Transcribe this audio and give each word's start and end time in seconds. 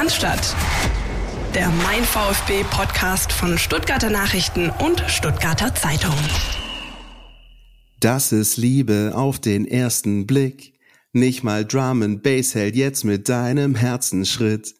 Cannstatt. 0.00 0.56
Der 1.54 1.68
Mein 1.84 2.02
VfB 2.02 2.64
Podcast 2.70 3.34
von 3.34 3.58
Stuttgarter 3.58 4.08
Nachrichten 4.08 4.70
und 4.82 5.04
Stuttgarter 5.08 5.74
Zeitung. 5.74 6.14
Das 8.00 8.32
ist 8.32 8.56
Liebe 8.56 9.12
auf 9.14 9.40
den 9.40 9.66
ersten 9.66 10.26
Blick. 10.26 10.72
Nicht 11.12 11.44
mal 11.44 11.66
Drum 11.66 12.00
and 12.00 12.22
Bass 12.22 12.54
hält 12.54 12.76
jetzt 12.76 13.04
mit 13.04 13.28
deinem 13.28 13.74
Herzensschritt. 13.74 14.74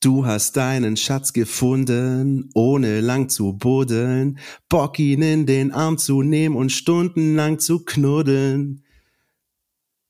Du 0.00 0.26
hast 0.26 0.58
deinen 0.58 0.98
Schatz 0.98 1.32
gefunden, 1.32 2.50
ohne 2.52 3.00
lang 3.00 3.30
zu 3.30 3.54
buddeln, 3.54 4.38
Bock 4.68 4.98
ihn 4.98 5.22
in 5.22 5.46
den 5.46 5.72
Arm 5.72 5.96
zu 5.96 6.20
nehmen 6.20 6.54
und 6.54 6.70
stundenlang 6.70 7.60
zu 7.60 7.82
knuddeln. 7.82 8.84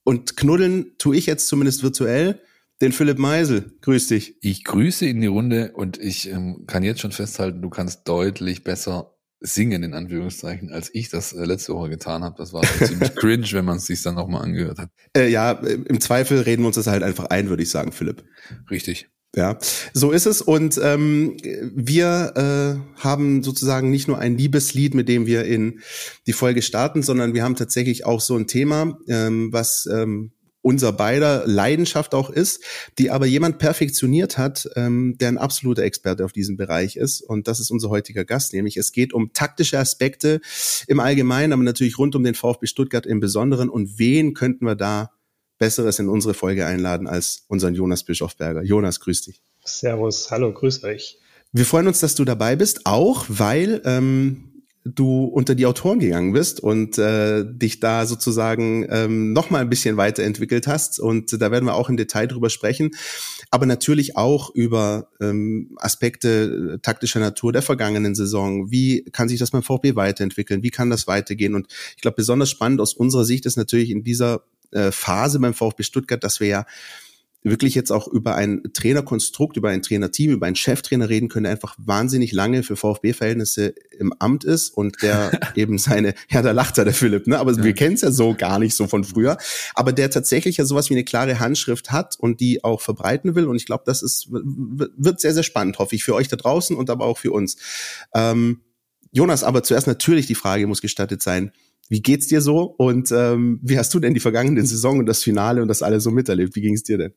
Und 0.03 0.35
knuddeln 0.35 0.91
tue 0.97 1.15
ich 1.15 1.25
jetzt 1.25 1.47
zumindest 1.47 1.83
virtuell 1.83 2.41
den 2.81 2.91
Philipp 2.91 3.17
Meisel. 3.17 3.77
Grüß 3.81 4.07
dich. 4.07 4.37
Ich 4.41 4.63
grüße 4.63 5.05
in 5.05 5.21
die 5.21 5.27
Runde 5.27 5.71
und 5.73 5.97
ich 5.97 6.29
ähm, 6.29 6.65
kann 6.67 6.83
jetzt 6.83 7.01
schon 7.01 7.11
festhalten, 7.11 7.61
du 7.61 7.69
kannst 7.69 8.07
deutlich 8.07 8.63
besser 8.63 9.13
singen, 9.39 9.83
in 9.83 9.93
Anführungszeichen, 9.93 10.71
als 10.71 10.89
ich 10.93 11.09
das 11.09 11.33
äh, 11.33 11.45
letzte 11.45 11.73
Woche 11.73 11.89
getan 11.89 12.23
habe. 12.23 12.35
Das 12.37 12.53
war 12.53 12.63
ziemlich 12.63 13.15
cringe, 13.15 13.47
wenn 13.51 13.65
man 13.65 13.77
es 13.77 13.85
sich 13.85 14.01
dann 14.01 14.15
nochmal 14.15 14.43
angehört 14.43 14.79
hat. 14.79 14.89
Äh, 15.15 15.29
ja, 15.29 15.51
im 15.51 16.01
Zweifel 16.01 16.39
reden 16.41 16.63
wir 16.63 16.67
uns 16.67 16.75
das 16.75 16.87
halt 16.87 17.03
einfach 17.03 17.25
ein, 17.25 17.49
würde 17.49 17.63
ich 17.63 17.69
sagen, 17.69 17.91
Philipp. 17.91 18.23
Richtig. 18.69 19.09
Ja, 19.35 19.59
so 19.93 20.11
ist 20.11 20.25
es. 20.25 20.41
Und 20.41 20.79
ähm, 20.81 21.37
wir 21.75 22.33
äh, 22.35 22.99
haben 22.99 23.43
sozusagen 23.43 23.91
nicht 23.91 24.07
nur 24.07 24.17
ein 24.17 24.37
Liebeslied, 24.37 24.95
mit 24.95 25.07
dem 25.09 25.27
wir 25.27 25.45
in 25.45 25.81
die 26.25 26.33
Folge 26.33 26.61
starten, 26.63 27.03
sondern 27.03 27.33
wir 27.35 27.43
haben 27.43 27.55
tatsächlich 27.55 28.05
auch 28.05 28.21
so 28.21 28.35
ein 28.35 28.47
Thema, 28.47 28.97
ähm, 29.07 29.49
was 29.51 29.87
ähm, 29.91 30.31
unser 30.61 30.91
beider 30.91 31.43
Leidenschaft 31.45 32.13
auch 32.13 32.29
ist, 32.29 32.63
die 32.97 33.11
aber 33.11 33.25
jemand 33.25 33.57
perfektioniert 33.57 34.37
hat, 34.37 34.69
ähm, 34.75 35.17
der 35.19 35.29
ein 35.29 35.37
absoluter 35.37 35.83
Experte 35.83 36.25
auf 36.25 36.33
diesem 36.33 36.57
Bereich 36.57 36.95
ist. 36.95 37.21
Und 37.21 37.47
das 37.47 37.59
ist 37.59 37.71
unser 37.71 37.89
heutiger 37.89 38.25
Gast, 38.25 38.53
nämlich 38.53 38.77
es 38.77 38.91
geht 38.91 39.13
um 39.13 39.31
taktische 39.33 39.79
Aspekte 39.79 40.41
im 40.87 40.99
Allgemeinen, 40.99 41.53
aber 41.53 41.63
natürlich 41.63 41.97
rund 41.97 42.15
um 42.15 42.23
den 42.23 42.35
VfB 42.35 42.67
Stuttgart 42.67 43.05
im 43.05 43.19
Besonderen. 43.19 43.69
Und 43.69 43.97
wen 43.97 44.33
könnten 44.33 44.65
wir 44.65 44.75
da 44.75 45.11
Besseres 45.57 45.99
in 45.99 46.09
unsere 46.09 46.33
Folge 46.33 46.65
einladen 46.65 47.07
als 47.07 47.43
unseren 47.47 47.73
Jonas 47.73 48.03
Bischofberger. 48.03 48.63
Jonas, 48.63 48.99
grüß 48.99 49.23
dich. 49.23 49.41
Servus, 49.65 50.29
hallo, 50.31 50.53
grüß 50.53 50.83
euch. 50.83 51.19
Wir 51.51 51.65
freuen 51.65 51.87
uns, 51.87 51.99
dass 51.99 52.15
du 52.15 52.25
dabei 52.25 52.55
bist, 52.55 52.85
auch 52.85 53.25
weil 53.27 53.81
ähm, 53.85 54.46
du 54.95 55.25
unter 55.25 55.55
die 55.55 55.65
Autoren 55.65 55.99
gegangen 55.99 56.33
bist 56.33 56.59
und 56.59 56.97
äh, 56.97 57.43
dich 57.45 57.79
da 57.79 58.05
sozusagen 58.05 58.85
ähm, 58.89 59.33
noch 59.33 59.49
mal 59.49 59.59
ein 59.59 59.69
bisschen 59.69 59.97
weiterentwickelt 59.97 60.67
hast. 60.67 60.99
Und 60.99 61.41
da 61.41 61.51
werden 61.51 61.65
wir 61.65 61.75
auch 61.75 61.89
im 61.89 61.97
Detail 61.97 62.27
drüber 62.27 62.49
sprechen. 62.49 62.91
Aber 63.51 63.65
natürlich 63.65 64.17
auch 64.17 64.53
über 64.53 65.09
ähm, 65.21 65.75
Aspekte 65.77 66.75
äh, 66.75 66.79
taktischer 66.79 67.19
Natur 67.19 67.53
der 67.53 67.61
vergangenen 67.61 68.15
Saison. 68.15 68.71
Wie 68.71 69.03
kann 69.11 69.29
sich 69.29 69.39
das 69.39 69.51
beim 69.51 69.63
VfB 69.63 69.95
weiterentwickeln? 69.95 70.63
Wie 70.63 70.71
kann 70.71 70.89
das 70.89 71.07
weitergehen? 71.07 71.55
Und 71.55 71.67
ich 71.95 72.01
glaube, 72.01 72.15
besonders 72.15 72.49
spannend 72.49 72.81
aus 72.81 72.93
unserer 72.93 73.25
Sicht 73.25 73.45
ist 73.45 73.57
natürlich 73.57 73.89
in 73.89 74.03
dieser 74.03 74.43
äh, 74.71 74.91
Phase 74.91 75.39
beim 75.39 75.53
VfB 75.53 75.83
Stuttgart, 75.83 76.23
dass 76.23 76.39
wir 76.39 76.47
ja 76.47 76.65
wirklich 77.49 77.75
jetzt 77.75 77.91
auch 77.91 78.07
über 78.07 78.35
ein 78.35 78.61
Trainerkonstrukt, 78.73 79.57
über 79.57 79.69
ein 79.69 79.81
Trainerteam, 79.81 80.31
über 80.31 80.45
einen 80.45 80.55
Cheftrainer 80.55 81.09
reden 81.09 81.29
können, 81.29 81.43
der 81.43 81.51
einfach 81.51 81.75
wahnsinnig 81.77 82.31
lange 82.31 82.63
für 82.63 82.75
VfB-Verhältnisse 82.75 83.73
im 83.97 84.13
Amt 84.19 84.43
ist 84.43 84.69
und 84.69 85.01
der 85.01 85.31
eben 85.55 85.77
seine, 85.77 86.13
ja, 86.29 86.41
da 86.41 86.51
lacht 86.51 86.77
er 86.77 86.85
der 86.85 86.93
Philipp, 86.93 87.27
ne? 87.27 87.39
Aber 87.39 87.53
ja. 87.53 87.63
wir 87.63 87.73
kennen 87.73 87.95
es 87.95 88.01
ja 88.01 88.11
so 88.11 88.35
gar 88.35 88.59
nicht 88.59 88.75
so 88.75 88.87
von 88.87 89.03
früher, 89.03 89.37
aber 89.75 89.93
der 89.93 90.09
tatsächlich 90.09 90.57
ja 90.57 90.65
sowas 90.65 90.89
wie 90.89 90.93
eine 90.95 91.03
klare 91.03 91.39
Handschrift 91.39 91.91
hat 91.91 92.15
und 92.19 92.39
die 92.39 92.63
auch 92.63 92.81
verbreiten 92.81 93.35
will. 93.35 93.45
Und 93.45 93.55
ich 93.55 93.65
glaube, 93.65 93.83
das 93.85 94.01
ist, 94.01 94.27
wird 94.29 95.19
sehr, 95.19 95.33
sehr 95.33 95.43
spannend, 95.43 95.79
hoffe 95.79 95.95
ich, 95.95 96.03
für 96.03 96.15
euch 96.15 96.27
da 96.27 96.35
draußen 96.35 96.75
und 96.75 96.89
aber 96.89 97.05
auch 97.05 97.17
für 97.17 97.31
uns. 97.31 97.57
Ähm, 98.13 98.61
Jonas, 99.11 99.43
aber 99.43 99.63
zuerst 99.63 99.87
natürlich 99.87 100.27
die 100.27 100.35
Frage 100.35 100.67
muss 100.67 100.81
gestattet 100.81 101.23
sein, 101.23 101.51
wie 101.89 102.01
geht's 102.01 102.27
dir 102.27 102.41
so 102.41 102.63
und 102.63 103.11
ähm, 103.11 103.59
wie 103.63 103.77
hast 103.77 103.93
du 103.93 103.99
denn 103.99 104.13
die 104.13 104.19
vergangene 104.19 104.65
Saison 104.65 104.99
und 104.99 105.05
das 105.05 105.23
Finale 105.23 105.61
und 105.61 105.67
das 105.67 105.81
alles 105.81 106.03
so 106.03 106.11
miterlebt? 106.11 106.55
Wie 106.55 106.61
ging 106.61 106.73
es 106.73 106.83
dir 106.83 106.97
denn? 106.97 107.13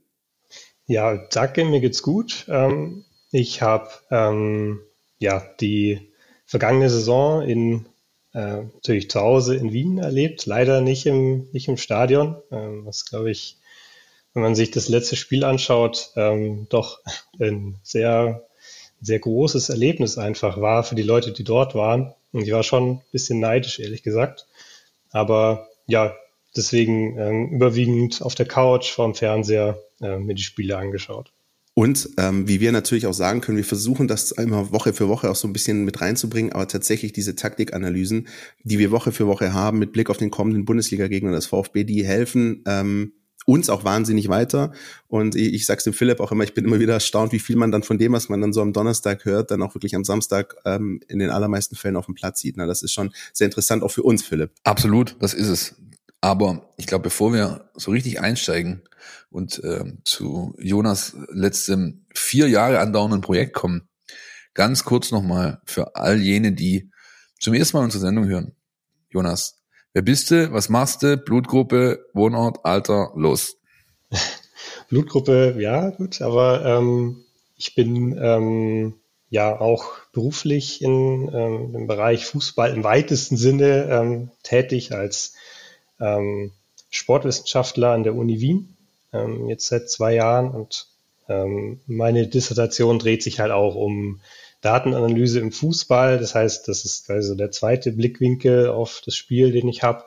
Ja, 0.90 1.16
danke, 1.30 1.64
mir 1.64 1.78
geht's 1.80 2.02
gut. 2.02 2.46
Ähm, 2.48 3.04
ich 3.30 3.62
habe 3.62 3.90
ähm, 4.10 4.80
ja 5.20 5.40
die 5.60 6.10
vergangene 6.46 6.90
Saison 6.90 7.42
in 7.42 7.86
äh, 8.34 8.62
natürlich 8.62 9.08
zu 9.08 9.20
Hause 9.20 9.54
in 9.54 9.72
Wien 9.72 9.98
erlebt, 9.98 10.46
leider 10.46 10.80
nicht 10.80 11.06
im 11.06 11.48
nicht 11.52 11.68
im 11.68 11.76
Stadion, 11.76 12.42
ähm, 12.50 12.86
was 12.86 13.04
glaube 13.04 13.30
ich, 13.30 13.58
wenn 14.34 14.42
man 14.42 14.56
sich 14.56 14.72
das 14.72 14.88
letzte 14.88 15.14
Spiel 15.14 15.44
anschaut, 15.44 16.10
ähm, 16.16 16.66
doch 16.70 16.98
ein 17.38 17.76
sehr 17.84 18.48
sehr 19.00 19.20
großes 19.20 19.68
Erlebnis 19.68 20.18
einfach 20.18 20.60
war 20.60 20.82
für 20.82 20.96
die 20.96 21.04
Leute, 21.04 21.30
die 21.30 21.44
dort 21.44 21.76
waren. 21.76 22.12
Und 22.32 22.42
ich 22.42 22.50
war 22.52 22.64
schon 22.64 22.94
ein 22.94 23.02
bisschen 23.12 23.38
neidisch, 23.38 23.78
ehrlich 23.78 24.02
gesagt. 24.02 24.48
Aber 25.12 25.68
ja, 25.86 26.16
deswegen 26.60 27.18
ähm, 27.18 27.48
überwiegend 27.50 28.22
auf 28.22 28.34
der 28.34 28.46
Couch 28.46 28.90
vorm 28.90 29.14
Fernseher 29.14 29.78
äh, 30.00 30.18
mir 30.18 30.34
die 30.34 30.42
Spiele 30.42 30.76
angeschaut. 30.76 31.32
Und 31.74 32.10
ähm, 32.18 32.46
wie 32.46 32.60
wir 32.60 32.72
natürlich 32.72 33.06
auch 33.06 33.14
sagen 33.14 33.40
können, 33.40 33.56
wir 33.56 33.64
versuchen 33.64 34.06
das 34.06 34.32
immer 34.32 34.70
Woche 34.72 34.92
für 34.92 35.08
Woche 35.08 35.30
auch 35.30 35.36
so 35.36 35.48
ein 35.48 35.52
bisschen 35.52 35.84
mit 35.84 36.00
reinzubringen, 36.00 36.52
aber 36.52 36.68
tatsächlich 36.68 37.12
diese 37.12 37.36
Taktikanalysen, 37.36 38.28
die 38.64 38.78
wir 38.78 38.90
Woche 38.90 39.12
für 39.12 39.26
Woche 39.26 39.54
haben 39.54 39.78
mit 39.78 39.92
Blick 39.92 40.10
auf 40.10 40.18
den 40.18 40.30
kommenden 40.30 40.64
Bundesliga-Gegner 40.64 41.30
des 41.30 41.46
VfB, 41.46 41.84
die 41.84 42.04
helfen 42.04 42.62
ähm, 42.66 43.12
uns 43.46 43.70
auch 43.70 43.84
wahnsinnig 43.84 44.28
weiter. 44.28 44.72
Und 45.08 45.36
ich, 45.36 45.54
ich 45.54 45.66
sag's 45.66 45.84
dem 45.84 45.92
Philipp 45.92 46.20
auch 46.20 46.32
immer, 46.32 46.44
ich 46.44 46.54
bin 46.54 46.64
immer 46.64 46.80
wieder 46.80 46.94
erstaunt, 46.94 47.32
wie 47.32 47.38
viel 47.38 47.56
man 47.56 47.72
dann 47.72 47.82
von 47.82 47.98
dem, 47.98 48.12
was 48.12 48.28
man 48.28 48.40
dann 48.40 48.52
so 48.52 48.60
am 48.60 48.72
Donnerstag 48.72 49.24
hört, 49.24 49.50
dann 49.50 49.62
auch 49.62 49.74
wirklich 49.74 49.94
am 49.94 50.04
Samstag 50.04 50.56
ähm, 50.64 51.00
in 51.08 51.18
den 51.18 51.30
allermeisten 51.30 51.76
Fällen 51.76 51.96
auf 51.96 52.06
dem 52.06 52.14
Platz 52.14 52.40
sieht. 52.40 52.56
Na, 52.56 52.66
das 52.66 52.82
ist 52.82 52.92
schon 52.92 53.12
sehr 53.32 53.46
interessant, 53.46 53.82
auch 53.82 53.90
für 53.90 54.02
uns, 54.02 54.22
Philipp. 54.22 54.50
Absolut, 54.64 55.16
das 55.20 55.34
ist 55.34 55.48
es. 55.48 55.74
Aber 56.20 56.70
ich 56.76 56.86
glaube, 56.86 57.04
bevor 57.04 57.32
wir 57.32 57.70
so 57.74 57.90
richtig 57.90 58.20
einsteigen 58.20 58.82
und 59.30 59.62
äh, 59.64 59.84
zu 60.04 60.54
Jonas 60.58 61.16
letztem 61.28 62.04
vier 62.14 62.48
Jahre 62.48 62.80
andauernden 62.80 63.22
Projekt 63.22 63.54
kommen, 63.54 63.88
ganz 64.54 64.84
kurz 64.84 65.10
nochmal 65.10 65.60
für 65.64 65.96
all 65.96 66.20
jene, 66.20 66.52
die 66.52 66.90
zum 67.38 67.54
ersten 67.54 67.78
Mal 67.78 67.84
unsere 67.84 68.02
Sendung 68.02 68.26
hören. 68.26 68.54
Jonas, 69.08 69.60
Wer 69.92 70.02
bist 70.02 70.30
du? 70.30 70.52
Was 70.52 70.68
machst 70.68 71.02
du? 71.02 71.16
Blutgruppe, 71.16 72.06
Wohnort, 72.14 72.64
Alter, 72.64 73.10
los. 73.16 73.58
Blutgruppe, 74.88 75.56
ja, 75.58 75.90
gut, 75.90 76.22
aber 76.22 76.64
ähm, 76.64 77.24
ich 77.56 77.74
bin 77.74 78.16
ähm, 78.20 78.94
ja 79.30 79.60
auch 79.60 79.90
beruflich 80.12 80.80
in, 80.80 81.28
ähm, 81.34 81.74
im 81.74 81.86
Bereich 81.88 82.24
Fußball 82.26 82.72
im 82.72 82.84
weitesten 82.84 83.36
Sinne 83.36 83.88
ähm, 83.90 84.30
tätig 84.44 84.92
als 84.92 85.34
ähm, 86.00 86.52
Sportwissenschaftler 86.90 87.90
an 87.90 88.02
der 88.02 88.14
Uni 88.14 88.40
Wien, 88.40 88.76
ähm, 89.12 89.48
jetzt 89.48 89.68
seit 89.68 89.90
zwei 89.90 90.14
Jahren 90.14 90.50
und 90.50 90.88
ähm, 91.28 91.80
meine 91.86 92.26
Dissertation 92.26 92.98
dreht 92.98 93.22
sich 93.22 93.38
halt 93.38 93.52
auch 93.52 93.76
um 93.76 94.20
Datenanalyse 94.60 95.40
im 95.40 95.52
Fußball. 95.52 96.18
Das 96.18 96.34
heißt, 96.34 96.68
das 96.68 96.84
ist 96.84 97.08
also 97.08 97.34
der 97.34 97.52
zweite 97.52 97.92
Blickwinkel 97.92 98.68
auf 98.68 99.00
das 99.04 99.14
Spiel, 99.14 99.52
den 99.52 99.68
ich 99.68 99.82
habe. 99.82 100.04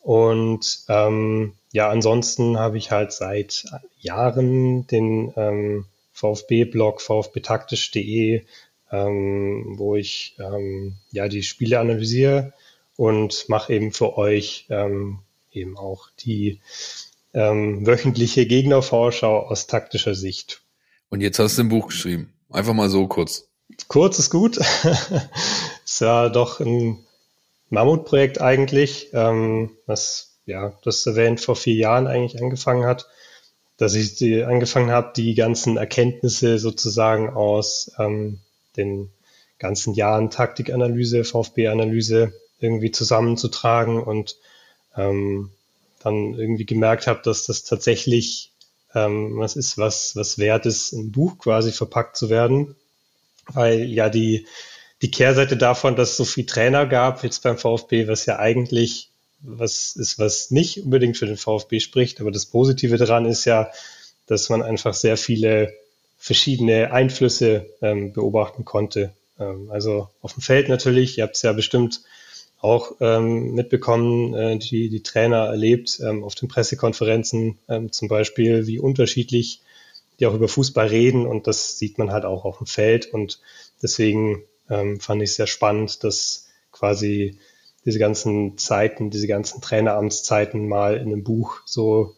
Und 0.00 0.84
ähm, 0.88 1.54
ja, 1.72 1.88
ansonsten 1.88 2.58
habe 2.58 2.78
ich 2.78 2.90
halt 2.90 3.12
seit 3.12 3.64
Jahren 3.98 4.86
den 4.86 5.32
ähm, 5.36 5.86
VfB-Blog 6.12 7.00
vfbtaktisch.de, 7.00 8.44
ähm, 8.92 9.74
wo 9.76 9.96
ich 9.96 10.36
ähm, 10.38 10.96
ja 11.10 11.28
die 11.28 11.42
Spiele 11.42 11.80
analysiere 11.80 12.52
und 13.00 13.48
mache 13.48 13.72
eben 13.72 13.92
für 13.92 14.18
euch 14.18 14.66
ähm, 14.68 15.20
eben 15.50 15.78
auch 15.78 16.10
die 16.18 16.60
ähm, 17.32 17.86
wöchentliche 17.86 18.44
Gegnervorschau 18.44 19.38
aus 19.38 19.66
taktischer 19.66 20.14
Sicht. 20.14 20.60
Und 21.08 21.22
jetzt 21.22 21.38
hast 21.38 21.56
du 21.56 21.62
ein 21.62 21.70
Buch 21.70 21.86
geschrieben. 21.86 22.34
Einfach 22.50 22.74
mal 22.74 22.90
so 22.90 23.08
kurz. 23.08 23.48
Kurz 23.88 24.18
ist 24.18 24.28
gut. 24.28 24.58
ist 25.86 26.00
ja 26.02 26.28
doch 26.28 26.60
ein 26.60 26.98
Mammutprojekt 27.70 28.42
eigentlich, 28.42 29.08
ähm, 29.14 29.70
was 29.86 30.36
ja, 30.44 30.74
das 30.84 31.06
erwähnt 31.06 31.40
vor 31.40 31.56
vier 31.56 31.76
Jahren 31.76 32.06
eigentlich 32.06 32.42
angefangen 32.42 32.84
hat, 32.84 33.08
dass 33.78 33.94
ich 33.94 34.16
die, 34.16 34.42
angefangen 34.42 34.90
habe, 34.90 35.14
die 35.16 35.34
ganzen 35.34 35.78
Erkenntnisse 35.78 36.58
sozusagen 36.58 37.30
aus 37.30 37.92
ähm, 37.98 38.40
den 38.76 39.08
ganzen 39.58 39.94
Jahren 39.94 40.28
Taktikanalyse, 40.28 41.24
VfB-Analyse 41.24 42.34
irgendwie 42.60 42.90
zusammenzutragen 42.90 44.02
und 44.02 44.36
ähm, 44.96 45.50
dann 46.02 46.34
irgendwie 46.34 46.66
gemerkt 46.66 47.06
habe, 47.06 47.20
dass 47.24 47.46
das 47.46 47.64
tatsächlich 47.64 48.52
ähm, 48.94 49.38
was 49.38 49.56
ist, 49.56 49.78
was, 49.78 50.16
was 50.16 50.38
wert 50.38 50.66
ist, 50.66 50.92
im 50.92 51.12
Buch 51.12 51.38
quasi 51.38 51.72
verpackt 51.72 52.16
zu 52.16 52.30
werden 52.30 52.74
weil 53.54 53.82
ja 53.84 54.08
die, 54.08 54.46
die 55.02 55.10
Kehrseite 55.10 55.56
davon, 55.56 55.96
dass 55.96 56.10
es 56.10 56.16
so 56.16 56.24
viel 56.24 56.46
Trainer 56.46 56.86
gab 56.86 57.22
jetzt 57.24 57.42
beim 57.42 57.58
VfB, 57.58 58.08
was 58.08 58.26
ja 58.26 58.38
eigentlich 58.38 59.08
was 59.42 59.96
ist, 59.96 60.18
was 60.18 60.50
nicht 60.50 60.82
unbedingt 60.84 61.16
für 61.16 61.26
den 61.26 61.38
VfB 61.38 61.80
spricht, 61.80 62.20
aber 62.20 62.30
das 62.30 62.44
Positive 62.44 62.98
daran 62.98 63.24
ist 63.24 63.46
ja, 63.46 63.70
dass 64.26 64.50
man 64.50 64.62
einfach 64.62 64.92
sehr 64.92 65.16
viele 65.16 65.72
verschiedene 66.18 66.92
Einflüsse 66.92 67.66
ähm, 67.80 68.12
beobachten 68.12 68.66
konnte. 68.66 69.14
Ähm, 69.38 69.70
also 69.70 70.10
auf 70.20 70.34
dem 70.34 70.42
Feld 70.42 70.68
natürlich, 70.68 71.16
ihr 71.16 71.24
habt 71.24 71.36
es 71.36 71.42
ja 71.42 71.54
bestimmt 71.54 72.02
auch 72.60 72.96
ähm, 73.00 73.54
mitbekommen, 73.54 74.34
äh, 74.34 74.58
die, 74.58 74.88
die 74.90 75.02
Trainer 75.02 75.46
erlebt, 75.46 76.00
ähm, 76.00 76.24
auf 76.24 76.34
den 76.34 76.48
Pressekonferenzen 76.48 77.58
ähm, 77.68 77.92
zum 77.92 78.08
Beispiel, 78.08 78.66
wie 78.66 78.78
unterschiedlich 78.78 79.62
die 80.18 80.26
auch 80.26 80.34
über 80.34 80.48
Fußball 80.48 80.86
reden 80.86 81.26
und 81.26 81.46
das 81.46 81.78
sieht 81.78 81.96
man 81.96 82.12
halt 82.12 82.26
auch 82.26 82.44
auf 82.44 82.58
dem 82.58 82.66
Feld 82.66 83.06
und 83.06 83.40
deswegen 83.82 84.42
ähm, 84.68 85.00
fand 85.00 85.22
ich 85.22 85.30
es 85.30 85.36
sehr 85.36 85.46
spannend, 85.46 86.04
dass 86.04 86.48
quasi 86.72 87.38
diese 87.86 87.98
ganzen 87.98 88.58
Zeiten, 88.58 89.08
diese 89.08 89.26
ganzen 89.26 89.62
Traineramtszeiten 89.62 90.68
mal 90.68 90.96
in 90.96 91.06
einem 91.06 91.24
Buch 91.24 91.60
so 91.64 92.14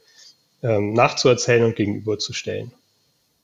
ähm, 0.62 0.92
nachzuerzählen 0.92 1.64
und 1.64 1.76
gegenüberzustellen. 1.76 2.72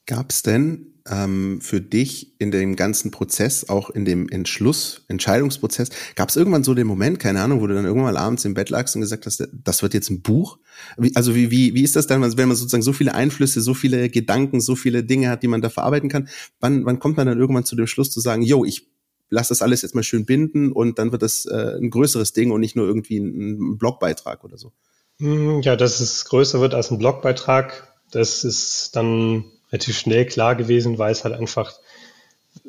Gab 0.08 0.32
es 0.32 0.42
denn 0.42 0.94
ähm, 1.06 1.60
für 1.60 1.82
dich 1.82 2.34
in 2.38 2.50
dem 2.50 2.76
ganzen 2.76 3.10
Prozess, 3.10 3.68
auch 3.68 3.90
in 3.90 4.06
dem 4.06 4.26
Entschluss, 4.30 5.04
Entscheidungsprozess, 5.08 5.90
gab 6.16 6.30
es 6.30 6.36
irgendwann 6.36 6.64
so 6.64 6.72
den 6.72 6.86
Moment, 6.86 7.20
keine 7.20 7.42
Ahnung, 7.42 7.60
wo 7.60 7.66
du 7.66 7.74
dann 7.74 7.84
irgendwann 7.84 8.14
mal 8.14 8.20
abends 8.20 8.46
im 8.46 8.54
Bett 8.54 8.70
lagst 8.70 8.96
und 8.96 9.02
gesagt 9.02 9.26
hast, 9.26 9.46
das 9.52 9.82
wird 9.82 9.92
jetzt 9.92 10.08
ein 10.08 10.22
Buch? 10.22 10.58
Wie, 10.96 11.14
also 11.14 11.34
wie, 11.34 11.50
wie, 11.50 11.74
wie 11.74 11.82
ist 11.82 11.94
das 11.94 12.06
dann, 12.06 12.22
wenn 12.22 12.48
man 12.48 12.56
sozusagen 12.56 12.82
so 12.82 12.94
viele 12.94 13.14
Einflüsse, 13.14 13.60
so 13.60 13.74
viele 13.74 14.08
Gedanken, 14.08 14.62
so 14.62 14.76
viele 14.76 15.04
Dinge 15.04 15.28
hat, 15.28 15.42
die 15.42 15.48
man 15.48 15.60
da 15.60 15.68
verarbeiten 15.68 16.08
kann? 16.08 16.30
Wann, 16.58 16.86
wann 16.86 16.98
kommt 16.98 17.18
man 17.18 17.26
dann 17.26 17.38
irgendwann 17.38 17.66
zu 17.66 17.76
dem 17.76 17.86
Schluss 17.86 18.10
zu 18.10 18.20
sagen, 18.20 18.40
yo, 18.40 18.64
ich 18.64 18.88
lass 19.28 19.48
das 19.48 19.60
alles 19.60 19.82
jetzt 19.82 19.94
mal 19.94 20.02
schön 20.02 20.24
binden 20.24 20.72
und 20.72 20.98
dann 20.98 21.12
wird 21.12 21.20
das 21.20 21.44
äh, 21.44 21.76
ein 21.76 21.90
größeres 21.90 22.32
Ding 22.32 22.50
und 22.50 22.60
nicht 22.60 22.76
nur 22.76 22.86
irgendwie 22.86 23.18
ein, 23.18 23.74
ein 23.74 23.76
Blogbeitrag 23.76 24.42
oder 24.42 24.56
so? 24.56 24.72
Hm, 25.18 25.60
ja, 25.60 25.76
dass 25.76 26.00
es 26.00 26.24
größer 26.24 26.62
wird 26.62 26.72
als 26.72 26.90
ein 26.90 26.98
Blogbeitrag, 26.98 27.92
das 28.10 28.44
ist 28.44 28.96
dann 28.96 29.44
relativ 29.70 29.98
schnell 29.98 30.26
klar 30.26 30.54
gewesen, 30.54 30.98
weil 30.98 31.12
es 31.12 31.24
halt 31.24 31.34
einfach 31.34 31.74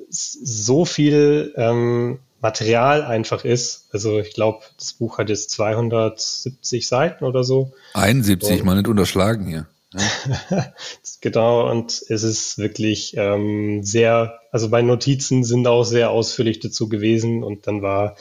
so 0.09 0.85
viel 0.85 1.53
ähm, 1.55 2.19
Material 2.41 3.03
einfach 3.03 3.43
ist. 3.43 3.87
Also 3.91 4.19
ich 4.19 4.33
glaube, 4.33 4.63
das 4.77 4.93
Buch 4.93 5.17
hat 5.17 5.29
jetzt 5.29 5.51
270 5.51 6.87
Seiten 6.87 7.25
oder 7.25 7.43
so. 7.43 7.73
71, 7.93 8.59
und, 8.59 8.65
mal 8.65 8.75
nicht 8.75 8.87
unterschlagen 8.87 9.47
hier. 9.47 9.67
Ja. 9.93 10.73
genau, 11.21 11.69
und 11.69 12.03
es 12.09 12.23
ist 12.23 12.57
wirklich 12.59 13.15
ähm, 13.17 13.83
sehr, 13.83 14.39
also 14.51 14.69
meine 14.69 14.87
Notizen 14.87 15.43
sind 15.43 15.65
auch 15.67 15.83
sehr 15.83 16.11
ausführlich 16.11 16.59
dazu 16.59 16.89
gewesen 16.89 17.43
und 17.43 17.65
dann 17.65 17.81
war, 17.81 18.15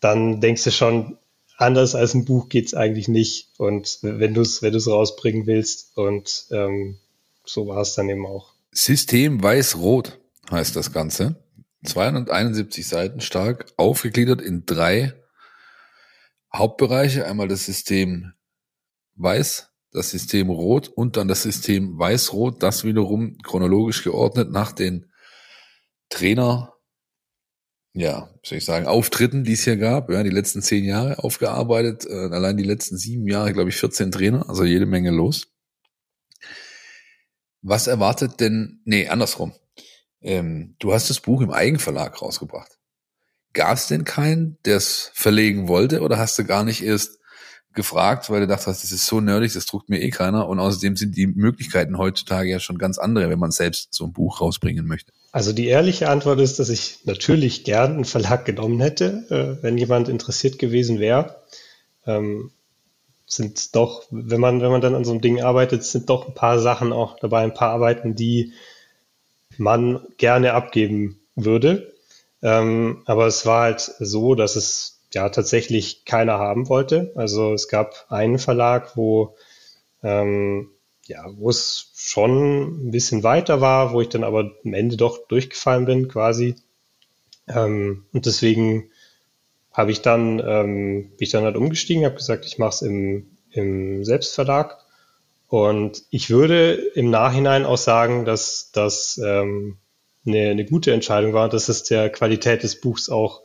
dann 0.00 0.40
denkst 0.40 0.64
du 0.64 0.72
schon, 0.72 1.18
anders 1.56 1.94
als 1.94 2.14
ein 2.14 2.24
Buch 2.24 2.48
geht's 2.48 2.74
eigentlich 2.74 3.08
nicht. 3.08 3.48
Und 3.58 3.98
wenn 4.02 4.34
du 4.34 4.40
es 4.40 4.62
wenn 4.62 4.72
du's 4.72 4.88
rausbringen 4.88 5.46
willst 5.46 5.96
und 5.96 6.46
ähm, 6.50 6.98
so 7.44 7.66
war 7.66 7.80
es 7.80 7.94
dann 7.94 8.08
eben 8.08 8.26
auch. 8.26 8.54
System 8.72 9.42
Weiß-Rot 9.42 10.20
heißt 10.50 10.76
das 10.76 10.92
Ganze. 10.92 11.42
271 11.84 12.86
Seiten 12.86 13.20
stark, 13.20 13.66
aufgegliedert 13.76 14.40
in 14.40 14.64
drei 14.64 15.14
Hauptbereiche. 16.54 17.26
Einmal 17.26 17.48
das 17.48 17.64
System 17.64 18.32
Weiß, 19.16 19.70
das 19.90 20.10
System 20.10 20.48
Rot 20.48 20.88
und 20.88 21.16
dann 21.16 21.28
das 21.28 21.42
System 21.42 21.98
Weiß-Rot, 21.98 22.62
das 22.62 22.84
wiederum 22.84 23.36
chronologisch 23.42 24.04
geordnet 24.04 24.50
nach 24.50 24.72
den 24.72 25.10
Trainer, 26.08 26.74
ja, 27.94 28.30
soll 28.42 28.58
ich 28.58 28.64
sagen, 28.64 28.86
Auftritten, 28.86 29.44
die 29.44 29.52
es 29.52 29.64
hier 29.64 29.76
gab, 29.76 30.10
ja, 30.10 30.22
die 30.22 30.30
letzten 30.30 30.62
zehn 30.62 30.84
Jahre 30.84 31.22
aufgearbeitet, 31.22 32.06
äh, 32.06 32.28
allein 32.30 32.56
die 32.56 32.64
letzten 32.64 32.96
sieben 32.96 33.26
Jahre, 33.26 33.52
glaube 33.52 33.68
ich, 33.68 33.76
14 33.76 34.10
Trainer, 34.10 34.48
also 34.48 34.64
jede 34.64 34.86
Menge 34.86 35.10
los. 35.10 35.51
Was 37.62 37.86
erwartet 37.86 38.40
denn, 38.40 38.80
nee, 38.84 39.08
andersrum. 39.08 39.52
Ähm, 40.20 40.74
du 40.78 40.92
hast 40.92 41.10
das 41.10 41.20
Buch 41.20 41.40
im 41.40 41.50
Eigenverlag 41.50 42.20
rausgebracht. 42.20 42.78
Gab 43.54 43.76
es 43.76 43.86
denn 43.86 44.04
keinen, 44.04 44.58
der 44.64 44.76
es 44.76 45.10
verlegen 45.14 45.68
wollte 45.68 46.00
oder 46.00 46.18
hast 46.18 46.38
du 46.38 46.44
gar 46.44 46.64
nicht 46.64 46.82
erst 46.82 47.18
gefragt, 47.74 48.28
weil 48.30 48.40
du 48.40 48.46
dachtest, 48.46 48.84
das 48.84 48.92
ist 48.92 49.06
so 49.06 49.20
nerdig, 49.20 49.52
das 49.52 49.66
druckt 49.66 49.88
mir 49.88 50.00
eh 50.00 50.10
keiner 50.10 50.48
und 50.48 50.58
außerdem 50.58 50.96
sind 50.96 51.16
die 51.16 51.26
Möglichkeiten 51.26 51.98
heutzutage 51.98 52.50
ja 52.50 52.60
schon 52.60 52.78
ganz 52.78 52.98
andere, 52.98 53.30
wenn 53.30 53.38
man 53.38 53.50
selbst 53.50 53.94
so 53.94 54.04
ein 54.04 54.12
Buch 54.12 54.40
rausbringen 54.40 54.86
möchte. 54.86 55.12
Also 55.32 55.52
die 55.52 55.66
ehrliche 55.66 56.08
Antwort 56.08 56.40
ist, 56.40 56.58
dass 56.58 56.68
ich 56.68 56.98
natürlich 57.04 57.64
gern 57.64 57.94
einen 57.94 58.04
Verlag 58.04 58.44
genommen 58.44 58.80
hätte, 58.80 59.24
äh, 59.30 59.62
wenn 59.62 59.78
jemand 59.78 60.08
interessiert 60.08 60.58
gewesen 60.58 61.00
wäre. 61.00 61.42
Ähm, 62.06 62.50
sind 63.26 63.74
doch, 63.74 64.04
wenn 64.10 64.40
man, 64.40 64.60
wenn 64.60 64.70
man 64.70 64.80
dann 64.80 64.94
an 64.94 65.04
so 65.04 65.12
einem 65.12 65.20
Ding 65.20 65.42
arbeitet, 65.42 65.84
sind 65.84 66.10
doch 66.10 66.28
ein 66.28 66.34
paar 66.34 66.58
Sachen 66.58 66.92
auch 66.92 67.18
dabei, 67.18 67.42
ein 67.42 67.54
paar 67.54 67.70
Arbeiten, 67.70 68.14
die 68.14 68.52
man 69.58 70.06
gerne 70.18 70.54
abgeben 70.54 71.20
würde. 71.34 71.92
Ähm, 72.42 73.02
aber 73.06 73.26
es 73.26 73.46
war 73.46 73.62
halt 73.62 73.80
so, 73.80 74.34
dass 74.34 74.56
es 74.56 75.00
ja 75.14 75.28
tatsächlich 75.28 76.04
keiner 76.04 76.38
haben 76.38 76.68
wollte. 76.68 77.12
Also 77.14 77.52
es 77.52 77.68
gab 77.68 78.06
einen 78.08 78.38
Verlag, 78.38 78.96
wo 78.96 79.36
ähm, 80.02 80.70
ja, 81.06 81.24
wo 81.36 81.50
es 81.50 81.90
schon 81.94 82.88
ein 82.88 82.90
bisschen 82.90 83.22
weiter 83.22 83.60
war, 83.60 83.92
wo 83.92 84.00
ich 84.00 84.08
dann 84.08 84.24
aber 84.24 84.52
am 84.64 84.74
Ende 84.74 84.96
doch 84.96 85.26
durchgefallen 85.26 85.84
bin 85.84 86.08
quasi. 86.08 86.56
Ähm, 87.48 88.06
und 88.12 88.26
deswegen 88.26 88.90
habe 89.72 89.90
ich 89.90 90.02
dann, 90.02 90.40
ähm, 90.40 91.02
bin 91.10 91.16
ich 91.18 91.30
dann 91.30 91.44
halt 91.44 91.56
umgestiegen, 91.56 92.04
habe 92.04 92.16
gesagt, 92.16 92.44
ich 92.44 92.58
mache 92.58 92.70
es 92.70 92.82
im, 92.82 93.26
im 93.50 94.04
Selbstverlag. 94.04 94.78
Und 95.48 96.04
ich 96.10 96.30
würde 96.30 96.74
im 96.94 97.10
Nachhinein 97.10 97.66
auch 97.66 97.78
sagen, 97.78 98.24
dass 98.24 98.70
das 98.72 99.20
ähm, 99.22 99.78
eine, 100.26 100.50
eine 100.50 100.64
gute 100.64 100.92
Entscheidung 100.92 101.32
war, 101.32 101.48
dass 101.48 101.68
es 101.68 101.82
der 101.84 102.10
Qualität 102.10 102.62
des 102.62 102.80
Buchs 102.80 103.10
auch 103.10 103.42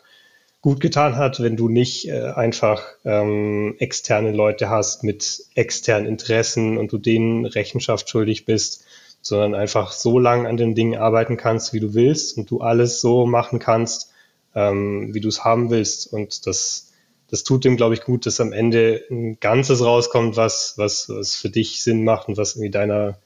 gut 0.61 0.79
getan 0.79 1.15
hat, 1.15 1.41
wenn 1.41 1.55
du 1.55 1.69
nicht 1.69 2.07
äh, 2.09 2.31
einfach 2.31 2.83
ähm, 3.05 3.75
externe 3.79 4.31
Leute 4.31 4.69
hast 4.69 5.03
mit 5.03 5.45
externen 5.55 6.07
Interessen 6.07 6.77
und 6.77 6.91
du 6.91 6.97
denen 6.97 7.45
Rechenschaft 7.45 8.09
schuldig 8.09 8.45
bist, 8.45 8.85
sondern 9.21 9.55
einfach 9.55 9.91
so 9.91 10.19
lang 10.19 10.47
an 10.47 10.57
den 10.57 10.75
Dingen 10.75 10.97
arbeiten 10.97 11.37
kannst, 11.37 11.73
wie 11.73 11.79
du 11.79 11.93
willst 11.93 12.37
und 12.37 12.49
du 12.49 12.61
alles 12.61 13.01
so 13.01 13.25
machen 13.25 13.59
kannst, 13.59 14.13
ähm, 14.57 15.13
wie 15.13 15.21
du 15.21 15.29
es 15.29 15.43
haben 15.43 15.69
willst. 15.69 16.11
Und 16.11 16.47
das, 16.47 16.91
das 17.29 17.43
tut 17.43 17.63
dem, 17.63 17.77
glaube 17.77 17.93
ich, 17.93 18.01
gut, 18.01 18.25
dass 18.25 18.41
am 18.41 18.51
Ende 18.51 19.03
ein 19.11 19.39
Ganzes 19.39 19.81
rauskommt, 19.81 20.35
was, 20.35 20.73
was, 20.77 21.07
was 21.09 21.35
für 21.35 21.51
dich 21.51 21.83
Sinn 21.83 22.03
macht 22.03 22.27
und 22.27 22.37
was 22.37 22.55
irgendwie 22.55 22.71
deiner 22.71 23.19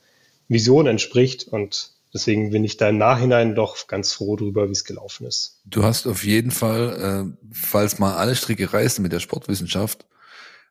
Vision 0.49 0.87
entspricht. 0.87 1.47
Und 1.47 1.93
deswegen 2.13 2.51
bin 2.51 2.65
ich 2.65 2.75
da 2.75 2.89
im 2.89 2.97
Nachhinein 2.97 3.55
doch 3.55 3.87
ganz 3.87 4.11
froh 4.11 4.35
drüber, 4.35 4.67
wie 4.67 4.73
es 4.73 4.83
gelaufen 4.83 5.25
ist. 5.25 5.61
Du 5.63 5.83
hast 5.83 6.05
auf 6.05 6.25
jeden 6.25 6.51
Fall, 6.51 7.31
äh, 7.31 7.45
falls 7.53 7.97
mal 7.97 8.15
alle 8.15 8.35
Stricke 8.35 8.73
reißen 8.73 9.01
mit 9.01 9.13
der 9.13 9.21
Sportwissenschaft, 9.21 10.05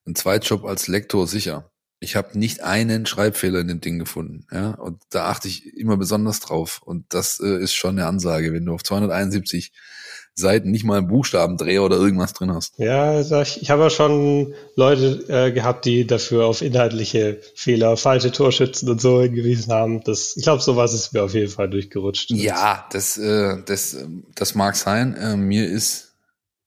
einen 0.05 0.15
Zweitjob 0.15 0.67
als 0.67 0.89
Lektor 0.89 1.27
sicher. 1.27 1.71
Ich 2.03 2.17
habe 2.17 2.39
nicht 2.39 2.63
einen 2.63 3.07
Schreibfehler 3.07 3.61
in 3.61 3.69
dem 3.69 3.81
Ding 3.83 3.99
gefunden, 3.99 4.47
ja, 4.51 4.71
und 4.71 5.03
da 5.11 5.27
achte 5.27 5.49
ich 5.49 5.77
immer 5.77 5.99
besonders 5.99 6.41
drauf. 6.41 6.81
Und 6.83 7.05
das 7.11 7.41
äh, 7.41 7.63
ist 7.63 7.75
schon 7.75 7.99
eine 7.99 8.07
Ansage, 8.07 8.55
wenn 8.55 8.65
du 8.65 8.73
auf 8.73 8.83
271 8.83 9.73
Seiten 10.41 10.71
nicht 10.71 10.85
mal 10.85 10.99
einen 10.99 11.09
Buchstabendreher 11.09 11.83
oder 11.83 11.97
irgendwas 11.97 12.33
drin 12.33 12.53
hast. 12.53 12.79
Ja, 12.79 13.21
ich, 13.21 13.63
ich 13.63 13.71
habe 13.71 13.83
ja 13.83 13.91
schon 13.91 14.55
Leute 14.75 15.25
äh, 15.29 15.53
gehabt, 15.53 15.85
die 15.85 16.07
dafür 16.07 16.47
auf 16.47 16.63
inhaltliche 16.63 17.41
Fehler, 17.55 17.97
falsche 17.97 18.33
Torschützen 18.33 18.89
und 18.89 19.01
so 19.01 19.21
hingewiesen 19.23 19.73
haben. 19.73 20.03
Das, 20.03 20.37
ich 20.37 20.43
glaube, 20.43 20.63
sowas 20.63 20.93
ist 20.93 21.13
mir 21.13 21.23
auf 21.23 21.35
jeden 21.35 21.51
Fall 21.51 21.71
durchgerutscht. 21.71 22.31
Ja, 22.31 22.87
das, 22.91 23.17
äh, 23.19 23.63
das, 23.65 23.97
das 24.35 24.55
mag 24.55 24.77
sein. 24.77 25.15
Äh, 25.15 25.37
mir 25.37 25.69
ist 25.69 26.11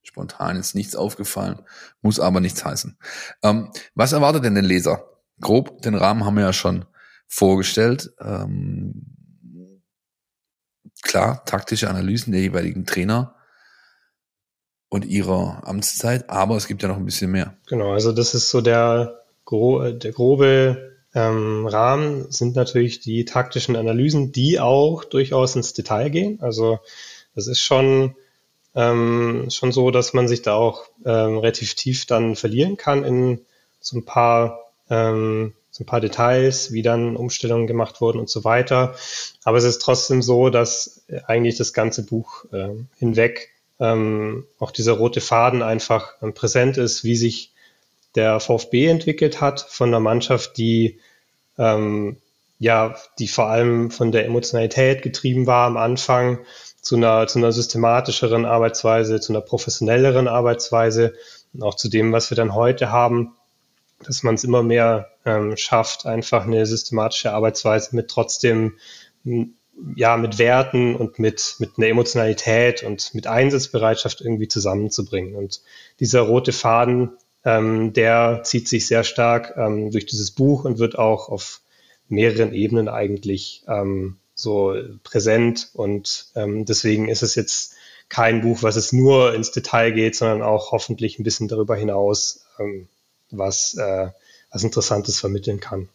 spontan 0.04 0.58
jetzt 0.58 0.76
nichts 0.76 0.96
aufgefallen, 0.96 1.60
muss 2.02 2.20
aber 2.20 2.40
nichts 2.40 2.64
heißen. 2.64 2.98
Ähm, 3.42 3.72
was 3.96 4.14
erwartet 4.14 4.46
denn 4.46 4.56
den 4.56 4.66
Leser? 4.66 5.10
Grob, 5.42 5.82
den 5.82 5.96
Rahmen 5.96 6.24
haben 6.24 6.36
wir 6.36 6.44
ja 6.44 6.54
schon 6.54 6.86
vorgestellt. 7.28 8.14
Ähm, 8.20 9.08
klar, 11.02 11.44
taktische 11.46 11.90
Analysen 11.90 12.32
der 12.32 12.42
jeweiligen 12.42 12.86
Trainer 12.86 13.36
und 14.94 15.06
ihrer 15.06 15.64
Amtszeit, 15.66 16.30
aber 16.30 16.56
es 16.56 16.68
gibt 16.68 16.84
ja 16.84 16.88
noch 16.88 16.98
ein 16.98 17.06
bisschen 17.06 17.32
mehr. 17.32 17.56
Genau, 17.66 17.94
also 17.94 18.12
das 18.12 18.36
ist 18.36 18.52
so 18.52 18.62
der, 18.62 19.24
der 19.50 20.12
grobe 20.12 20.94
ähm, 21.16 21.66
Rahmen, 21.66 22.32
sind 22.32 22.56
natürlich 22.56 23.00
die 23.00 23.26
taktischen 23.26 23.76
Analysen, 23.76 24.32
die 24.32 24.60
auch 24.60 25.04
durchaus 25.04 25.56
ins 25.56 25.74
Detail 25.74 26.12
gehen. 26.12 26.40
Also 26.42 26.78
das 27.34 27.48
ist 27.48 27.60
schon, 27.60 28.16
ähm, 28.76 29.48
schon 29.50 29.72
so, 29.72 29.90
dass 29.90 30.14
man 30.14 30.28
sich 30.28 30.44
da 30.44 30.54
auch 30.54 30.86
ähm, 31.04 31.40
relativ 31.40 31.74
tief 31.74 32.06
dann 32.06 32.36
verlieren 32.36 32.78
kann 32.78 33.04
in 33.04 33.42
so 33.80 33.98
ein 33.98 34.06
paar 34.06 34.60
ähm, 34.92 35.54
so 35.72 35.84
ein 35.84 35.88
paar 35.88 36.02
Details, 36.02 36.72
wie 36.72 36.84
dann 36.84 37.16
Umstellungen 37.16 37.66
gemacht 37.66 38.00
wurden 38.00 38.20
und 38.20 38.30
so 38.30 38.44
weiter. 38.44 38.94
Aber 39.44 39.58
es 39.58 39.64
ist 39.64 39.82
trotzdem 39.82 40.22
so, 40.22 40.52
dass 40.52 41.04
eigentlich 41.26 41.58
das 41.58 41.74
ganze 41.74 42.06
Buch 42.06 42.46
äh, 42.52 42.76
hinweg 43.00 43.53
ähm, 43.84 44.48
auch 44.60 44.72
dieser 44.72 44.94
rote 44.94 45.20
Faden 45.20 45.62
einfach 45.62 46.14
ähm, 46.22 46.34
präsent 46.34 46.78
ist, 46.78 47.04
wie 47.04 47.18
sich 47.18 47.52
der 48.16 48.40
VfB 48.40 48.88
entwickelt 48.88 49.42
hat 49.42 49.62
von 49.62 49.90
einer 49.90 50.00
Mannschaft, 50.00 50.58
die 50.58 51.00
ähm, 51.58 52.18
ja, 52.60 52.96
die 53.20 53.28
vor 53.28 53.48
allem 53.48 53.92
von 53.92 54.14
der 54.14 54.26
Emotionalität 54.26 55.02
getrieben 55.02 55.48
war 55.48 55.68
am 55.68 55.76
Anfang, 55.76 56.40
zu 56.82 56.96
einer, 56.96 57.28
zu 57.28 57.40
einer 57.40 57.52
systematischeren 57.52 58.46
Arbeitsweise, 58.46 59.20
zu 59.20 59.34
einer 59.34 59.42
professionelleren 59.42 60.30
Arbeitsweise 60.30 61.14
und 61.54 61.64
auch 61.64 61.76
zu 61.76 61.90
dem, 61.90 62.14
was 62.14 62.30
wir 62.30 62.36
dann 62.38 62.56
heute 62.56 62.90
haben, 62.90 63.36
dass 64.02 64.24
man 64.24 64.36
es 64.36 64.46
immer 64.46 64.64
mehr 64.64 65.10
ähm, 65.26 65.58
schafft, 65.58 66.06
einfach 66.06 66.46
eine 66.46 66.66
systematische 66.66 67.34
Arbeitsweise 67.34 67.96
mit 67.96 68.08
trotzdem 68.10 68.78
ja 69.96 70.18
mit 70.18 70.38
Werten 70.38 70.96
und 70.96 71.20
mit 71.20 71.56
mit 71.60 71.72
einer 71.78 71.88
Emotionalität 71.88 72.84
und 72.84 73.14
mit 73.14 73.28
Einsatzbereitschaft 73.28 74.22
irgendwie 74.22 74.48
zusammenzubringen. 74.48 75.36
Und 75.36 75.62
dieser 76.00 76.22
rote 76.22 76.52
Faden, 76.52 77.12
ähm, 77.46 77.94
der 77.94 78.42
zieht 78.44 78.68
sich 78.68 78.88
sehr 78.88 79.04
stark 79.04 79.56
ähm, 79.58 79.92
durch 79.92 80.06
dieses 80.06 80.32
Buch 80.32 80.66
und 80.66 80.80
wird 80.80 80.98
auch 80.98 81.30
auf 81.30 81.62
mehreren 82.08 82.54
Ebenen 82.54 82.88
eigentlich 82.88 83.64
ähm, 83.68 84.18
so 84.36 84.76
präsent. 85.04 85.70
Und 85.74 86.28
ähm, 86.36 86.66
deswegen 86.66 87.10
ist 87.10 87.24
es 87.24 87.36
jetzt 87.36 87.76
kein 88.10 88.42
Buch, 88.42 88.62
was 88.62 88.76
es 88.76 88.94
nur 88.94 89.34
ins 89.34 89.52
Detail 89.52 89.92
geht, 89.92 90.16
sondern 90.16 90.42
auch 90.42 90.72
hoffentlich 90.72 91.20
ein 91.20 91.24
bisschen 91.24 91.48
darüber 91.48 91.76
hinaus, 91.76 92.46
ähm, 92.60 92.88
was, 93.32 93.76
äh, 93.76 94.10
was 94.52 94.64
Interessantes 94.64 95.20
vermitteln 95.20 95.60
kann. 95.60 95.90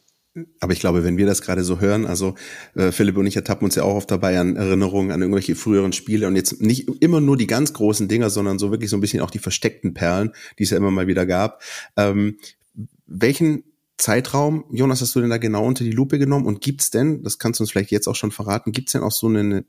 Aber 0.61 0.73
ich 0.73 0.81
glaube, 0.81 1.05
wenn 1.05 1.17
wir 1.17 1.27
das 1.27 1.43
gerade 1.43 1.65
so 1.65 1.81
hören, 1.81 2.07
also 2.07 2.35
äh, 2.75 2.93
Philipp 2.93 3.17
und 3.17 3.27
ich 3.27 3.37
ertappen 3.37 3.65
uns 3.65 3.75
ja 3.75 3.83
auch 3.83 3.97
oft 3.97 4.11
dabei 4.11 4.39
an 4.39 4.57
Erinnerungen 4.57 5.11
an 5.11 5.21
irgendwelche 5.21 5.55
früheren 5.55 5.93
Spiele 5.93 6.27
und 6.27 6.37
jetzt 6.37 6.61
nicht 6.61 6.89
immer 7.01 7.21
nur 7.21 7.37
die 7.37 7.47
ganz 7.47 7.73
großen 7.73 8.09
Dinger, 8.09 8.31
sondern 8.31 8.59
so 8.59 8.71
wirklich 8.71 8.91
so 8.91 8.97
ein 8.97 9.01
bisschen 9.01 9.21
auch 9.21 9.31
die 9.31 9.39
versteckten 9.39 9.95
Perlen, 9.95 10.33
die 10.59 10.65
es 10.65 10.71
ja 10.71 10.77
immer 10.77 10.91
mal 10.91 11.07
wieder 11.07 11.27
gab. 11.27 11.63
Ähm, 11.97 12.39
welchen 13.07 13.65
Zeitraum, 13.97 14.65
Jonas, 14.71 15.01
hast 15.01 15.15
du 15.17 15.21
denn 15.21 15.31
da 15.31 15.39
genau 15.39 15.67
unter 15.67 15.83
die 15.85 15.91
Lupe 15.91 16.19
genommen? 16.19 16.47
Und 16.47 16.61
gibt's 16.61 16.91
denn, 16.91 17.23
das 17.25 17.39
kannst 17.39 17.59
du 17.59 17.65
uns 17.65 17.73
vielleicht 17.73 17.91
jetzt 17.91 18.07
auch 18.07 18.15
schon 18.15 18.31
verraten, 18.31 18.73
gibt's 18.73 18.93
denn 18.93 19.03
auch 19.03 19.13
so 19.13 19.27
eine, 19.27 19.65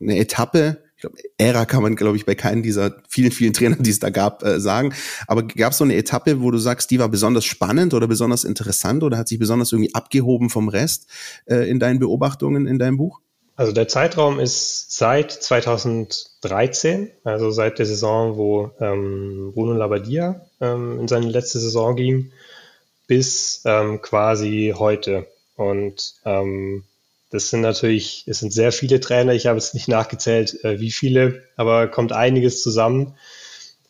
eine 0.00 0.18
Etappe, 0.18 0.82
glaube, 1.06 1.18
Ära 1.38 1.64
kann 1.64 1.82
man, 1.82 1.96
glaube 1.96 2.16
ich, 2.16 2.26
bei 2.26 2.34
keinem 2.34 2.62
dieser 2.62 2.96
vielen, 3.08 3.32
vielen 3.32 3.52
Trainer, 3.52 3.76
die 3.76 3.90
es 3.90 3.98
da 3.98 4.10
gab, 4.10 4.42
äh, 4.42 4.60
sagen. 4.60 4.94
Aber 5.26 5.42
gab 5.42 5.72
es 5.72 5.78
so 5.78 5.84
eine 5.84 5.96
Etappe, 5.96 6.40
wo 6.42 6.50
du 6.50 6.58
sagst, 6.58 6.90
die 6.90 6.98
war 6.98 7.08
besonders 7.08 7.44
spannend 7.44 7.94
oder 7.94 8.06
besonders 8.06 8.44
interessant 8.44 9.02
oder 9.02 9.18
hat 9.18 9.28
sich 9.28 9.38
besonders 9.38 9.72
irgendwie 9.72 9.94
abgehoben 9.94 10.50
vom 10.50 10.68
Rest 10.68 11.06
äh, 11.46 11.68
in 11.68 11.78
deinen 11.78 11.98
Beobachtungen 11.98 12.66
in 12.66 12.78
deinem 12.78 12.96
Buch? 12.96 13.20
Also 13.58 13.72
der 13.72 13.88
Zeitraum 13.88 14.38
ist 14.38 14.94
seit 14.94 15.32
2013, 15.32 17.10
also 17.24 17.50
seit 17.50 17.78
der 17.78 17.86
Saison, 17.86 18.36
wo 18.36 18.70
ähm, 18.80 19.52
Bruno 19.54 19.72
Labbadia 19.72 20.42
ähm, 20.60 21.00
in 21.00 21.08
seine 21.08 21.28
letzte 21.28 21.58
Saison 21.58 21.96
ging, 21.96 22.32
bis 23.06 23.62
ähm, 23.64 24.02
quasi 24.02 24.74
heute. 24.76 25.26
Und 25.56 26.16
ähm, 26.26 26.84
das 27.36 27.50
sind 27.50 27.60
natürlich, 27.60 28.24
es 28.26 28.38
sind 28.38 28.52
sehr 28.52 28.72
viele 28.72 28.98
Trainer. 28.98 29.32
Ich 29.32 29.46
habe 29.46 29.58
jetzt 29.58 29.74
nicht 29.74 29.88
nachgezählt, 29.88 30.64
äh, 30.64 30.80
wie 30.80 30.90
viele, 30.90 31.42
aber 31.56 31.86
kommt 31.88 32.12
einiges 32.12 32.62
zusammen. 32.62 33.14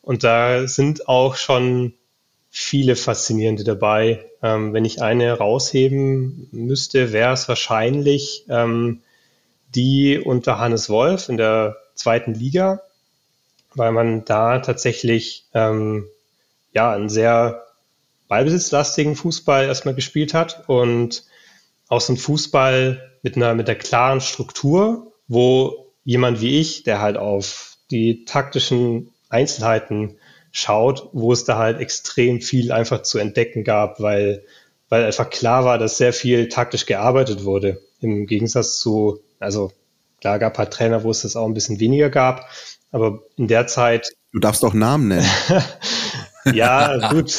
Und 0.01 0.23
da 0.23 0.67
sind 0.67 1.07
auch 1.07 1.35
schon 1.35 1.93
viele 2.49 2.95
Faszinierende 2.95 3.63
dabei. 3.63 4.25
Ähm, 4.43 4.73
wenn 4.73 4.83
ich 4.83 5.01
eine 5.01 5.33
rausheben 5.37 6.49
müsste, 6.51 7.13
wäre 7.13 7.33
es 7.33 7.47
wahrscheinlich 7.47 8.45
ähm, 8.49 9.01
die 9.73 10.19
unter 10.19 10.59
Hannes 10.59 10.89
Wolf 10.89 11.29
in 11.29 11.37
der 11.37 11.77
zweiten 11.95 12.33
Liga, 12.33 12.81
weil 13.75 13.91
man 13.93 14.25
da 14.25 14.59
tatsächlich 14.59 15.45
ähm, 15.53 16.07
ja 16.73 16.91
einen 16.91 17.09
sehr 17.09 17.65
ballbesitzlastigen 18.27 19.15
Fußball 19.15 19.65
erstmal 19.65 19.95
gespielt 19.95 20.33
hat 20.33 20.67
und 20.67 21.23
so 21.89 22.13
ein 22.13 22.17
Fußball 22.17 23.01
mit 23.23 23.35
einer, 23.35 23.53
mit 23.55 23.69
einer 23.69 23.77
klaren 23.77 24.21
Struktur, 24.21 25.13
wo 25.27 25.93
jemand 26.03 26.41
wie 26.41 26.59
ich, 26.59 26.83
der 26.83 27.01
halt 27.01 27.17
auf 27.17 27.77
die 27.91 28.25
taktischen 28.25 29.11
Einzelheiten 29.29 30.17
schaut, 30.51 31.09
wo 31.13 31.31
es 31.31 31.43
da 31.43 31.57
halt 31.57 31.79
extrem 31.79 32.41
viel 32.41 32.71
einfach 32.71 33.03
zu 33.03 33.17
entdecken 33.19 33.63
gab, 33.63 33.99
weil, 33.99 34.43
weil 34.89 35.05
einfach 35.05 35.29
klar 35.29 35.65
war, 35.65 35.77
dass 35.77 35.97
sehr 35.97 36.13
viel 36.13 36.49
taktisch 36.49 36.85
gearbeitet 36.85 37.43
wurde. 37.43 37.81
Im 37.99 38.25
Gegensatz 38.25 38.79
zu, 38.79 39.19
also 39.39 39.71
klar 40.21 40.39
gab 40.39 40.57
halt 40.57 40.71
Trainer, 40.71 41.03
wo 41.03 41.11
es 41.11 41.21
das 41.21 41.35
auch 41.35 41.45
ein 41.45 41.53
bisschen 41.53 41.79
weniger 41.79 42.09
gab, 42.09 42.49
aber 42.91 43.21
in 43.35 43.47
der 43.47 43.67
Zeit. 43.67 44.07
Du 44.31 44.39
darfst 44.39 44.63
auch 44.63 44.73
Namen 44.73 45.09
nennen. 45.09 45.29
ja, 46.53 47.09
gut, 47.11 47.31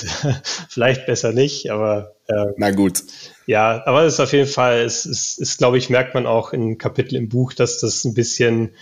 vielleicht 0.69 1.07
besser 1.07 1.33
nicht, 1.33 1.71
aber. 1.71 2.15
Äh, 2.27 2.53
Na 2.57 2.71
gut. 2.71 3.03
Ja, 3.47 3.83
aber 3.87 4.03
es 4.05 4.15
ist 4.15 4.21
auf 4.21 4.33
jeden 4.33 4.49
Fall, 4.49 4.81
es 4.81 5.07
ist, 5.07 5.39
ist, 5.39 5.59
glaube 5.59 5.79
ich, 5.79 5.91
merkt 5.91 6.15
man 6.15 6.27
auch 6.27 6.53
in 6.53 6.79
Kapitel 6.79 7.17
im 7.17 7.29
Buch, 7.29 7.53
dass 7.55 7.81
das 7.81 8.05
ein 8.05 8.15
bisschen 8.15 8.75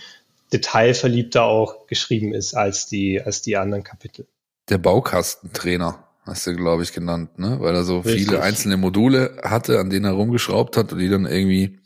detailverliebter 0.51 1.43
auch 1.43 1.87
geschrieben 1.87 2.33
ist 2.33 2.53
als 2.53 2.87
die, 2.87 3.21
als 3.21 3.41
die 3.41 3.57
anderen 3.57 3.83
Kapitel. 3.83 4.27
Der 4.69 4.77
Baukastentrainer 4.77 6.03
hast 6.23 6.47
du, 6.47 6.55
glaube 6.55 6.83
ich, 6.83 6.93
genannt, 6.93 7.39
ne? 7.39 7.57
Weil 7.61 7.75
er 7.75 7.83
so 7.83 7.99
Richtig. 7.99 8.25
viele 8.25 8.41
einzelne 8.41 8.77
Module 8.77 9.37
hatte, 9.43 9.79
an 9.79 9.89
denen 9.89 10.05
er 10.05 10.11
rumgeschraubt 10.11 10.77
hat 10.77 10.91
und 10.91 10.99
die 10.99 11.09
dann 11.09 11.25
irgendwie 11.25 11.79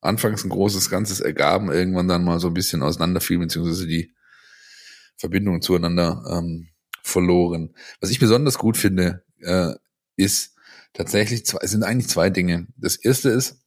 anfangs 0.00 0.44
ein 0.44 0.50
großes 0.50 0.90
Ganzes 0.90 1.20
ergaben, 1.20 1.72
irgendwann 1.72 2.08
dann 2.08 2.24
mal 2.24 2.38
so 2.38 2.48
ein 2.48 2.54
bisschen 2.54 2.82
auseinanderfielen, 2.82 3.42
beziehungsweise 3.42 3.86
die 3.86 4.12
Verbindung 5.16 5.60
zueinander 5.60 6.22
ähm, 6.30 6.68
verloren. 7.08 7.74
Was 8.00 8.10
ich 8.10 8.18
besonders 8.18 8.58
gut 8.58 8.76
finde, 8.76 9.24
äh, 9.40 9.74
ist, 10.16 10.54
tatsächlich 10.92 11.46
zwei, 11.46 11.66
sind 11.66 11.82
eigentlich 11.82 12.08
zwei 12.08 12.30
Dinge. 12.30 12.66
Das 12.76 12.96
erste 12.96 13.30
ist, 13.30 13.60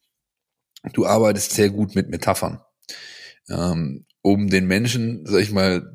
du 0.92 1.06
arbeitest 1.06 1.52
sehr 1.52 1.70
gut 1.70 1.94
mit 1.94 2.10
Metaphern, 2.10 2.60
ähm, 3.48 4.06
um 4.22 4.48
den 4.48 4.66
Menschen, 4.66 5.24
sag 5.26 5.40
ich 5.40 5.52
mal, 5.52 5.94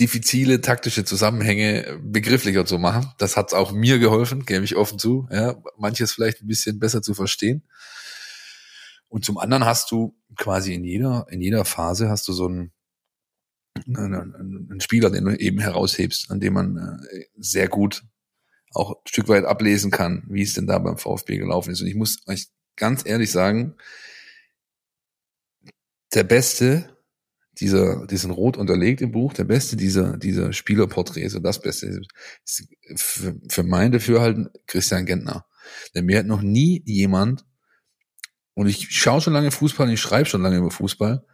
diffizile 0.00 0.60
taktische 0.60 1.04
Zusammenhänge 1.04 2.00
begrifflicher 2.02 2.64
zu 2.64 2.78
machen. 2.78 3.12
Das 3.18 3.36
hat 3.36 3.52
auch 3.52 3.72
mir 3.72 3.98
geholfen, 3.98 4.44
gebe 4.44 4.64
ich 4.64 4.76
offen 4.76 4.98
zu, 4.98 5.28
ja, 5.30 5.60
manches 5.76 6.12
vielleicht 6.12 6.42
ein 6.42 6.48
bisschen 6.48 6.78
besser 6.78 7.02
zu 7.02 7.14
verstehen. 7.14 7.62
Und 9.08 9.24
zum 9.24 9.36
anderen 9.36 9.66
hast 9.66 9.90
du 9.90 10.16
quasi 10.36 10.72
in 10.72 10.84
jeder, 10.84 11.26
in 11.28 11.42
jeder 11.42 11.64
Phase 11.64 12.08
hast 12.08 12.26
du 12.28 12.32
so 12.32 12.46
einen, 12.46 12.72
einen, 13.86 14.80
Spieler, 14.80 15.10
den 15.10 15.24
du 15.24 15.36
eben 15.36 15.58
heraushebst, 15.58 16.30
an 16.30 16.40
dem 16.40 16.54
man 16.54 16.76
äh, 17.10 17.24
sehr 17.38 17.68
gut 17.68 18.04
auch 18.74 18.92
ein 18.92 19.06
Stück 19.06 19.28
weit 19.28 19.44
ablesen 19.44 19.90
kann, 19.90 20.24
wie 20.28 20.42
es 20.42 20.54
denn 20.54 20.66
da 20.66 20.78
beim 20.78 20.96
VfB 20.96 21.38
gelaufen 21.38 21.70
ist. 21.70 21.82
Und 21.82 21.88
ich 21.88 21.94
muss 21.94 22.26
euch 22.26 22.48
ganz 22.76 23.04
ehrlich 23.04 23.30
sagen, 23.30 23.74
der 26.14 26.24
beste 26.24 26.96
dieser, 27.60 28.06
diesen 28.06 28.30
rot 28.30 28.56
unterlegt 28.56 29.02
im 29.02 29.12
Buch, 29.12 29.34
der 29.34 29.44
beste 29.44 29.76
dieser, 29.76 30.16
dieser 30.16 30.52
Spielerporträts 30.52 31.38
das 31.42 31.60
Beste 31.60 31.86
ist 32.44 32.66
für, 32.96 33.38
für 33.48 33.62
mein 33.62 33.92
Dafürhalten 33.92 34.48
Christian 34.66 35.04
Gentner. 35.04 35.46
Denn 35.94 36.06
mir 36.06 36.18
hat 36.18 36.26
noch 36.26 36.42
nie 36.42 36.82
jemand, 36.86 37.44
und 38.54 38.66
ich 38.68 38.90
schaue 38.90 39.20
schon 39.20 39.32
lange 39.32 39.50
Fußball 39.50 39.90
ich 39.90 40.00
schreibe 40.00 40.28
schon 40.28 40.42
lange 40.42 40.58
über 40.58 40.70
Fußball 40.70 41.24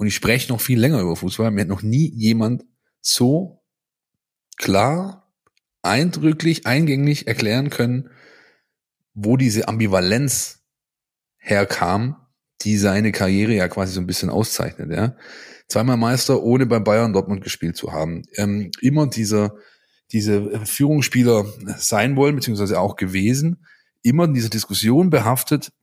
und 0.00 0.06
ich 0.06 0.14
spreche 0.14 0.50
noch 0.50 0.62
viel 0.62 0.80
länger 0.80 1.02
über 1.02 1.14
Fußball, 1.14 1.50
mir 1.50 1.60
hat 1.60 1.68
noch 1.68 1.82
nie 1.82 2.10
jemand 2.14 2.64
so 3.02 3.62
klar 4.56 5.30
eindrücklich, 5.82 6.66
eingänglich 6.66 7.26
erklären 7.26 7.68
können, 7.68 8.08
wo 9.12 9.36
diese 9.36 9.68
Ambivalenz 9.68 10.64
herkam, 11.36 12.16
die 12.62 12.78
seine 12.78 13.12
Karriere 13.12 13.52
ja 13.52 13.68
quasi 13.68 13.92
so 13.92 14.00
ein 14.00 14.06
bisschen 14.06 14.30
auszeichnet. 14.30 14.90
Ja. 14.90 15.16
Zweimal 15.68 15.98
Meister, 15.98 16.42
ohne 16.42 16.64
bei 16.64 16.78
Bayern 16.78 17.12
Dortmund 17.12 17.44
gespielt 17.44 17.76
zu 17.76 17.92
haben. 17.92 18.22
Ähm, 18.36 18.70
immer 18.80 19.06
dieser, 19.06 19.54
diese 20.12 20.64
Führungsspieler 20.64 21.44
sein 21.76 22.16
wollen, 22.16 22.36
beziehungsweise 22.36 22.80
auch 22.80 22.96
gewesen, 22.96 23.66
immer 24.02 24.24
in 24.24 24.32
dieser 24.32 24.48
Diskussion 24.48 25.10
behaftet, 25.10 25.74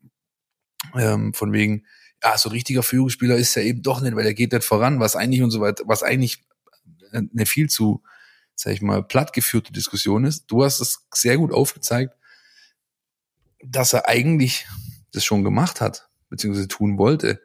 ähm, 0.96 1.36
von 1.36 1.54
wegen, 1.54 1.86
ja, 2.24 2.38
so 2.38 2.50
richtiger 2.50 2.84
Führungsspieler 2.84 3.36
ist 3.36 3.56
er 3.58 3.64
eben 3.64 3.82
doch 3.82 4.02
nicht, 4.02 4.16
weil 4.16 4.26
er 4.26 4.34
geht 4.34 4.52
nicht 4.52 4.64
voran, 4.64 5.00
was 5.00 5.16
eigentlich 5.16 5.42
und 5.42 5.52
so 5.52 5.62
weiter, 5.62 5.84
was 5.88 6.04
eigentlich 6.04 6.44
eine 7.12 7.46
viel 7.46 7.70
zu 7.70 8.02
sag 8.58 8.74
ich 8.74 8.82
mal, 8.82 9.04
plattgeführte 9.04 9.72
Diskussion 9.72 10.26
ist. 10.26 10.46
Du 10.48 10.64
hast 10.64 10.82
es 10.82 11.06
sehr 11.14 11.38
gut 11.38 11.54
aufgezeigt, 11.54 12.16
dass 13.64 13.94
er 13.94 14.08
eigentlich 14.08 14.68
das 15.12 15.24
schon 15.24 15.44
gemacht 15.44 15.80
hat, 15.80 16.10
beziehungsweise 16.30 16.68
tun 16.68 16.98
wollte. 16.98 17.40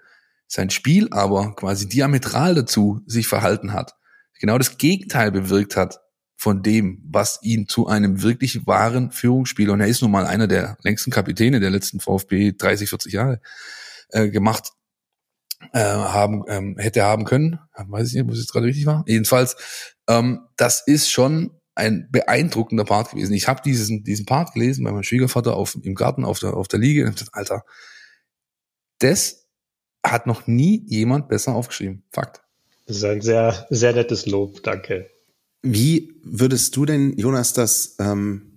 Sein 0.48 0.70
Spiel 0.70 1.08
aber 1.12 1.54
quasi 1.54 1.88
diametral 1.88 2.54
dazu 2.54 3.02
sich 3.06 3.26
verhalten 3.26 3.72
hat. 3.72 3.94
Genau 4.40 4.58
das 4.58 4.78
Gegenteil 4.78 5.30
bewirkt 5.30 5.76
hat 5.76 6.00
von 6.36 6.62
dem, 6.62 7.00
was 7.04 7.38
ihn 7.42 7.68
zu 7.68 7.86
einem 7.86 8.22
wirklich 8.22 8.66
wahren 8.66 9.12
Führungsspieler, 9.12 9.74
und 9.74 9.80
er 9.80 9.86
ist 9.86 10.02
nun 10.02 10.10
mal 10.10 10.26
einer 10.26 10.48
der 10.48 10.76
längsten 10.82 11.10
Kapitäne 11.10 11.60
der 11.60 11.70
letzten 11.70 12.00
VfB 12.00 12.52
30, 12.52 12.88
40 12.88 13.12
Jahre, 13.12 13.40
äh, 14.12 14.28
gemacht 14.28 14.70
äh, 15.72 15.80
haben, 15.80 16.44
ähm, 16.48 16.76
hätte 16.78 17.02
haben 17.02 17.24
können. 17.24 17.58
Weiß 17.76 18.08
ich 18.08 18.14
nicht, 18.14 18.26
wo 18.26 18.32
es 18.32 18.38
jetzt 18.38 18.52
gerade 18.52 18.66
richtig 18.66 18.86
war. 18.86 19.04
Jedenfalls 19.06 19.56
ähm, 20.08 20.46
das 20.56 20.82
ist 20.86 21.10
schon 21.10 21.50
ein 21.74 22.08
beeindruckender 22.10 22.84
Part 22.84 23.10
gewesen. 23.10 23.32
Ich 23.32 23.48
habe 23.48 23.62
diesen, 23.62 24.04
diesen 24.04 24.26
Part 24.26 24.52
gelesen 24.52 24.84
bei 24.84 24.92
meinem 24.92 25.04
Schwiegervater 25.04 25.56
auf, 25.56 25.76
im 25.82 25.94
Garten 25.94 26.24
auf 26.24 26.38
der, 26.38 26.54
auf 26.54 26.68
der 26.68 26.80
Liege 26.80 27.06
und 27.06 27.14
gesagt, 27.14 27.34
Alter, 27.34 27.64
das 28.98 29.48
hat 30.04 30.26
noch 30.26 30.46
nie 30.46 30.84
jemand 30.86 31.28
besser 31.28 31.54
aufgeschrieben. 31.54 32.04
Fakt. 32.10 32.42
Das 32.86 32.96
ist 32.96 33.04
ein 33.04 33.22
sehr, 33.22 33.66
sehr 33.70 33.94
nettes 33.94 34.26
Lob. 34.26 34.62
Danke. 34.62 35.08
Wie 35.62 36.20
würdest 36.24 36.76
du 36.76 36.84
denn, 36.84 37.16
Jonas, 37.16 37.52
das 37.52 37.96
ähm, 38.00 38.51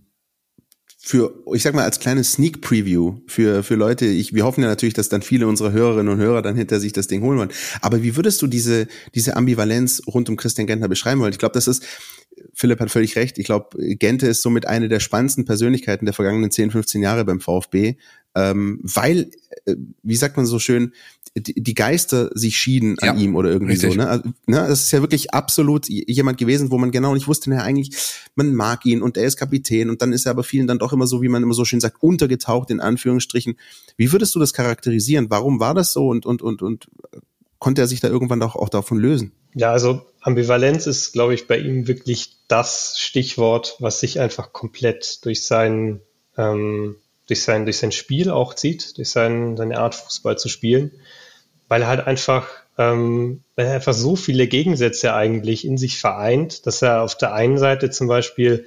für, 1.07 1.35
ich 1.53 1.61
sag 1.61 1.75
mal, 1.75 1.83
als 1.83 1.99
kleines 1.99 2.31
Sneak 2.31 2.61
Preview 2.61 3.17
für, 3.27 3.61
für 3.61 3.75
Leute, 3.75 4.07
ich, 4.07 4.33
wir 4.33 4.43
hoffen 4.43 4.63
ja 4.63 4.67
natürlich, 4.67 4.95
dass 4.95 5.07
dann 5.07 5.21
viele 5.21 5.45
unserer 5.45 5.71
Hörerinnen 5.71 6.11
und 6.11 6.19
Hörer 6.19 6.41
dann 6.41 6.55
hinter 6.55 6.79
sich 6.79 6.93
das 6.93 7.05
Ding 7.05 7.21
holen 7.21 7.37
wollen. 7.37 7.51
Aber 7.81 8.01
wie 8.01 8.15
würdest 8.15 8.41
du 8.41 8.47
diese, 8.47 8.87
diese 9.13 9.35
Ambivalenz 9.35 10.01
rund 10.07 10.29
um 10.29 10.35
Christian 10.35 10.65
Gentner 10.65 10.87
beschreiben 10.87 11.21
wollen? 11.21 11.31
Ich 11.31 11.37
glaube, 11.37 11.53
das 11.53 11.67
ist, 11.67 11.85
Philipp 12.53 12.79
hat 12.79 12.91
völlig 12.91 13.15
recht. 13.15 13.37
Ich 13.37 13.45
glaube, 13.45 13.77
Gente 13.97 14.27
ist 14.27 14.41
somit 14.41 14.67
eine 14.67 14.89
der 14.89 14.99
spannendsten 14.99 15.45
Persönlichkeiten 15.45 16.05
der 16.05 16.13
vergangenen 16.13 16.51
10, 16.51 16.71
15 16.71 17.01
Jahre 17.01 17.25
beim 17.25 17.39
VfB, 17.39 17.95
ähm, 18.35 18.79
weil, 18.83 19.31
äh, 19.65 19.75
wie 20.03 20.15
sagt 20.15 20.37
man 20.37 20.45
so 20.45 20.59
schön, 20.59 20.93
die, 21.37 21.61
die 21.61 21.73
Geister 21.73 22.29
sich 22.33 22.57
schieden 22.57 22.97
an 22.99 23.17
ihm 23.17 23.35
oder 23.35 23.49
irgendwie 23.49 23.73
richtig. 23.73 23.91
so. 23.91 23.97
Ne? 23.97 24.07
Also, 24.07 24.23
ne? 24.45 24.57
Das 24.67 24.83
ist 24.83 24.91
ja 24.91 25.01
wirklich 25.01 25.33
absolut 25.33 25.87
jemand 25.89 26.37
gewesen, 26.37 26.71
wo 26.71 26.77
man 26.77 26.91
genau 26.91 27.13
nicht 27.13 27.27
wusste, 27.27 27.49
naja, 27.49 27.63
eigentlich, 27.63 27.91
man 28.35 28.53
mag 28.55 28.85
ihn 28.85 29.01
und 29.01 29.17
er 29.17 29.25
ist 29.25 29.35
Kapitän 29.37 29.89
und 29.89 30.01
dann 30.01 30.13
ist 30.13 30.25
er 30.25 30.31
aber 30.31 30.43
vielen 30.43 30.67
dann 30.67 30.79
doch 30.79 30.93
immer 30.93 31.07
so, 31.07 31.21
wie 31.21 31.27
man 31.27 31.43
immer 31.43 31.53
so 31.53 31.65
schön 31.65 31.81
sagt, 31.81 32.01
untergetaucht 32.01 32.71
in 32.71 32.79
Anführungsstrichen. 32.79 33.55
Wie 33.97 34.11
würdest 34.11 34.33
du 34.35 34.39
das 34.39 34.53
charakterisieren? 34.53 35.27
Warum 35.29 35.59
war 35.59 35.73
das 35.73 35.91
so 35.91 36.07
und, 36.07 36.25
und, 36.25 36.41
und, 36.41 36.61
und 36.61 36.87
konnte 37.59 37.81
er 37.81 37.87
sich 37.87 37.99
da 37.99 38.07
irgendwann 38.07 38.41
auch, 38.41 38.55
auch 38.55 38.69
davon 38.69 38.97
lösen? 38.97 39.31
Ja, 39.55 39.71
also 39.71 40.05
Ambivalenz 40.25 40.87
ist, 40.87 41.13
glaube 41.13 41.35
ich, 41.35 41.45
bei 41.45 41.59
ihm 41.59 41.87
wirklich 41.87 42.31
das 42.47 42.97
Stichwort, 42.97 43.75
was 43.77 43.99
sich 43.99 44.19
einfach 44.19 44.53
komplett 44.53 45.23
durch 45.23 45.45
sein, 45.45 46.01
ähm, 46.35 46.95
durch 47.27 47.43
sein, 47.43 47.65
durch 47.65 47.77
sein 47.77 47.91
Spiel 47.91 48.31
auch 48.31 48.55
zieht, 48.55 48.97
durch 48.97 49.11
sein, 49.11 49.55
seine 49.55 49.77
Art 49.77 49.93
Fußball 49.93 50.35
zu 50.35 50.49
spielen. 50.49 50.93
Weil 51.67 51.83
er 51.83 51.89
halt 51.89 52.07
einfach, 52.07 52.47
ähm, 52.79 53.43
weil 53.55 53.67
er 53.67 53.73
einfach 53.75 53.93
so 53.93 54.15
viele 54.15 54.47
Gegensätze 54.47 55.13
eigentlich 55.13 55.63
in 55.63 55.77
sich 55.77 55.99
vereint, 55.99 56.65
dass 56.65 56.81
er 56.81 57.03
auf 57.03 57.15
der 57.15 57.33
einen 57.35 57.59
Seite 57.59 57.91
zum 57.91 58.07
Beispiel 58.07 58.65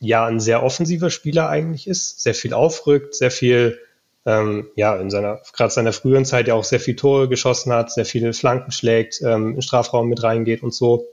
ja 0.00 0.26
ein 0.26 0.40
sehr 0.40 0.64
offensiver 0.64 1.10
Spieler 1.10 1.48
eigentlich 1.48 1.86
ist, 1.86 2.20
sehr 2.20 2.34
viel 2.34 2.52
aufrückt, 2.52 3.14
sehr 3.14 3.30
viel 3.30 3.78
ähm, 4.26 4.68
ja 4.76 4.96
in 4.96 5.10
seiner 5.10 5.40
gerade 5.52 5.72
seiner 5.72 5.92
früheren 5.92 6.24
Zeit 6.24 6.48
ja 6.48 6.54
auch 6.54 6.64
sehr 6.64 6.80
viel 6.80 6.96
Tore 6.96 7.28
geschossen 7.28 7.72
hat, 7.72 7.92
sehr 7.92 8.06
viele 8.06 8.32
Flanken 8.32 8.72
schlägt, 8.72 9.20
ähm, 9.22 9.54
in 9.54 9.62
Strafraum 9.62 10.08
mit 10.08 10.22
reingeht 10.22 10.62
und 10.62 10.74
so. 10.74 11.06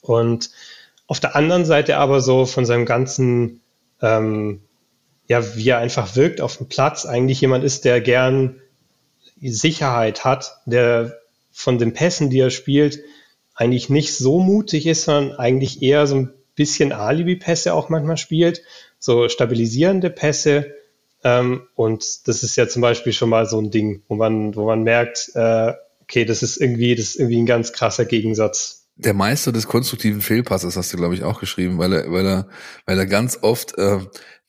Und 0.00 0.50
auf 1.06 1.20
der 1.20 1.36
anderen 1.36 1.64
Seite 1.64 1.96
aber 1.96 2.20
so 2.20 2.46
von 2.46 2.64
seinem 2.64 2.86
ganzen 2.86 3.60
ähm, 4.00 4.60
ja, 5.30 5.54
wie 5.54 5.68
er 5.68 5.78
einfach 5.78 6.16
wirkt 6.16 6.40
auf 6.40 6.56
dem 6.56 6.68
Platz, 6.68 7.06
eigentlich 7.06 7.40
jemand 7.40 7.62
ist, 7.62 7.84
der 7.84 8.00
gern 8.00 8.60
Sicherheit 9.40 10.24
hat, 10.24 10.56
der 10.66 11.20
von 11.52 11.78
den 11.78 11.92
Pässen, 11.92 12.30
die 12.30 12.40
er 12.40 12.50
spielt, 12.50 12.98
eigentlich 13.54 13.88
nicht 13.88 14.16
so 14.16 14.40
mutig 14.40 14.88
ist, 14.88 15.04
sondern 15.04 15.38
eigentlich 15.38 15.82
eher 15.82 16.08
so 16.08 16.16
ein 16.16 16.32
bisschen 16.56 16.90
Alibi-Pässe 16.90 17.74
auch 17.74 17.88
manchmal 17.88 18.16
spielt, 18.16 18.62
so 18.98 19.28
stabilisierende 19.28 20.10
Pässe. 20.10 20.74
Ähm, 21.22 21.62
und 21.74 22.28
das 22.28 22.42
ist 22.42 22.56
ja 22.56 22.68
zum 22.68 22.82
Beispiel 22.82 23.12
schon 23.12 23.28
mal 23.28 23.46
so 23.46 23.60
ein 23.60 23.70
Ding, 23.70 24.02
wo 24.08 24.16
man, 24.16 24.54
wo 24.54 24.66
man 24.66 24.82
merkt, 24.82 25.30
äh, 25.34 25.72
okay, 26.02 26.24
das 26.24 26.42
ist 26.42 26.56
irgendwie, 26.56 26.94
das 26.94 27.08
ist 27.08 27.16
irgendwie 27.16 27.40
ein 27.40 27.46
ganz 27.46 27.72
krasser 27.72 28.04
Gegensatz. 28.04 28.88
Der 28.96 29.14
Meister 29.14 29.52
des 29.52 29.66
konstruktiven 29.66 30.20
Fehlpasses 30.20 30.76
hast 30.76 30.92
du, 30.92 30.96
glaube 30.96 31.14
ich, 31.14 31.22
auch 31.22 31.40
geschrieben, 31.40 31.78
weil 31.78 31.92
er, 31.92 32.12
weil 32.12 32.26
er, 32.26 32.48
weil 32.86 32.98
er 32.98 33.06
ganz 33.06 33.38
oft 33.42 33.76
äh, 33.78 34.00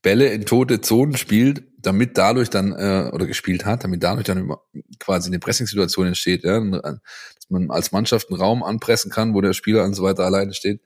Bälle 0.01 0.27
in 0.27 0.45
tote 0.45 0.81
Zonen 0.81 1.15
spielt, 1.15 1.63
damit 1.77 2.17
dadurch 2.17 2.49
dann, 2.49 2.73
äh, 2.73 3.09
oder 3.13 3.25
gespielt 3.25 3.65
hat, 3.65 3.83
damit 3.83 4.03
dadurch 4.03 4.25
dann 4.25 4.53
quasi 4.99 5.29
eine 5.29 5.39
Pressingsituation 5.39 6.07
entsteht, 6.07 6.43
ja, 6.43 6.59
dass 6.59 7.49
man 7.49 7.69
als 7.69 7.91
Mannschaft 7.91 8.29
einen 8.29 8.39
Raum 8.39 8.63
anpressen 8.63 9.11
kann, 9.11 9.33
wo 9.33 9.41
der 9.41 9.53
Spieler 9.53 9.83
und 9.83 9.93
so 9.93 10.03
weiter 10.03 10.25
alleine 10.25 10.53
steht, 10.53 10.81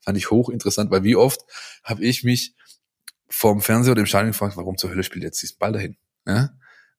fand 0.00 0.16
ich 0.16 0.30
hochinteressant, 0.30 0.90
weil 0.90 1.04
wie 1.04 1.16
oft 1.16 1.40
habe 1.84 2.04
ich 2.04 2.24
mich 2.24 2.54
vorm 3.28 3.60
Fernseher 3.60 3.92
oder 3.92 4.00
im 4.00 4.06
Stadion 4.06 4.32
gefragt, 4.32 4.56
warum 4.56 4.76
zur 4.76 4.90
Hölle 4.90 5.02
spielt 5.02 5.24
jetzt 5.24 5.42
diesen 5.42 5.58
Ball 5.58 5.72
dahin? 5.72 5.96
Ja? 6.26 6.50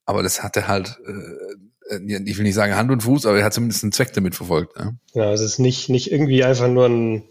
Aber 0.06 0.24
das 0.24 0.44
hatte 0.44 0.68
halt, 0.68 1.00
äh, 1.06 1.96
äh, 1.96 2.24
ich 2.26 2.38
will 2.38 2.44
nicht 2.44 2.56
sagen 2.56 2.76
Hand 2.76 2.92
und 2.92 3.04
Fuß, 3.04 3.26
aber 3.26 3.40
er 3.40 3.46
hat 3.46 3.54
zumindest 3.54 3.84
einen 3.84 3.92
Zweck 3.92 4.14
damit 4.14 4.36
verfolgt. 4.36 4.78
Ja, 4.78 4.94
ja 5.14 5.34
es 5.34 5.42
ist 5.42 5.60
nicht, 5.60 5.90
nicht 5.90 6.12
irgendwie 6.12 6.44
einfach 6.44 6.68
nur 6.68 6.88
ein 6.88 7.24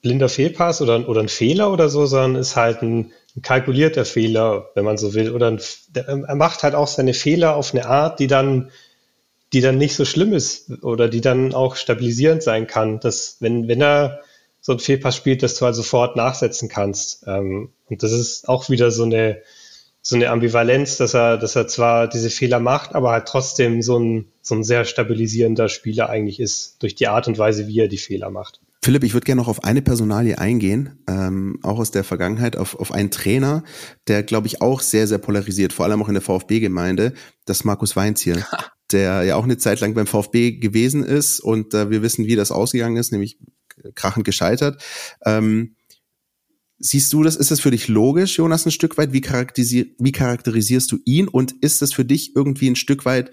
blinder 0.00 0.28
Fehlpass 0.28 0.80
oder, 0.80 1.08
oder 1.08 1.20
ein 1.20 1.28
Fehler 1.28 1.72
oder 1.72 1.88
so, 1.88 2.06
sondern 2.06 2.40
ist 2.40 2.56
halt 2.56 2.82
ein, 2.82 3.12
ein 3.36 3.42
kalkulierter 3.42 4.04
Fehler, 4.04 4.70
wenn 4.74 4.84
man 4.84 4.96
so 4.96 5.14
will. 5.14 5.32
Oder 5.32 5.48
ein, 5.48 5.60
der, 5.88 6.06
er 6.08 6.34
macht 6.34 6.62
halt 6.62 6.74
auch 6.74 6.86
seine 6.86 7.14
Fehler 7.14 7.56
auf 7.56 7.74
eine 7.74 7.86
Art, 7.86 8.20
die 8.20 8.26
dann, 8.26 8.70
die 9.52 9.60
dann 9.60 9.78
nicht 9.78 9.96
so 9.96 10.04
schlimm 10.04 10.32
ist 10.32 10.82
oder 10.82 11.08
die 11.08 11.20
dann 11.20 11.52
auch 11.54 11.76
stabilisierend 11.76 12.42
sein 12.42 12.66
kann. 12.66 13.00
Dass, 13.00 13.36
wenn, 13.40 13.68
wenn 13.68 13.82
er 13.82 14.20
so 14.68 14.74
ein 14.74 14.80
Fehlpass 14.80 15.16
spielt, 15.16 15.42
dass 15.42 15.54
du 15.54 15.64
halt 15.64 15.74
sofort 15.74 16.14
nachsetzen 16.14 16.68
kannst. 16.68 17.24
Ähm, 17.26 17.70
und 17.86 18.02
das 18.02 18.12
ist 18.12 18.50
auch 18.50 18.68
wieder 18.68 18.90
so 18.90 19.04
eine, 19.04 19.40
so 20.02 20.14
eine 20.14 20.28
Ambivalenz, 20.28 20.98
dass 20.98 21.14
er, 21.14 21.38
dass 21.38 21.56
er 21.56 21.66
zwar 21.68 22.06
diese 22.06 22.28
Fehler 22.28 22.60
macht, 22.60 22.94
aber 22.94 23.12
halt 23.12 23.26
trotzdem 23.26 23.80
so 23.80 23.98
ein, 23.98 24.26
so 24.42 24.56
ein 24.56 24.64
sehr 24.64 24.84
stabilisierender 24.84 25.70
Spieler 25.70 26.10
eigentlich 26.10 26.38
ist, 26.38 26.82
durch 26.82 26.94
die 26.94 27.08
Art 27.08 27.26
und 27.28 27.38
Weise, 27.38 27.66
wie 27.66 27.80
er 27.80 27.88
die 27.88 27.96
Fehler 27.96 28.28
macht. 28.28 28.60
Philipp, 28.84 29.04
ich 29.04 29.14
würde 29.14 29.24
gerne 29.24 29.40
noch 29.40 29.48
auf 29.48 29.64
eine 29.64 29.80
Personalie 29.80 30.36
eingehen, 30.36 31.02
ähm, 31.08 31.60
auch 31.62 31.78
aus 31.78 31.90
der 31.90 32.04
Vergangenheit, 32.04 32.58
auf, 32.58 32.78
auf 32.78 32.92
einen 32.92 33.10
Trainer, 33.10 33.64
der, 34.06 34.22
glaube 34.22 34.48
ich, 34.48 34.60
auch 34.60 34.82
sehr, 34.82 35.06
sehr 35.06 35.16
polarisiert, 35.16 35.72
vor 35.72 35.86
allem 35.86 36.02
auch 36.02 36.08
in 36.08 36.14
der 36.14 36.22
VfB-Gemeinde, 36.22 37.14
das 37.46 37.64
Markus 37.64 37.96
Weinziel, 37.96 38.44
der 38.92 39.22
ja 39.22 39.36
auch 39.36 39.44
eine 39.44 39.56
Zeit 39.56 39.80
lang 39.80 39.94
beim 39.94 40.06
VfB 40.06 40.52
gewesen 40.52 41.04
ist 41.04 41.40
und 41.40 41.72
äh, 41.72 41.88
wir 41.88 42.02
wissen, 42.02 42.26
wie 42.26 42.36
das 42.36 42.52
ausgegangen 42.52 42.98
ist, 42.98 43.12
nämlich 43.12 43.38
krachend 43.94 44.24
gescheitert. 44.24 44.82
Ähm, 45.24 45.74
Siehst 46.80 47.12
du 47.12 47.24
das, 47.24 47.34
ist 47.34 47.50
das 47.50 47.58
für 47.58 47.72
dich 47.72 47.88
logisch, 47.88 48.38
Jonas, 48.38 48.64
ein 48.64 48.70
Stück 48.70 48.98
weit? 48.98 49.12
Wie, 49.12 49.20
charakterisier, 49.20 49.86
wie 49.98 50.12
charakterisierst 50.12 50.92
du 50.92 50.98
ihn? 51.04 51.26
Und 51.26 51.50
ist 51.60 51.82
das 51.82 51.92
für 51.92 52.04
dich 52.04 52.36
irgendwie 52.36 52.70
ein 52.70 52.76
Stück 52.76 53.04
weit 53.04 53.32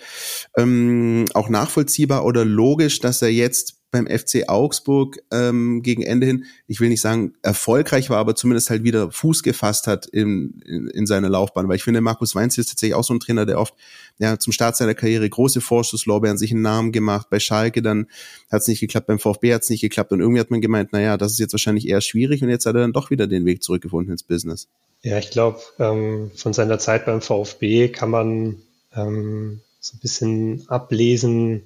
ähm, 0.58 1.26
auch 1.36 1.48
nachvollziehbar 1.48 2.26
oder 2.26 2.44
logisch, 2.44 3.02
dass 3.02 3.22
er 3.22 3.32
jetzt 3.32 3.84
beim 3.96 4.08
FC 4.08 4.50
Augsburg 4.50 5.20
ähm, 5.32 5.82
gegen 5.82 6.04
Ende 6.04 6.28
hin, 6.28 6.46
ich 6.68 6.82
will 6.82 6.90
nicht 6.90 7.02
sagen 7.02 7.34
erfolgreich 7.42 8.10
war, 8.10 8.18
aber 8.18 8.36
zumindest 8.36 8.70
halt 8.70 8.84
wieder 8.84 9.10
Fuß 9.10 9.42
gefasst 9.42 9.88
hat 9.88 10.06
in, 10.06 10.62
in, 10.66 10.88
in 10.88 11.08
seiner 11.08 11.30
Laufbahn. 11.30 11.70
Weil 11.70 11.78
ich 11.78 11.84
finde, 11.84 12.02
Markus 12.02 12.36
Weinz 12.36 12.58
ist 12.58 12.70
tatsächlich 12.70 12.96
auch 12.96 13.04
so 13.04 13.14
ein 13.14 13.22
Trainer, 13.22 13.46
der 13.46 13.60
oft 13.60 13.74
ja 14.18 14.38
zum 14.38 14.52
Start 14.52 14.76
seiner 14.76 14.96
Karriere 14.96 15.30
große 15.30 15.62
Vorschusslorbeeren 15.62 16.38
sich 16.38 16.52
einen 16.52 16.62
Namen 16.62 16.92
gemacht. 16.92 17.28
Bei 17.30 17.40
Schalke 17.40 17.82
dann 17.82 18.08
hat 18.52 18.62
es 18.62 18.68
nicht 18.68 18.82
geklappt, 18.82 19.08
beim 19.08 19.20
VfB 19.20 19.54
hat 19.54 19.64
es 19.64 19.70
nicht 19.70 19.82
geklappt 19.82 20.12
und 20.12 20.20
irgendwie 20.20 20.42
hat 20.42 20.52
man 20.52 20.62
gemeint, 20.62 20.92
naja, 20.92 21.16
das 21.16 21.32
ist 21.32 21.40
jetzt 21.40 21.54
wahrscheinlich 21.54 21.88
eher 21.88 22.02
schwierig 22.02 22.44
und 22.44 22.50
jetzt 22.50 22.66
hat 22.66 22.76
er 22.76 22.82
dann 22.82 22.94
doch 22.94 23.10
wieder 23.12 23.28
den 23.28 23.46
Weg 23.46 23.64
zurückgefunden 23.64 24.12
ins 24.12 24.24
Business. 24.24 24.68
Ja, 25.04 25.18
ich 25.20 25.30
glaube, 25.30 25.60
ähm, 25.80 26.32
von 26.36 26.52
seiner 26.52 26.80
Zeit 26.80 27.06
beim 27.06 27.22
VfB 27.22 27.90
kann 27.90 28.10
man 28.10 28.58
ähm, 28.94 29.62
so 29.80 29.96
ein 29.96 30.00
bisschen 30.00 30.66
ablesen, 30.68 31.64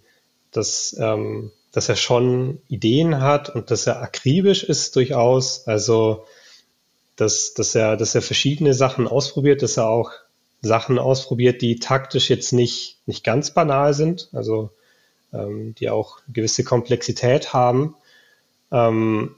dass 0.52 0.96
ähm, 1.00 1.52
dass 1.72 1.90
er 1.90 1.96
schon 1.96 2.62
Ideen 2.68 3.22
hat 3.22 3.50
und 3.50 3.72
dass 3.72 3.88
er 3.88 4.02
akribisch 4.02 4.64
ist 4.64 4.96
durchaus. 4.96 5.68
Also, 5.68 6.26
dass, 7.16 7.54
dass 7.54 7.76
er, 7.76 7.98
dass 7.98 8.16
er 8.16 8.22
verschiedene 8.22 8.74
Sachen 8.74 9.08
ausprobiert, 9.08 9.62
dass 9.62 9.78
er 9.78 9.90
auch 9.90 10.12
Sachen 10.62 11.00
ausprobiert, 11.00 11.62
die 11.62 11.80
taktisch 11.80 12.30
jetzt 12.30 12.54
nicht, 12.54 12.98
nicht 13.06 13.24
ganz 13.24 13.52
banal 13.52 13.94
sind, 13.94 14.30
also 14.34 14.72
ähm, 15.34 15.76
die 15.76 15.90
auch 15.90 16.20
gewisse 16.32 16.64
Komplexität 16.64 17.54
haben. 17.54 17.96
Ähm, 18.72 19.36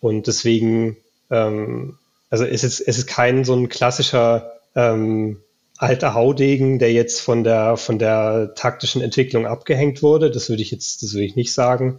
und 0.00 0.26
deswegen, 0.26 0.96
ähm, 1.30 1.98
also 2.30 2.44
es 2.44 2.64
ist, 2.64 2.80
es 2.80 2.98
ist 2.98 3.06
kein 3.06 3.44
so 3.44 3.54
ein 3.54 3.68
klassischer 3.68 4.52
ähm, 4.74 5.40
alter 5.82 6.14
Haudegen, 6.14 6.78
der 6.78 6.92
jetzt 6.92 7.20
von 7.20 7.42
der, 7.42 7.76
von 7.76 7.98
der 7.98 8.54
taktischen 8.54 9.02
Entwicklung 9.02 9.46
abgehängt 9.46 10.00
wurde. 10.00 10.30
Das 10.30 10.48
würde 10.48 10.62
ich 10.62 10.70
jetzt, 10.70 11.02
das 11.02 11.12
würde 11.12 11.24
ich 11.24 11.34
nicht 11.34 11.52
sagen, 11.52 11.98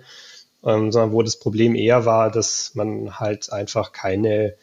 ähm, 0.66 0.92
sondern 0.94 1.12
wo 1.12 1.22
das 1.22 1.38
Problem 1.38 1.76
eher 1.76 2.06
war, 2.06 2.32
dass 2.32 2.72
man 2.76 3.20
halt 3.20 3.52
einfach 3.52 3.92
keine 3.92 4.56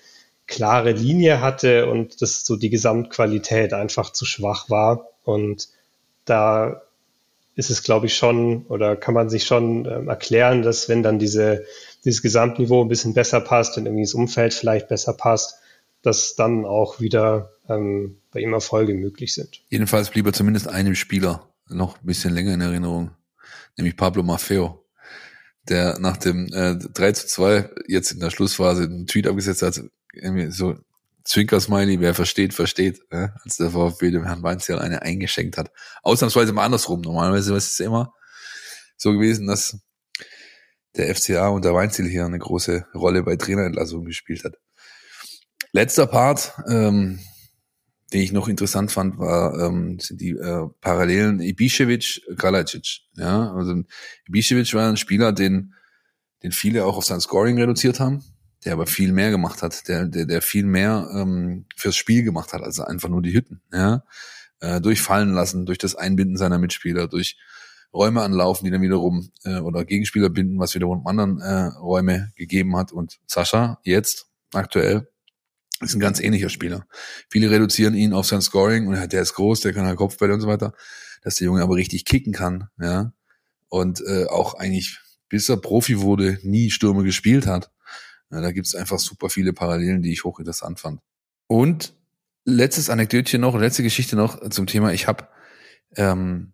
klare 0.47 0.93
Linie 0.93 1.43
hatte 1.43 1.87
und 1.87 2.23
dass 2.23 2.47
so 2.47 2.57
die 2.57 2.71
Gesamtqualität 2.71 3.75
einfach 3.75 4.11
zu 4.11 4.25
schwach 4.25 4.71
war. 4.71 5.11
Und 5.23 5.69
da 6.25 6.81
ist 7.57 7.69
es, 7.69 7.83
glaube 7.83 8.07
ich, 8.07 8.17
schon 8.17 8.65
oder 8.69 8.97
kann 8.97 9.13
man 9.13 9.29
sich 9.29 9.45
schon 9.45 9.85
ähm, 9.85 10.09
erklären, 10.09 10.63
dass 10.63 10.89
wenn 10.89 11.03
dann 11.03 11.19
diese, 11.19 11.67
dieses 12.07 12.23
Gesamtniveau 12.23 12.83
ein 12.83 12.89
bisschen 12.89 13.13
besser 13.13 13.41
passt 13.41 13.77
und 13.77 13.85
irgendwie 13.85 14.05
das 14.05 14.15
Umfeld 14.15 14.55
vielleicht 14.55 14.89
besser 14.89 15.13
passt, 15.13 15.60
dass 16.03 16.35
dann 16.35 16.65
auch 16.65 17.01
wieder 17.01 17.53
ähm, 17.69 18.21
bei 18.31 18.41
ihm 18.41 18.53
Erfolge 18.53 18.95
möglich 18.95 19.35
sind. 19.35 19.63
Jedenfalls 19.69 20.11
blieb 20.11 20.27
er 20.27 20.33
zumindest 20.33 20.69
einem 20.69 20.95
Spieler 20.95 21.49
noch 21.69 21.97
ein 21.97 22.07
bisschen 22.07 22.35
länger 22.35 22.55
in 22.55 22.61
Erinnerung, 22.61 23.11
nämlich 23.77 23.97
Pablo 23.97 24.23
Maffeo, 24.23 24.85
der 25.69 25.99
nach 25.99 26.17
dem 26.17 26.53
äh, 26.53 26.77
3 26.77 27.13
zu 27.13 27.27
2 27.27 27.71
jetzt 27.87 28.13
in 28.13 28.21
der 28.21 28.31
Schlussphase 28.31 28.85
einen 28.85 29.07
Tweet 29.07 29.27
abgesetzt 29.27 29.63
hat, 29.63 29.81
irgendwie 30.13 30.51
so 30.51 30.77
Zwinker-Smiley, 31.25 32.01
wer 32.01 32.15
versteht, 32.15 32.55
versteht, 32.55 33.03
äh, 33.11 33.29
als 33.45 33.57
der 33.57 33.71
VfB 33.71 34.11
dem 34.11 34.25
Herrn 34.25 34.43
Weinziel 34.43 34.79
eine 34.79 35.03
eingeschenkt 35.03 35.59
hat. 35.59 35.71
Ausnahmsweise 36.03 36.53
mal 36.53 36.65
andersrum. 36.65 37.03
Normalerweise 37.03 37.55
ist 37.55 37.73
es 37.73 37.81
immer 37.81 38.15
so 38.97 39.13
gewesen, 39.13 39.47
dass 39.47 39.79
der 40.97 41.15
FCA 41.15 41.49
und 41.49 41.65
der 41.65 41.75
Weinziel 41.75 42.09
hier 42.09 42.25
eine 42.25 42.39
große 42.39 42.87
Rolle 42.95 43.23
bei 43.23 43.37
Trainerentlassungen 43.37 44.07
gespielt 44.07 44.45
hat. 44.45 44.57
Letzter 45.73 46.07
Part, 46.07 46.55
ähm, 46.69 47.21
den 48.13 48.23
ich 48.23 48.33
noch 48.33 48.49
interessant 48.49 48.91
fand, 48.91 49.19
war 49.19 49.59
ähm, 49.61 49.99
sind 50.01 50.21
die 50.21 50.31
äh, 50.31 50.69
Parallelen 50.81 51.41
Ibišević, 51.41 52.37
Kalajic. 52.37 53.03
Ja, 53.15 53.53
also 53.53 53.83
Ibišević 54.29 54.75
war 54.75 54.89
ein 54.89 54.97
Spieler, 54.97 55.33
den 55.33 55.75
den 56.43 56.53
viele 56.53 56.87
auch 56.87 56.97
auf 56.97 57.05
sein 57.05 57.21
Scoring 57.21 57.59
reduziert 57.59 58.01
haben, 58.01 58.25
der 58.65 58.73
aber 58.73 58.87
viel 58.87 59.13
mehr 59.13 59.31
gemacht 59.31 59.63
hat, 59.63 59.87
der 59.89 60.07
der, 60.07 60.27
der 60.27 60.43
viel 60.43 60.65
mehr 60.65 61.09
ähm, 61.15 61.67
fürs 61.77 61.97
Spiel 61.97 62.25
gemacht 62.25 62.53
hat, 62.53 62.63
als 62.63 62.81
einfach 62.81 63.09
nur 63.09 63.23
die 63.23 63.33
Hütten. 63.33 63.63
Ja, 63.73 64.05
äh, 64.61 64.81
durchfallen 64.81 65.33
lassen, 65.33 65.67
durch 65.67 65.79
das 65.79 65.95
Einbinden 65.95 66.37
seiner 66.37 66.59
Mitspieler, 66.59 67.09
durch 67.09 67.37
Räume 67.93 68.23
anlaufen, 68.23 68.65
die 68.65 68.71
dann 68.71 68.83
wiederum 68.83 69.31
äh, 69.45 69.59
oder 69.59 69.85
Gegenspieler 69.85 70.31
binden, 70.31 70.59
was 70.59 70.75
wiederum 70.75 71.07
anderen 71.07 71.41
äh, 71.41 71.67
Räume 71.79 72.33
gegeben 72.37 72.77
hat. 72.77 72.93
Und 72.93 73.19
Sascha 73.27 73.79
jetzt 73.83 74.27
aktuell 74.53 75.10
ist 75.81 75.95
ein 75.95 76.01
ganz 76.01 76.21
ähnlicher 76.21 76.49
Spieler. 76.49 76.87
Viele 77.31 77.51
reduzieren 77.51 77.95
ihn 77.95 78.13
auf 78.13 78.27
sein 78.27 78.43
Scoring 78.43 78.87
und 78.87 79.13
der 79.13 79.23
ist 79.23 79.35
groß, 79.35 79.61
der 79.61 79.73
kann 79.73 79.87
halt 79.87 79.97
Kopfbälle 79.97 80.35
und 80.35 80.41
so 80.41 80.49
weiter, 80.49 80.75
dass 81.23 81.37
der 81.37 81.47
Junge 81.47 81.63
aber 81.63 81.77
richtig 81.77 82.05
kicken 82.05 82.33
kann, 82.33 82.69
ja. 82.79 83.13
Und 83.69 84.03
äh, 84.07 84.27
auch 84.27 84.55
eigentlich, 84.55 84.99
bis 85.29 85.49
er 85.49 85.57
Profi 85.57 86.01
wurde, 86.01 86.39
nie 86.43 86.71
Stürme 86.71 87.05
gespielt 87.05 87.47
hat. 87.47 87.71
Ja, 88.31 88.41
da 88.41 88.53
gibt's 88.53 88.75
einfach 88.75 88.99
super 88.99 89.31
viele 89.31 89.53
Parallelen, 89.53 90.03
die 90.03 90.13
ich 90.13 90.25
hochinteressant 90.25 90.81
fand. 90.81 91.01
Und 91.47 91.95
letztes 92.45 92.91
Anekdötchen 92.91 93.41
noch, 93.41 93.59
letzte 93.59 93.83
Geschichte 93.83 94.17
noch 94.17 94.49
zum 94.51 94.67
Thema, 94.67 94.93
ich 94.93 95.07
habe 95.07 95.29
ähm, 95.97 96.53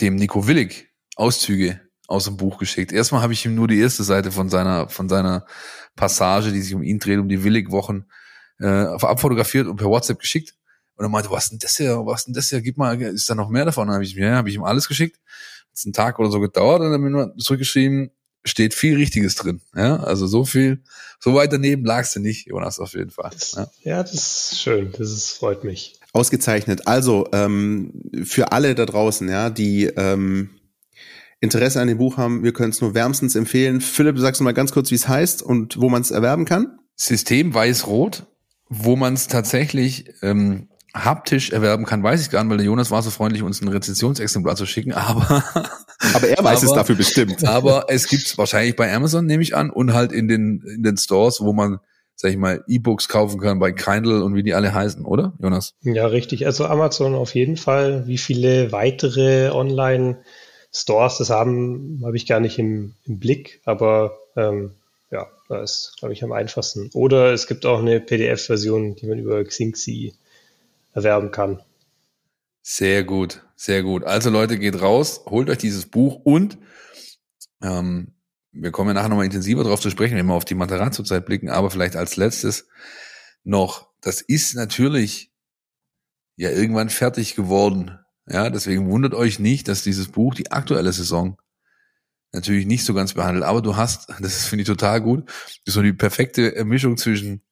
dem 0.00 0.16
Nico 0.16 0.46
Willig 0.46 0.88
Auszüge 1.16 1.80
aus 2.06 2.24
dem 2.24 2.36
Buch 2.36 2.58
geschickt. 2.58 2.92
Erstmal 2.92 3.22
habe 3.22 3.32
ich 3.32 3.44
ihm 3.44 3.54
nur 3.54 3.68
die 3.68 3.78
erste 3.78 4.02
Seite 4.02 4.32
von 4.32 4.48
seiner, 4.48 4.88
von 4.88 5.08
seiner 5.08 5.46
Passage, 5.94 6.52
die 6.52 6.60
sich 6.60 6.74
um 6.74 6.82
ihn 6.82 6.98
dreht, 6.98 7.18
um 7.18 7.28
die 7.28 7.44
Willig-Wochen, 7.44 8.06
äh, 8.60 8.66
abfotografiert 8.66 9.66
und 9.66 9.76
per 9.76 9.88
WhatsApp 9.88 10.18
geschickt. 10.18 10.54
Und 10.96 11.06
er 11.06 11.08
meinte, 11.08 11.30
was 11.30 11.48
denn 11.48 11.58
das 11.58 11.76
hier, 11.76 11.96
was 12.04 12.26
denn 12.26 12.34
das 12.34 12.50
hier, 12.50 12.60
gib 12.60 12.76
mal, 12.76 13.00
ist 13.00 13.28
da 13.30 13.34
noch 13.34 13.48
mehr 13.48 13.64
davon? 13.64 13.86
Dann 13.86 13.94
habe 13.94 14.04
ich, 14.04 14.12
ja, 14.12 14.36
habe 14.36 14.48
ich 14.50 14.54
ihm 14.54 14.64
alles 14.64 14.86
geschickt. 14.86 15.18
Hat's 15.70 15.86
einen 15.86 15.92
Tag 15.92 16.18
oder 16.18 16.30
so 16.30 16.40
gedauert 16.40 16.82
und 16.82 16.90
dann 16.90 17.02
bin 17.02 17.32
ich 17.36 17.44
zurückgeschrieben, 17.44 18.10
steht 18.44 18.74
viel 18.74 18.96
Richtiges 18.96 19.34
drin. 19.34 19.60
Ja, 19.74 19.96
also 19.96 20.26
so 20.26 20.44
viel, 20.44 20.82
so 21.18 21.34
weit 21.34 21.52
daneben 21.52 21.84
lagst 21.84 22.16
du 22.16 22.20
nicht, 22.20 22.46
Jonas, 22.46 22.78
auf 22.78 22.92
jeden 22.94 23.10
Fall. 23.10 23.30
Das, 23.32 23.52
ja. 23.52 23.70
ja, 23.82 24.02
das 24.02 24.14
ist 24.14 24.60
schön, 24.60 24.92
das 24.92 25.10
ist, 25.10 25.30
freut 25.30 25.64
mich. 25.64 25.98
Ausgezeichnet. 26.12 26.86
Also 26.86 27.28
ähm, 27.32 27.92
für 28.24 28.52
alle 28.52 28.74
da 28.74 28.84
draußen, 28.84 29.28
ja, 29.28 29.48
die 29.48 29.84
ähm, 29.84 30.50
Interesse 31.40 31.80
an 31.80 31.88
dem 31.88 31.98
Buch 31.98 32.16
haben, 32.16 32.42
wir 32.42 32.52
können 32.52 32.70
es 32.70 32.80
nur 32.80 32.94
wärmstens 32.94 33.34
empfehlen. 33.36 33.80
Philipp, 33.80 34.18
sagst 34.18 34.40
du 34.40 34.44
mal 34.44 34.52
ganz 34.52 34.72
kurz, 34.72 34.90
wie 34.90 34.96
es 34.96 35.08
heißt 35.08 35.42
und 35.42 35.80
wo 35.80 35.88
man 35.88 36.02
es 36.02 36.10
erwerben 36.10 36.44
kann? 36.44 36.78
System 36.96 37.54
Weiß-Rot, 37.54 38.26
wo 38.70 38.96
man 38.96 39.14
es 39.14 39.26
tatsächlich 39.26 40.06
ähm, 40.22 40.68
haptisch 40.94 41.50
erwerben 41.50 41.84
kann, 41.84 42.02
weiß 42.02 42.22
ich 42.22 42.30
gar 42.30 42.42
nicht, 42.42 42.50
weil 42.50 42.56
der 42.56 42.66
Jonas 42.66 42.90
war 42.90 43.02
so 43.02 43.10
freundlich, 43.10 43.42
uns 43.42 43.60
ein 43.60 43.68
Rezensionsexemplar 43.68 44.56
zu 44.56 44.64
schicken, 44.64 44.92
aber 44.94 45.44
aber 46.14 46.28
er 46.28 46.42
weiß 46.42 46.62
aber, 46.62 46.70
es 46.70 46.72
dafür 46.72 46.94
bestimmt. 46.94 47.44
Aber 47.44 47.86
es 47.88 48.08
gibt's 48.08 48.38
wahrscheinlich 48.38 48.76
bei 48.76 48.92
Amazon, 48.94 49.26
nehme 49.26 49.42
ich 49.42 49.54
an, 49.54 49.70
und 49.70 49.92
halt 49.92 50.12
in 50.12 50.28
den 50.28 50.62
in 50.66 50.82
den 50.82 50.96
Stores, 50.96 51.40
wo 51.40 51.52
man 51.52 51.80
sag 52.20 52.32
ich 52.32 52.36
mal, 52.36 52.62
E-Books 52.68 53.08
kaufen 53.08 53.40
kann 53.40 53.58
bei 53.58 53.72
Kindle 53.72 54.22
und 54.22 54.34
wie 54.34 54.42
die 54.42 54.52
alle 54.52 54.74
heißen, 54.74 55.06
oder, 55.06 55.32
Jonas? 55.40 55.74
Ja, 55.80 56.06
richtig. 56.06 56.44
Also 56.44 56.66
Amazon 56.66 57.14
auf 57.14 57.34
jeden 57.34 57.56
Fall. 57.56 58.06
Wie 58.06 58.18
viele 58.18 58.72
weitere 58.72 59.50
Online-Stores 59.50 61.16
das 61.16 61.30
haben, 61.30 62.02
habe 62.04 62.18
ich 62.18 62.26
gar 62.26 62.40
nicht 62.40 62.58
im, 62.58 62.94
im 63.06 63.18
Blick, 63.18 63.62
aber 63.64 64.18
ähm, 64.36 64.72
da 65.50 65.62
ist, 65.62 65.96
glaube 65.98 66.12
ich, 66.12 66.22
am 66.22 66.30
einfachsten. 66.30 66.90
Oder 66.94 67.32
es 67.32 67.48
gibt 67.48 67.66
auch 67.66 67.80
eine 67.80 68.00
PDF-Version, 68.00 68.94
die 68.94 69.06
man 69.06 69.18
über 69.18 69.42
Xingxi 69.42 70.14
erwerben 70.92 71.32
kann. 71.32 71.60
Sehr 72.62 73.02
gut, 73.02 73.42
sehr 73.56 73.82
gut. 73.82 74.04
Also 74.04 74.30
Leute, 74.30 74.58
geht 74.58 74.80
raus, 74.80 75.22
holt 75.26 75.50
euch 75.50 75.58
dieses 75.58 75.86
Buch 75.86 76.20
und 76.22 76.56
ähm, 77.62 78.14
wir 78.52 78.70
kommen 78.70 78.90
ja 78.90 78.94
nachher 78.94 79.08
nochmal 79.08 79.24
intensiver 79.24 79.64
darauf 79.64 79.80
zu 79.80 79.90
sprechen, 79.90 80.16
wenn 80.16 80.26
wir 80.26 80.34
auf 80.34 80.44
die 80.44 80.54
Materazzo-Zeit 80.54 81.26
blicken, 81.26 81.48
aber 81.48 81.70
vielleicht 81.70 81.96
als 81.96 82.14
letztes 82.16 82.68
noch, 83.42 83.88
das 84.00 84.20
ist 84.20 84.54
natürlich 84.54 85.32
ja 86.36 86.50
irgendwann 86.50 86.90
fertig 86.90 87.34
geworden. 87.34 87.98
Ja, 88.28 88.50
deswegen 88.50 88.88
wundert 88.88 89.14
euch 89.14 89.40
nicht, 89.40 89.66
dass 89.66 89.82
dieses 89.82 90.08
Buch 90.08 90.34
die 90.34 90.52
aktuelle 90.52 90.92
Saison 90.92 91.38
natürlich 92.32 92.66
nicht 92.66 92.84
so 92.84 92.94
ganz 92.94 93.14
behandelt, 93.14 93.44
aber 93.44 93.62
du 93.62 93.76
hast, 93.76 94.08
das 94.20 94.46
finde 94.46 94.62
ich 94.62 94.68
total 94.68 95.00
gut, 95.00 95.30
so 95.66 95.82
die 95.82 95.92
perfekte 95.92 96.64
Mischung 96.64 96.96
zwischen 96.96 97.42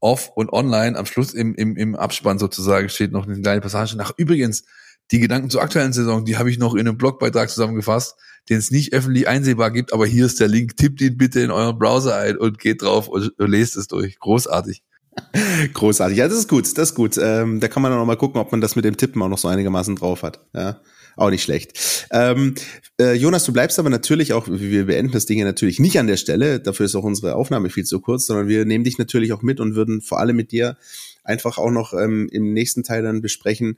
off 0.00 0.30
und 0.34 0.52
online. 0.52 0.96
Am 0.96 1.06
Schluss 1.06 1.34
im, 1.34 1.54
im, 1.54 1.76
im 1.76 1.94
Abspann 1.94 2.38
sozusagen 2.38 2.88
steht 2.88 3.12
noch 3.12 3.26
eine 3.26 3.40
kleine 3.40 3.60
Passage 3.60 3.96
nach. 3.96 4.12
Übrigens, 4.16 4.64
die 5.10 5.18
Gedanken 5.18 5.50
zur 5.50 5.62
aktuellen 5.62 5.92
Saison, 5.92 6.24
die 6.24 6.36
habe 6.36 6.50
ich 6.50 6.58
noch 6.58 6.74
in 6.74 6.80
einem 6.80 6.96
Blogbeitrag 6.96 7.50
zusammengefasst, 7.50 8.16
den 8.48 8.58
es 8.58 8.70
nicht 8.70 8.92
öffentlich 8.92 9.28
einsehbar 9.28 9.70
gibt, 9.70 9.92
aber 9.92 10.06
hier 10.06 10.26
ist 10.26 10.40
der 10.40 10.48
Link. 10.48 10.76
Tippt 10.76 11.00
ihn 11.00 11.16
bitte 11.16 11.40
in 11.40 11.50
euren 11.50 11.78
Browser 11.78 12.16
ein 12.16 12.36
und 12.36 12.58
geht 12.58 12.82
drauf 12.82 13.08
und, 13.08 13.32
lest 13.38 13.76
es 13.76 13.88
durch. 13.88 14.18
Großartig. 14.18 14.82
Großartig. 15.74 16.18
Ja, 16.18 16.28
das 16.28 16.38
ist 16.38 16.48
gut, 16.48 16.64
das 16.78 16.90
ist 16.90 16.94
gut. 16.94 17.18
Ähm, 17.18 17.60
da 17.60 17.68
kann 17.68 17.82
man 17.82 17.92
dann 17.92 18.00
noch 18.00 18.06
mal 18.06 18.16
gucken, 18.16 18.40
ob 18.40 18.50
man 18.50 18.60
das 18.60 18.74
mit 18.74 18.84
dem 18.84 18.96
Tippen 18.96 19.22
auch 19.22 19.28
noch 19.28 19.38
so 19.38 19.48
einigermaßen 19.48 19.96
drauf 19.96 20.22
hat. 20.22 20.40
Ja, 20.54 20.80
auch 21.16 21.30
nicht 21.30 21.42
schlecht. 21.42 22.06
Ähm, 22.10 22.54
äh, 23.00 23.14
Jonas, 23.14 23.44
du 23.44 23.52
bleibst 23.52 23.78
aber 23.78 23.90
natürlich 23.90 24.32
auch, 24.32 24.46
wir 24.48 24.86
beenden 24.86 25.12
das 25.12 25.26
Ding 25.26 25.38
ja 25.38 25.44
natürlich 25.44 25.78
nicht 25.78 25.98
an 25.98 26.06
der 26.06 26.16
Stelle, 26.16 26.60
dafür 26.60 26.86
ist 26.86 26.94
auch 26.94 27.04
unsere 27.04 27.34
Aufnahme 27.34 27.70
viel 27.70 27.84
zu 27.84 28.00
kurz, 28.00 28.26
sondern 28.26 28.48
wir 28.48 28.64
nehmen 28.64 28.84
dich 28.84 28.98
natürlich 28.98 29.32
auch 29.32 29.42
mit 29.42 29.60
und 29.60 29.74
würden 29.74 30.00
vor 30.00 30.20
allem 30.20 30.36
mit 30.36 30.52
dir 30.52 30.76
einfach 31.24 31.58
auch 31.58 31.70
noch 31.70 31.94
ähm, 31.94 32.28
im 32.32 32.52
nächsten 32.52 32.82
Teil 32.82 33.02
dann 33.02 33.22
besprechen, 33.22 33.76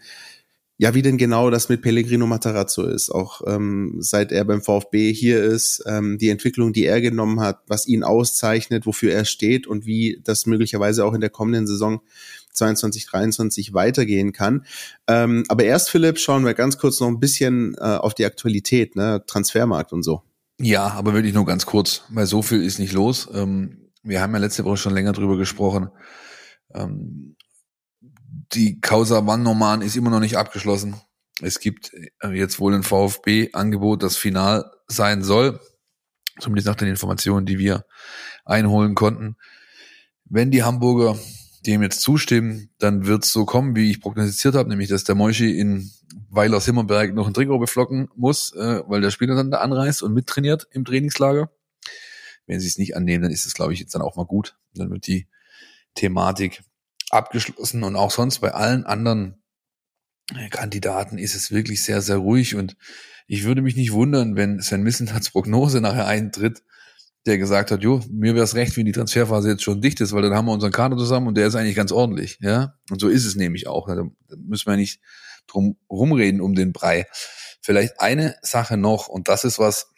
ja, 0.77 0.93
wie 0.93 1.03
denn 1.03 1.19
genau 1.19 1.51
das 1.51 1.69
mit 1.69 1.83
Pellegrino 1.83 2.27
Matarazzo 2.27 2.85
ist, 2.85 3.11
auch 3.11 3.43
ähm, 3.47 3.97
seit 4.01 4.33
er 4.33 4.45
beim 4.45 4.61
VfB 4.61 5.13
hier 5.13 5.43
ist, 5.43 5.85
ähm, 5.87 6.19
die 6.19 6.31
Entwicklung, 6.31 6.73
die 6.73 6.85
er 6.85 7.01
genommen 7.01 7.41
hat, 7.41 7.61
was 7.69 7.87
ihn 7.87 8.03
auszeichnet, 8.03 8.85
wofür 8.85 9.13
er 9.13 9.25
steht 9.25 9.69
und 9.69 9.87
wie 9.87 10.21
das 10.25 10.47
möglicherweise 10.47 11.05
auch 11.05 11.15
in 11.15 11.21
der 11.21 11.31
kommenden 11.31 11.69
Saison 11.69 12.01
22, 12.55 13.07
23 13.07 13.75
weitergehen 13.75 14.33
kann. 14.33 14.65
Ähm, 15.07 15.45
aber 15.49 15.65
erst, 15.65 15.91
Philipp, 15.91 16.19
schauen 16.19 16.45
wir 16.45 16.55
ganz 16.55 16.79
kurz 16.79 17.01
noch 17.01 17.09
ein 17.09 17.21
bisschen 17.21 17.75
äh, 17.79 17.97
auf 17.97 18.15
die 18.15 18.25
Aktualität, 18.25 18.97
ne? 18.97 19.23
Transfermarkt 19.27 19.93
und 19.93 20.03
so. 20.03 20.23
Ja, 20.61 20.89
aber 20.89 21.15
wirklich 21.15 21.35
nur 21.35 21.47
ganz 21.47 21.67
kurz, 21.67 22.05
weil 22.11 22.27
so 22.27 22.43
viel 22.43 22.63
ist 22.63 22.79
nicht 22.79 22.93
los. 22.93 23.29
Ähm, 23.33 23.91
wir 24.03 24.21
haben 24.21 24.33
ja 24.33 24.39
letzte 24.39 24.65
Woche 24.65 24.77
schon 24.77 24.95
länger 24.95 25.13
drüber 25.13 25.37
gesprochen. 25.37 25.91
Ähm, 26.73 27.37
die 28.53 28.81
Causa 28.81 29.27
Wann 29.27 29.83
ist 29.83 29.97
immer 29.97 30.11
noch 30.11 30.21
nicht 30.21 30.37
abgeschlossen. 30.37 30.97
Es 31.41 31.59
gibt 31.59 31.93
äh, 32.21 32.29
jetzt 32.29 32.61
wohl 32.61 32.75
ein 32.75 32.83
VfB-Angebot, 32.83 34.03
das 34.03 34.17
final 34.17 34.71
sein 34.87 35.25
soll. 35.25 35.61
Zumindest 36.39 36.67
nach 36.67 36.77
den 36.77 36.89
Informationen, 36.89 37.47
die 37.47 37.59
wir 37.59 37.85
einholen 38.45 38.95
konnten. 38.95 39.37
Wenn 40.25 40.51
die 40.51 40.63
Hamburger 40.63 41.19
dem 41.67 41.83
jetzt 41.83 42.01
zustimmen, 42.01 42.71
dann 42.79 43.07
wird 43.07 43.25
es 43.25 43.33
so 43.33 43.45
kommen, 43.45 43.75
wie 43.75 43.91
ich 43.91 44.01
prognostiziert 44.01 44.55
habe, 44.55 44.69
nämlich 44.69 44.89
dass 44.89 45.05
der 45.05 45.15
Moischi 45.15 45.59
in 45.59 45.91
Weiler 46.29 46.61
Simmerberg 46.61 47.15
noch 47.15 47.27
ein 47.27 47.35
Trikot 47.35 47.59
beflocken 47.59 48.09
muss, 48.17 48.53
äh, 48.55 48.83
weil 48.87 49.01
der 49.01 49.11
Spieler 49.11 49.35
dann 49.35 49.51
da 49.51 49.59
anreist 49.59 50.03
und 50.03 50.13
mittrainiert 50.13 50.67
im 50.73 50.85
Trainingslager. 50.85 51.51
Wenn 52.47 52.61
sie 52.61 52.69
es 52.69 52.79
nicht 52.79 52.97
annehmen, 52.97 53.23
dann 53.23 53.33
ist 53.33 53.47
es, 53.47 53.55
glaube 53.55 53.73
ich, 53.73 53.81
jetzt 53.81 53.95
dann 53.95 54.03
auch 54.03 54.17
mal 54.17 54.27
gut. 54.27 54.57
Dann 54.75 54.91
wird 54.91 55.07
die 55.07 55.29
Thematik 55.95 56.63
abgeschlossen 57.11 57.85
und 57.85 57.97
auch 57.97 58.11
sonst 58.11 58.41
bei 58.41 58.53
allen 58.53 58.85
anderen 58.85 59.43
Kandidaten 60.51 61.19
ist 61.19 61.35
es 61.35 61.51
wirklich 61.51 61.83
sehr, 61.83 62.03
sehr 62.03 62.17
ruhig 62.17 62.55
und 62.55 62.77
ich 63.27 63.45
würde 63.45 63.63
mich 63.63 63.77
nicht 63.77 63.93
wundern, 63.93 64.37
wenn 64.37 64.61
Sven 64.61 64.83
Missentats 64.83 65.31
Prognose 65.31 65.81
nachher 65.81 66.07
eintritt, 66.07 66.63
der 67.27 67.39
gesagt 67.39 67.71
hat, 67.71 67.83
jo, 67.83 68.03
mir 68.11 68.35
wäre 68.35 68.45
es 68.45 68.55
recht, 68.55 68.77
wenn 68.77 68.85
die 68.85 68.93
Transferphase 68.93 69.51
jetzt 69.51 69.63
schon 69.63 69.81
dicht 69.81 70.01
ist, 70.01 70.13
weil 70.13 70.23
dann 70.23 70.35
haben 70.35 70.47
wir 70.47 70.53
unseren 70.53 70.73
Kader 70.73 70.97
zusammen 70.97 71.29
und 71.29 71.37
der 71.37 71.47
ist 71.47 71.55
eigentlich 71.55 71.77
ganz 71.77 71.91
ordentlich, 71.91 72.39
ja. 72.41 72.75
Und 72.91 73.01
so 73.01 73.09
ist 73.09 73.25
es 73.25 73.35
nämlich 73.35 73.67
auch. 73.67 73.89
Da 73.89 74.05
müssen 74.37 74.71
wir 74.71 74.77
nicht 74.77 75.01
drum 75.47 75.77
rumreden 75.91 76.41
um 76.41 76.55
den 76.55 76.73
Brei. 76.73 77.07
Vielleicht 77.63 78.01
eine 78.01 78.37
Sache 78.43 78.77
noch 78.77 79.09
und 79.09 79.29
das 79.29 79.45
ist 79.45 79.59
was, 79.59 79.89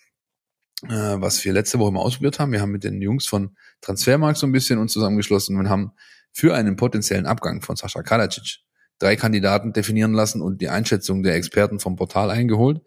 äh, 0.85 0.89
was 1.19 1.45
wir 1.45 1.53
letzte 1.53 1.79
Woche 1.79 1.93
mal 1.93 2.01
ausprobiert 2.01 2.39
haben. 2.39 2.53
Wir 2.53 2.61
haben 2.61 2.71
mit 2.71 2.85
den 2.85 3.03
Jungs 3.03 3.27
von 3.27 3.57
Transfermarkt 3.81 4.39
so 4.39 4.47
ein 4.47 4.53
bisschen 4.53 4.79
uns 4.79 4.93
zusammengeschlossen 4.93 5.57
und 5.57 5.69
haben 5.69 5.93
für 6.33 6.55
einen 6.55 6.77
potenziellen 6.77 7.27
Abgang 7.27 7.61
von 7.63 7.77
Sascha 7.77 8.03
Kalacic 8.03 8.61
drei 8.99 9.17
Kandidaten 9.17 9.73
definieren 9.73 10.13
lassen 10.13 10.41
und 10.41 10.61
die 10.61 10.69
Einschätzung 10.69 11.23
der 11.23 11.35
Experten 11.35 11.81
vom 11.81 11.97
Portal 11.97 12.31
eingeholt. 12.31 12.81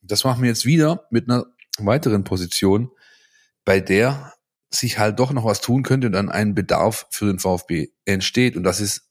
Das 0.00 0.24
machen 0.24 0.42
wir 0.42 0.48
jetzt 0.48 0.66
wieder 0.66 1.06
mit 1.10 1.28
einer 1.28 1.46
weiteren 1.78 2.24
Position, 2.24 2.90
bei 3.64 3.80
der 3.80 4.32
sich 4.70 4.98
halt 4.98 5.18
doch 5.18 5.32
noch 5.32 5.44
was 5.44 5.60
tun 5.60 5.82
könnte 5.82 6.06
und 6.06 6.12
dann 6.12 6.30
ein 6.30 6.54
Bedarf 6.54 7.06
für 7.10 7.26
den 7.26 7.38
VfB 7.38 7.88
entsteht. 8.04 8.56
Und 8.56 8.64
das 8.64 8.80
ist 8.80 9.08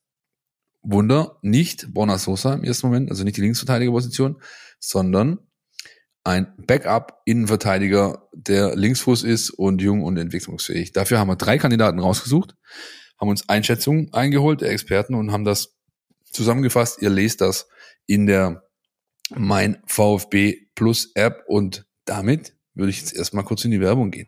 Wunder, 0.82 1.38
nicht 1.42 1.94
Borna 1.94 2.18
Sosa 2.18 2.54
im 2.54 2.64
ersten 2.64 2.88
Moment, 2.88 3.12
also 3.12 3.24
nicht 3.24 3.38
die 3.38 3.42
Linksverteidigerposition, 3.42 4.42
sondern 4.80 5.40
ein 6.24 6.54
Backup-Innenverteidiger, 6.58 8.28
der 8.34 8.76
Linksfuß 8.76 9.24
ist 9.24 9.52
und 9.52 9.82
jung 9.82 10.04
und 10.04 10.18
entwicklungsfähig. 10.18 10.92
Dafür 10.92 11.20
haben 11.20 11.30
wir 11.30 11.36
drei 11.36 11.58
Kandidaten 11.58 12.00
rausgesucht, 12.00 12.56
haben 13.20 13.30
uns 13.30 13.48
Einschätzungen 13.50 14.14
eingeholt, 14.14 14.62
der 14.62 14.72
Experten, 14.72 15.16
und 15.16 15.32
haben 15.32 15.46
das 15.46 15.76
zusammengefasst. 16.32 17.02
Ihr 17.02 17.10
lest 17.10 17.42
das 17.42 17.68
in 18.06 18.26
der 18.26 18.64
Mein 19.36 19.82
VfB 19.86 20.68
Plus 20.76 21.12
App 21.16 21.44
und 21.48 21.86
damit 22.06 22.56
würde 22.74 22.90
ich 22.90 23.00
jetzt 23.00 23.14
erstmal 23.14 23.44
kurz 23.44 23.66
in 23.66 23.72
die 23.72 23.82
Werbung 23.82 24.12
gehen. 24.12 24.28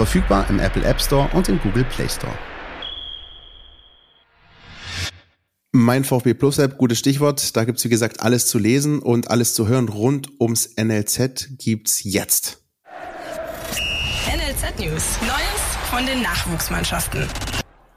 Verfügbar 0.00 0.48
im 0.48 0.58
Apple 0.60 0.82
App 0.82 0.98
Store 0.98 1.28
und 1.34 1.50
im 1.50 1.60
Google 1.60 1.84
Play 1.84 2.08
Store. 2.08 2.32
Mein 5.72 6.04
VfB 6.04 6.32
Plus 6.32 6.56
App, 6.56 6.78
gutes 6.78 6.98
Stichwort. 6.98 7.54
Da 7.54 7.64
gibt's 7.64 7.84
wie 7.84 7.90
gesagt 7.90 8.20
alles 8.20 8.46
zu 8.46 8.58
lesen 8.58 9.00
und 9.00 9.30
alles 9.30 9.52
zu 9.52 9.68
hören 9.68 9.90
rund 9.90 10.30
ums 10.40 10.70
NLZ 10.78 11.58
gibt's 11.58 12.02
jetzt. 12.02 12.62
NLZ 14.26 14.78
News. 14.78 15.18
Neues 15.20 15.90
von 15.90 16.06
den 16.06 16.22
Nachwuchsmannschaften. 16.22 17.26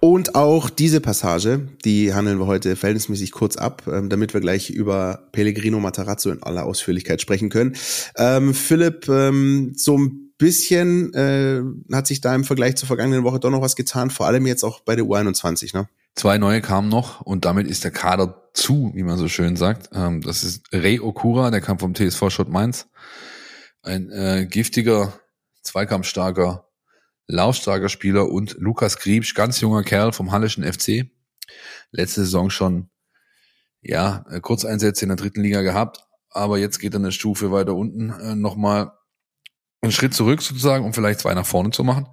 Und 0.02 0.36
auch 0.36 0.70
diese 0.70 1.00
Passage, 1.00 1.70
die 1.86 2.14
handeln 2.14 2.38
wir 2.38 2.48
heute 2.48 2.76
verhältnismäßig 2.76 3.32
kurz 3.32 3.56
ab, 3.56 3.84
ähm, 3.88 4.10
damit 4.10 4.34
wir 4.34 4.42
gleich 4.42 4.70
über 4.70 5.30
Pellegrino 5.32 5.80
Matarazzo 5.80 6.32
in 6.32 6.44
aller 6.44 6.66
Ausführlichkeit 6.66 7.22
sprechen 7.22 7.48
können. 7.48 7.78
Ähm, 8.18 8.54
Philipp, 8.54 9.08
ähm, 9.08 9.72
so 9.78 9.98
ein 9.98 10.23
bisschen 10.44 11.14
äh, 11.14 11.62
hat 11.96 12.06
sich 12.06 12.20
da 12.20 12.36
im 12.36 12.44
Vergleich 12.44 12.76
zur 12.76 12.88
vergangenen 12.88 13.24
Woche 13.24 13.40
doch 13.40 13.50
noch 13.50 13.62
was 13.62 13.78
getan, 13.78 14.10
vor 14.10 14.28
allem 14.28 14.46
jetzt 14.46 14.66
auch 14.66 14.82
bei 14.82 14.98
der 14.98 15.06
U21, 15.06 15.74
ne? 15.74 15.88
Zwei 16.16 16.38
neue 16.38 16.62
kamen 16.62 16.90
noch 16.90 17.22
und 17.22 17.46
damit 17.46 17.66
ist 17.66 17.86
der 17.86 17.92
Kader 17.92 18.50
zu, 18.54 18.92
wie 18.94 19.04
man 19.04 19.18
so 19.18 19.30
schön 19.30 19.56
sagt. 19.56 19.92
Ähm, 19.94 20.20
das 20.20 20.44
ist 20.44 20.66
Rei 20.74 21.02
Okura, 21.02 21.50
der 21.50 21.62
kam 21.62 21.80
vom 21.80 21.96
TSV 21.96 22.30
Schott 22.30 22.50
Mainz. 22.50 22.88
Ein 23.84 24.12
äh, 24.12 24.46
giftiger, 24.46 25.14
zweikampfstarker, 25.62 26.68
laufstarker 27.28 27.88
Spieler 27.88 28.30
und 28.30 28.58
Lukas 28.60 28.98
Griebsch, 28.98 29.36
ganz 29.36 29.62
junger 29.62 29.84
Kerl 29.84 30.12
vom 30.12 30.34
Hallischen 30.34 30.66
FC. 30.66 31.10
Letzte 31.92 32.26
Saison 32.26 32.50
schon, 32.50 32.90
ja, 33.82 34.26
äh, 34.30 34.42
Kurzeinsätze 34.42 35.06
in 35.06 35.10
der 35.10 35.16
dritten 35.16 35.42
Liga 35.42 35.62
gehabt, 35.62 36.06
aber 36.30 36.58
jetzt 36.58 36.80
geht 36.80 36.94
er 36.94 37.00
eine 37.00 37.14
Stufe 37.14 37.50
weiter 37.54 37.76
unten 37.76 38.10
äh, 38.10 38.36
nochmal 38.36 38.92
einen 39.84 39.92
Schritt 39.92 40.14
zurück 40.14 40.42
sozusagen, 40.42 40.86
um 40.86 40.94
vielleicht 40.94 41.20
zwei 41.20 41.34
nach 41.34 41.46
vorne 41.46 41.72
zu 41.72 41.84
machen. 41.84 42.08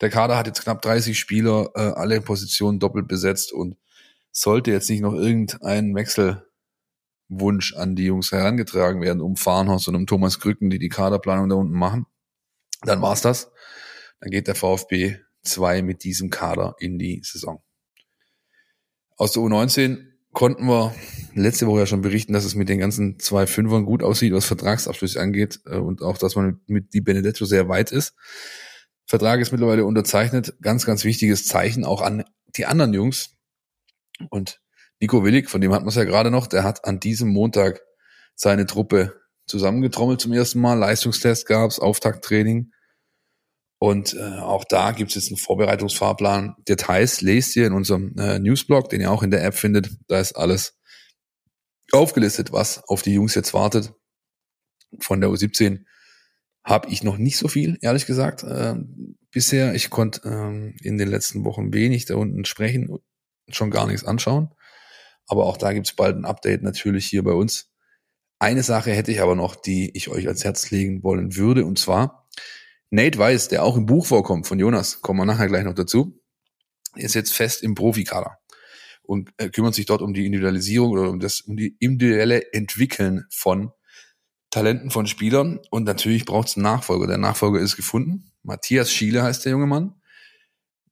Der 0.00 0.10
Kader 0.10 0.36
hat 0.36 0.46
jetzt 0.46 0.62
knapp 0.62 0.82
30 0.82 1.18
Spieler, 1.18 1.70
äh, 1.74 1.80
alle 1.80 2.20
Positionen 2.20 2.78
doppelt 2.78 3.08
besetzt 3.08 3.52
und 3.52 3.76
sollte 4.30 4.70
jetzt 4.70 4.90
nicht 4.90 5.00
noch 5.00 5.14
irgendein 5.14 5.94
Wechselwunsch 5.94 7.74
an 7.74 7.96
die 7.96 8.04
Jungs 8.04 8.30
herangetragen 8.32 9.00
werden, 9.00 9.22
um 9.22 9.36
Farnhaus 9.36 9.88
und 9.88 9.96
um 9.96 10.06
Thomas 10.06 10.38
Krücken, 10.38 10.68
die 10.68 10.78
die 10.78 10.90
Kaderplanung 10.90 11.48
da 11.48 11.56
unten 11.56 11.72
machen, 11.72 12.06
dann 12.82 13.00
war's 13.00 13.22
das. 13.22 13.50
Dann 14.20 14.30
geht 14.30 14.46
der 14.46 14.54
VfB 14.54 15.16
2 15.42 15.80
mit 15.80 16.04
diesem 16.04 16.28
Kader 16.28 16.76
in 16.78 16.98
die 16.98 17.22
Saison. 17.24 17.62
Aus 19.16 19.32
der 19.32 19.42
U19 19.42 20.15
konnten 20.36 20.66
wir 20.66 20.94
letzte 21.32 21.66
Woche 21.66 21.80
ja 21.80 21.86
schon 21.86 22.02
berichten, 22.02 22.34
dass 22.34 22.44
es 22.44 22.54
mit 22.54 22.68
den 22.68 22.78
ganzen 22.78 23.18
zwei 23.18 23.46
Fünfern 23.46 23.86
gut 23.86 24.02
aussieht, 24.02 24.34
was 24.34 24.44
Vertragsabschlüsse 24.44 25.18
angeht 25.18 25.60
äh, 25.64 25.78
und 25.78 26.02
auch, 26.02 26.18
dass 26.18 26.36
man 26.36 26.60
mit 26.66 26.92
Di 26.92 27.00
Benedetto 27.00 27.46
sehr 27.46 27.70
weit 27.70 27.90
ist. 27.90 28.14
Vertrag 29.06 29.40
ist 29.40 29.50
mittlerweile 29.52 29.86
unterzeichnet. 29.86 30.54
Ganz, 30.60 30.84
ganz 30.84 31.04
wichtiges 31.04 31.46
Zeichen 31.46 31.86
auch 31.86 32.02
an 32.02 32.22
die 32.54 32.66
anderen 32.66 32.92
Jungs. 32.92 33.30
Und 34.28 34.60
Nico 35.00 35.24
Willig, 35.24 35.48
von 35.48 35.62
dem 35.62 35.72
hat 35.72 35.80
man 35.80 35.88
es 35.88 35.94
ja 35.94 36.04
gerade 36.04 36.30
noch, 36.30 36.46
der 36.46 36.64
hat 36.64 36.84
an 36.84 37.00
diesem 37.00 37.30
Montag 37.30 37.80
seine 38.34 38.66
Truppe 38.66 39.18
zusammengetrommelt 39.46 40.20
zum 40.20 40.34
ersten 40.34 40.60
Mal. 40.60 40.74
Leistungstest 40.74 41.46
gab's, 41.46 41.78
Auftakttraining. 41.78 42.72
Und 43.78 44.14
äh, 44.14 44.38
auch 44.38 44.64
da 44.64 44.92
gibt 44.92 45.10
es 45.10 45.16
jetzt 45.16 45.28
einen 45.28 45.36
Vorbereitungsfahrplan. 45.36 46.56
Details 46.66 47.20
lest 47.20 47.56
ihr 47.56 47.66
in 47.66 47.74
unserem 47.74 48.16
äh, 48.16 48.38
Newsblog, 48.38 48.88
den 48.88 49.02
ihr 49.02 49.10
auch 49.10 49.22
in 49.22 49.30
der 49.30 49.44
App 49.44 49.54
findet. 49.54 49.90
Da 50.08 50.18
ist 50.18 50.32
alles 50.32 50.78
aufgelistet, 51.92 52.52
was 52.52 52.82
auf 52.88 53.02
die 53.02 53.12
Jungs 53.12 53.34
jetzt 53.34 53.52
wartet. 53.52 53.92
Von 55.00 55.20
der 55.20 55.30
U17 55.30 55.84
habe 56.64 56.88
ich 56.88 57.02
noch 57.04 57.18
nicht 57.18 57.36
so 57.36 57.48
viel, 57.48 57.78
ehrlich 57.80 58.06
gesagt, 58.06 58.42
äh, 58.42 58.74
bisher. 59.30 59.74
Ich 59.74 59.90
konnte 59.90 60.26
ähm, 60.26 60.74
in 60.82 60.96
den 60.96 61.08
letzten 61.08 61.44
Wochen 61.44 61.72
wenig 61.74 62.06
da 62.06 62.16
unten 62.16 62.44
sprechen 62.44 62.88
und 62.88 63.02
schon 63.48 63.70
gar 63.70 63.86
nichts 63.86 64.04
anschauen. 64.04 64.52
Aber 65.26 65.44
auch 65.44 65.58
da 65.58 65.72
gibt's 65.72 65.94
bald 65.94 66.16
ein 66.16 66.24
Update 66.24 66.62
natürlich 66.62 67.06
hier 67.06 67.22
bei 67.22 67.32
uns. 67.32 67.70
Eine 68.38 68.62
Sache 68.62 68.92
hätte 68.92 69.12
ich 69.12 69.20
aber 69.20 69.34
noch, 69.34 69.54
die 69.54 69.90
ich 69.94 70.08
euch 70.08 70.26
ans 70.26 70.44
Herz 70.44 70.70
legen 70.70 71.02
wollen 71.02 71.36
würde, 71.36 71.64
und 71.64 71.78
zwar 71.78 72.25
Nate 72.90 73.18
Weiss, 73.18 73.48
der 73.48 73.64
auch 73.64 73.76
im 73.76 73.86
Buch 73.86 74.06
vorkommt 74.06 74.46
von 74.46 74.58
Jonas, 74.58 75.02
kommen 75.02 75.20
wir 75.20 75.26
nachher 75.26 75.48
gleich 75.48 75.64
noch 75.64 75.74
dazu, 75.74 76.20
ist 76.94 77.14
jetzt 77.14 77.34
fest 77.34 77.62
im 77.62 77.74
Profikader 77.74 78.38
und 79.02 79.30
äh, 79.36 79.48
kümmert 79.50 79.74
sich 79.74 79.86
dort 79.86 80.02
um 80.02 80.14
die 80.14 80.26
Individualisierung 80.26 80.92
oder 80.92 81.10
um 81.10 81.20
das 81.20 81.40
um 81.42 81.56
die 81.56 81.76
individuelle 81.80 82.52
Entwickeln 82.52 83.26
von 83.30 83.72
Talenten 84.50 84.90
von 84.90 85.06
Spielern 85.06 85.60
und 85.70 85.84
natürlich 85.84 86.24
braucht 86.24 86.48
es 86.48 86.56
einen 86.56 86.62
Nachfolger. 86.62 87.06
Der 87.06 87.18
Nachfolger 87.18 87.60
ist 87.60 87.76
gefunden. 87.76 88.32
Matthias 88.42 88.92
Schiele 88.92 89.22
heißt 89.22 89.44
der 89.44 89.52
junge 89.52 89.66
Mann. 89.66 90.00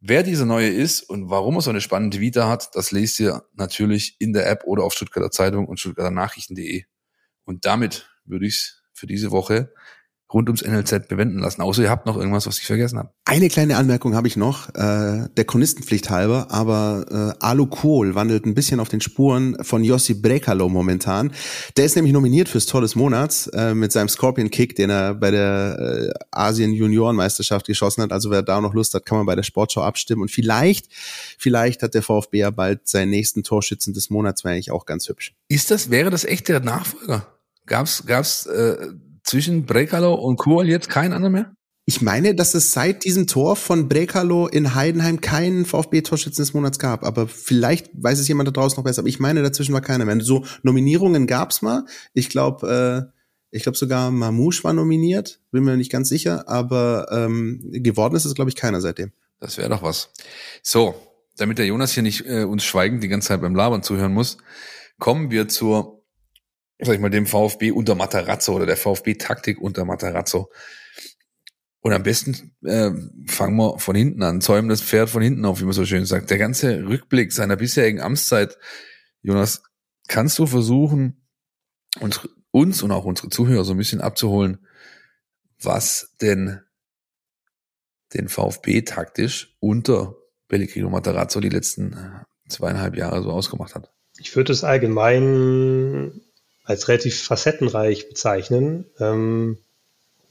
Wer 0.01 0.23
dieser 0.23 0.45
neue 0.45 0.69
ist 0.69 1.03
und 1.03 1.31
warum 1.31 1.55
er 1.57 1.63
so 1.63 1.71
eine 1.71 1.81
spannende 1.81 2.21
Vita 2.21 2.47
hat, 2.49 2.75
das 2.75 2.91
lest 2.93 3.19
ihr 3.21 3.43
natürlich 3.55 4.17
in 4.19 4.35
der 4.35 4.51
App 4.51 4.65
oder 4.65 4.85
auf 4.85 4.93
Stuttgarter 4.93 5.31
Zeitung 5.31 5.67
und 5.67 5.81
Stuttgarter 5.81 6.11
Nachrichten.de. 6.11 6.85
Und 7.45 7.65
damit 7.65 8.11
würde 8.27 8.47
ich 8.47 8.55
es 8.55 8.83
für 8.93 9.07
diese 9.07 9.31
Woche 9.31 9.73
rund 10.35 10.49
ums 10.49 10.63
NLZ 10.63 11.09
bewenden 11.09 11.39
lassen. 11.39 11.63
Außer 11.63 11.83
ihr 11.83 11.91
habt 11.91 12.07
noch 12.07 12.17
irgendwas, 12.17 12.47
was 12.47 12.59
ich 12.59 12.67
vergessen 12.67 12.99
habe. 12.99 13.11
Eine 13.25 13.49
kleine 13.49 13.77
Anmerkung 13.77 14.15
habe 14.15 14.27
ich 14.27 14.37
noch, 14.37 14.69
äh, 14.75 15.29
der 15.37 15.45
Chronistenpflicht 15.47 16.11
halber, 16.11 16.49
aber 16.51 17.35
äh, 17.41 17.45
Alu 17.45 17.67
Kohl 17.67 18.15
wandelt 18.15 18.45
ein 18.45 18.55
bisschen 18.55 18.81
auf 18.81 18.89
den 18.89 19.01
Spuren 19.01 19.57
von 19.63 19.85
Jossi 19.85 20.15
Brekalo 20.15 20.69
momentan. 20.69 21.33
Der 21.77 21.85
ist 21.85 21.95
nämlich 21.95 22.13
nominiert 22.13 22.49
fürs 22.49 22.67
Tor 22.67 22.81
des 22.81 22.97
Monats 22.97 23.47
äh, 23.49 23.75
mit 23.75 23.93
seinem 23.93 24.09
Scorpion 24.09 24.51
Kick, 24.51 24.75
den 24.75 24.91
er 24.91 25.15
bei 25.15 25.31
der 25.31 25.79
äh, 25.79 26.13
Asien 26.33 26.73
Juniorenmeisterschaft 26.73 27.67
geschossen 27.67 28.03
hat. 28.03 28.13
Also 28.13 28.31
wer 28.31 28.43
da 28.43 28.61
noch 28.61 28.75
Lust 28.75 28.93
hat, 28.95 29.07
kann 29.07 29.19
man 29.19 29.27
bei 29.27 29.37
der 29.37 29.45
Sportschau 29.45 29.83
abstimmen. 29.83 30.23
Und 30.23 30.33
vielleicht, 30.33 30.89
vielleicht 31.39 31.83
hat 31.83 31.95
der 31.95 32.03
VfB 32.03 32.39
ja 32.39 32.51
bald 32.51 32.89
seinen 32.89 33.11
nächsten 33.11 33.45
Torschützen 33.45 33.95
des 33.95 34.11
Monats, 34.11 34.43
wäre 34.43 34.55
eigentlich 34.55 34.73
auch 34.73 34.85
ganz 34.85 35.09
hübsch. 35.09 35.33
Ist 35.49 35.71
das, 35.71 35.91
wäre 35.91 36.11
das 36.11 36.25
echt 36.25 36.49
der 36.49 36.59
Nachfolger? 36.59 37.29
Gab's, 37.67 38.05
gab's 38.05 38.47
äh, 38.47 38.89
zwischen 39.25 39.67
Brekalo 39.67 40.15
und 40.15 40.37
Kohl 40.37 40.69
jetzt 40.69 40.89
kein 40.89 41.13
anderer 41.13 41.31
mehr? 41.31 41.57
Ich 41.87 42.01
meine, 42.01 42.35
dass 42.35 42.55
es 42.55 42.73
seit 42.73 43.05
diesem 43.05 43.27
Tor 43.27 43.57
von 43.57 43.89
Brekalo 43.89 44.47
in 44.47 44.75
Heidenheim 44.75 45.21
keinen 45.21 45.67
VfB-Torschützen 45.67 46.43
des 46.43 46.55
Monats 46.55 46.79
gab. 46.79 47.05
Aber 47.05 47.29
vielleicht 47.29 47.91
weiß 47.93 48.19
es 48.19 48.29
jemand 48.29 48.49
da 48.49 48.53
draußen 48.53 48.77
noch 48.77 48.85
besser. 48.85 49.01
Aber 49.01 49.09
ich 49.09 49.21
meine, 49.21 49.43
dazwischen 49.43 49.75
war 49.75 49.83
keiner 49.83 50.07
mehr. 50.07 50.19
So 50.21 50.47
Nominierungen 50.63 51.27
gab's 51.27 51.61
mal. 51.61 51.85
Ich 52.15 52.31
glaube, 52.31 53.11
äh, 53.13 53.21
ich 53.51 53.65
glaube 53.65 53.77
sogar 53.77 54.11
Mamouche 54.11 54.65
war 54.65 54.73
nominiert. 54.73 55.41
Bin 55.51 55.65
mir 55.65 55.77
nicht 55.77 55.93
ganz 55.93 56.09
sicher. 56.09 56.49
Aber 56.49 57.09
ähm, 57.11 57.61
geworden 57.71 58.17
ist 58.17 58.25
es, 58.25 58.35
glaube 58.35 58.49
ich, 58.49 58.57
keiner 58.57 58.81
seitdem. 58.81 59.13
Das 59.39 59.59
wäre 59.59 59.69
doch 59.69 59.83
was. 59.83 60.11
So, 60.63 60.95
damit 61.37 61.59
der 61.59 61.67
Jonas 61.67 61.93
hier 61.93 62.03
nicht 62.03 62.25
äh, 62.27 62.45
uns 62.45 62.65
schweigend 62.65 63.03
die 63.03 63.09
ganze 63.09 63.29
Zeit 63.29 63.43
beim 63.43 63.55
Labern 63.55 63.83
zuhören 63.83 64.15
muss, 64.15 64.39
kommen 64.99 65.31
wir 65.31 65.49
zur 65.49 66.04
sag 66.79 66.95
ich 66.95 67.01
mal, 67.01 67.11
dem 67.11 67.27
VfB 67.27 67.71
unter 67.71 67.95
Matarazzo 67.95 68.55
oder 68.55 68.67
der 68.67 68.77
VfB-Taktik 68.77 69.61
unter 69.61 69.85
Matarazzo. 69.85 70.51
Und 71.81 71.93
am 71.93 72.03
besten 72.03 72.57
äh, 72.65 72.93
fangen 73.27 73.57
wir 73.57 73.79
von 73.79 73.95
hinten 73.95 74.23
an, 74.23 74.41
zäumen 74.41 74.71
das 74.71 74.81
Pferd 74.81 75.11
von 75.11 75.23
hinten 75.23 75.45
auf, 75.45 75.61
wie 75.61 75.65
man 75.65 75.75
so 75.75 75.85
schön 75.85 76.07
sagt. 76.07 76.31
Der 76.31 76.39
ganze 76.39 76.83
Rückblick 76.87 77.31
seiner 77.31 77.57
bisherigen 77.57 78.01
Amtszeit, 78.01 78.59
Jonas, 79.21 79.63
kannst 80.09 80.39
du 80.39 80.47
versuchen, 80.47 81.27
uns, 82.01 82.27
uns 82.51 82.83
und 82.83 82.91
auch 82.91 83.05
unsere 83.05 83.29
Zuhörer 83.29 83.65
so 83.65 83.73
ein 83.73 83.79
bisschen 83.79 84.01
abzuholen, 84.01 84.67
was 85.61 86.15
denn 86.23 86.61
den 88.15 88.29
VfB 88.29 88.83
taktisch 88.83 89.55
unter 89.61 90.17
Pellegrino 90.49 90.89
Matarazzo 90.89 91.41
die 91.41 91.49
letzten 91.51 91.93
äh, 91.93 92.49
zweieinhalb 92.49 92.97
Jahre 92.97 93.23
so 93.23 93.31
ausgemacht 93.31 93.75
hat? 93.75 93.93
Ich 94.19 94.35
würde 94.37 94.53
es 94.53 94.65
allgemein 94.65 96.24
als 96.65 96.89
relativ 96.89 97.23
facettenreich 97.23 98.09
bezeichnen. 98.09 98.87
Ähm, 98.99 99.59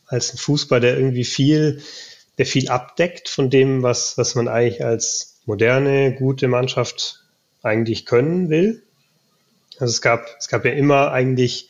als 0.08 0.34
ein 0.34 0.38
Fußball, 0.38 0.80
der 0.80 0.98
irgendwie 0.98 1.24
viel, 1.24 1.82
der 2.38 2.46
viel 2.46 2.70
abdeckt 2.70 3.30
von 3.30 3.50
dem, 3.50 3.84
was, 3.84 4.18
was 4.18 4.36
man 4.36 4.48
eigentlich 4.48 4.84
als 4.84 5.42
moderne, 5.46 6.14
gute 6.16 6.48
Mannschaft 6.48 7.24
eigentlich 7.62 8.06
können 8.06 8.50
will. 8.50 8.84
Also 9.80 9.92
es 9.92 10.02
gab, 10.02 10.28
es 10.40 10.48
gab 10.48 10.66
ja 10.66 10.72
immer 10.72 11.12
eigentlich 11.12 11.70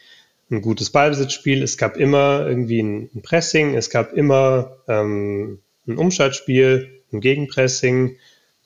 ein 0.51 0.61
gutes 0.61 0.89
Ballbesitzspiel, 0.91 1.63
es 1.63 1.77
gab 1.77 1.97
immer 1.97 2.45
irgendwie 2.47 2.81
ein, 2.81 3.09
ein 3.15 3.21
Pressing, 3.21 3.75
es 3.75 3.89
gab 3.89 4.13
immer 4.13 4.77
ähm, 4.87 5.59
ein 5.87 5.97
Umschaltspiel, 5.97 7.01
ein 7.11 7.21
Gegenpressing. 7.21 8.17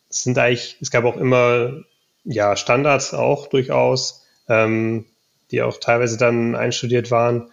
Es 0.09 0.23
sind 0.23 0.37
eigentlich, 0.37 0.77
es 0.81 0.91
gab 0.91 1.05
auch 1.05 1.17
immer 1.17 1.83
ja 2.23 2.55
Standards 2.55 3.13
auch 3.13 3.47
durchaus, 3.47 4.25
ähm, 4.49 5.05
die 5.51 5.61
auch 5.61 5.77
teilweise 5.77 6.17
dann 6.17 6.55
einstudiert 6.55 7.11
waren. 7.11 7.51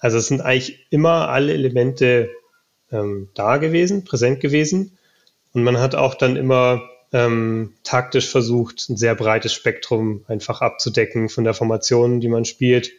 Also 0.00 0.18
es 0.18 0.26
sind 0.26 0.40
eigentlich 0.40 0.86
immer 0.90 1.28
alle 1.28 1.52
Elemente 1.52 2.30
ähm, 2.90 3.28
da 3.34 3.56
gewesen, 3.56 4.04
präsent 4.04 4.40
gewesen. 4.40 4.98
Und 5.52 5.64
man 5.64 5.78
hat 5.78 5.94
auch 5.94 6.14
dann 6.14 6.36
immer 6.36 6.82
ähm, 7.12 7.74
taktisch 7.84 8.28
versucht, 8.28 8.88
ein 8.88 8.96
sehr 8.96 9.14
breites 9.14 9.52
Spektrum 9.52 10.24
einfach 10.28 10.60
abzudecken 10.60 11.28
von 11.28 11.44
der 11.44 11.54
Formation, 11.54 12.20
die 12.20 12.28
man 12.28 12.44
spielt, 12.44 12.92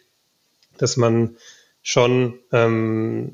dass 0.78 0.96
man 0.96 1.36
schon 1.82 2.38
ähm, 2.52 3.32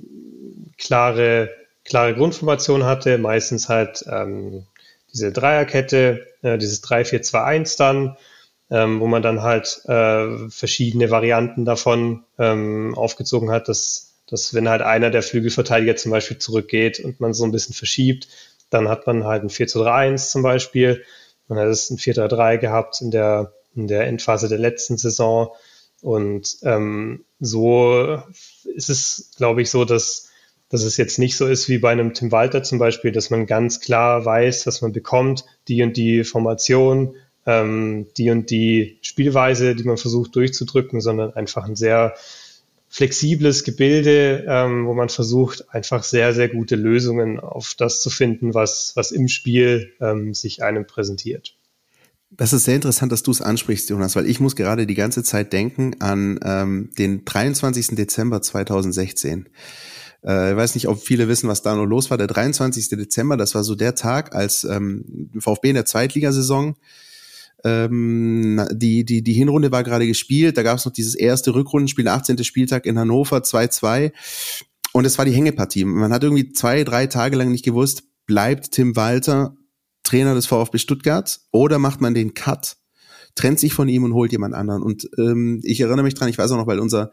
klare, 0.78 1.50
klare 1.84 2.14
Grundformation 2.14 2.84
hatte, 2.84 3.18
meistens 3.18 3.68
halt 3.68 4.04
ähm, 4.10 4.66
diese 5.12 5.32
Dreierkette, 5.32 6.26
äh, 6.42 6.58
dieses 6.58 6.82
3-4-2-1 6.82 7.76
dann, 7.78 8.16
ähm, 8.70 9.00
wo 9.00 9.06
man 9.06 9.22
dann 9.22 9.42
halt 9.42 9.82
äh, 9.86 10.48
verschiedene 10.48 11.10
Varianten 11.10 11.64
davon 11.64 12.24
ähm, 12.38 12.94
aufgezogen 12.96 13.50
hat, 13.50 13.68
dass, 13.68 14.14
dass 14.26 14.54
wenn 14.54 14.68
halt 14.68 14.82
einer 14.82 15.10
der 15.10 15.22
Flügelverteidiger 15.22 15.96
zum 15.96 16.12
Beispiel 16.12 16.38
zurückgeht 16.38 17.00
und 17.00 17.20
man 17.20 17.34
so 17.34 17.44
ein 17.44 17.52
bisschen 17.52 17.74
verschiebt, 17.74 18.28
dann 18.70 18.88
hat 18.88 19.06
man 19.06 19.24
halt 19.24 19.42
ein 19.42 19.50
4 19.50 19.66
3 19.66 19.92
1 19.92 20.30
zum 20.30 20.42
Beispiel. 20.42 21.04
Man 21.50 21.58
hat 21.58 21.66
es 21.66 21.90
ein 21.90 21.98
4-3-3 21.98 22.58
gehabt 22.58 23.00
in 23.00 23.10
der, 23.10 23.52
in 23.74 23.88
der 23.88 24.06
Endphase 24.06 24.48
der 24.48 24.58
letzten 24.58 24.96
Saison. 24.96 25.50
Und 26.00 26.58
ähm, 26.62 27.24
so 27.40 28.22
ist 28.72 28.88
es, 28.88 29.32
glaube 29.36 29.60
ich, 29.60 29.70
so, 29.70 29.84
dass, 29.84 30.30
dass 30.68 30.84
es 30.84 30.96
jetzt 30.96 31.18
nicht 31.18 31.36
so 31.36 31.48
ist 31.48 31.68
wie 31.68 31.78
bei 31.78 31.90
einem 31.90 32.14
Tim 32.14 32.30
Walter 32.30 32.62
zum 32.62 32.78
Beispiel, 32.78 33.10
dass 33.10 33.30
man 33.30 33.46
ganz 33.46 33.80
klar 33.80 34.24
weiß, 34.24 34.68
was 34.68 34.80
man 34.80 34.92
bekommt, 34.92 35.44
die 35.66 35.82
und 35.82 35.96
die 35.96 36.22
Formation, 36.22 37.16
ähm, 37.46 38.06
die 38.16 38.30
und 38.30 38.50
die 38.50 38.98
Spielweise, 39.02 39.74
die 39.74 39.84
man 39.84 39.96
versucht 39.96 40.36
durchzudrücken, 40.36 41.00
sondern 41.00 41.34
einfach 41.34 41.64
ein 41.64 41.76
sehr 41.76 42.14
flexibles 42.88 43.62
Gebilde, 43.62 44.44
ähm, 44.48 44.86
wo 44.86 44.94
man 44.94 45.08
versucht, 45.08 45.72
einfach 45.72 46.02
sehr, 46.02 46.34
sehr 46.34 46.48
gute 46.48 46.74
Lösungen 46.74 47.38
auf 47.38 47.74
das 47.78 48.02
zu 48.02 48.10
finden, 48.10 48.52
was, 48.52 48.92
was 48.96 49.12
im 49.12 49.28
Spiel 49.28 49.92
ähm, 50.00 50.34
sich 50.34 50.62
einem 50.64 50.86
präsentiert. 50.86 51.54
Das 52.30 52.52
ist 52.52 52.64
sehr 52.64 52.76
interessant, 52.76 53.10
dass 53.12 53.22
du 53.22 53.30
es 53.30 53.42
ansprichst, 53.42 53.90
Jonas, 53.90 54.14
weil 54.16 54.26
ich 54.26 54.40
muss 54.40 54.54
gerade 54.54 54.86
die 54.86 54.94
ganze 54.94 55.22
Zeit 55.22 55.52
denken 55.52 56.00
an 56.00 56.38
ähm, 56.44 56.90
den 56.98 57.24
23. 57.24 57.96
Dezember 57.96 58.42
2016. 58.42 59.48
Äh, 60.24 60.52
ich 60.52 60.56
weiß 60.56 60.74
nicht, 60.74 60.88
ob 60.88 61.00
viele 61.00 61.28
wissen, 61.28 61.48
was 61.48 61.62
da 61.62 61.74
noch 61.74 61.86
los 61.86 62.10
war. 62.10 62.18
Der 62.18 62.28
23. 62.28 62.88
Dezember, 62.90 63.36
das 63.36 63.54
war 63.54 63.64
so 63.64 63.74
der 63.74 63.94
Tag, 63.94 64.34
als 64.34 64.64
ähm, 64.64 65.30
VfB 65.38 65.70
in 65.70 65.74
der 65.74 65.86
Zweitligasaison 65.86 66.76
ähm, 67.64 68.66
die, 68.72 69.04
die, 69.04 69.22
die 69.22 69.32
Hinrunde 69.32 69.72
war 69.72 69.84
gerade 69.84 70.06
gespielt, 70.06 70.56
da 70.56 70.62
gab 70.62 70.78
es 70.78 70.84
noch 70.84 70.92
dieses 70.92 71.14
erste 71.14 71.54
Rückrundenspiel, 71.54 72.08
18. 72.08 72.42
Spieltag 72.44 72.86
in 72.86 72.98
Hannover, 72.98 73.38
2-2. 73.38 74.12
Und 74.92 75.04
es 75.04 75.18
war 75.18 75.24
die 75.24 75.32
Hängepartie. 75.32 75.84
Man 75.84 76.12
hat 76.12 76.24
irgendwie 76.24 76.52
zwei, 76.52 76.84
drei 76.84 77.06
Tage 77.06 77.36
lang 77.36 77.50
nicht 77.50 77.64
gewusst, 77.64 78.04
bleibt 78.26 78.72
Tim 78.72 78.96
Walter 78.96 79.54
Trainer 80.02 80.34
des 80.34 80.46
VfB 80.46 80.78
Stuttgart 80.78 81.40
oder 81.52 81.78
macht 81.78 82.00
man 82.00 82.14
den 82.14 82.34
Cut, 82.34 82.76
trennt 83.34 83.60
sich 83.60 83.74
von 83.74 83.88
ihm 83.88 84.04
und 84.04 84.14
holt 84.14 84.32
jemand 84.32 84.54
anderen. 84.54 84.82
Und 84.82 85.08
ähm, 85.18 85.60
ich 85.62 85.80
erinnere 85.80 86.02
mich 86.02 86.14
dran, 86.14 86.28
ich 86.28 86.38
weiß 86.38 86.50
auch 86.50 86.56
noch, 86.56 86.66
weil 86.66 86.80
unser 86.80 87.12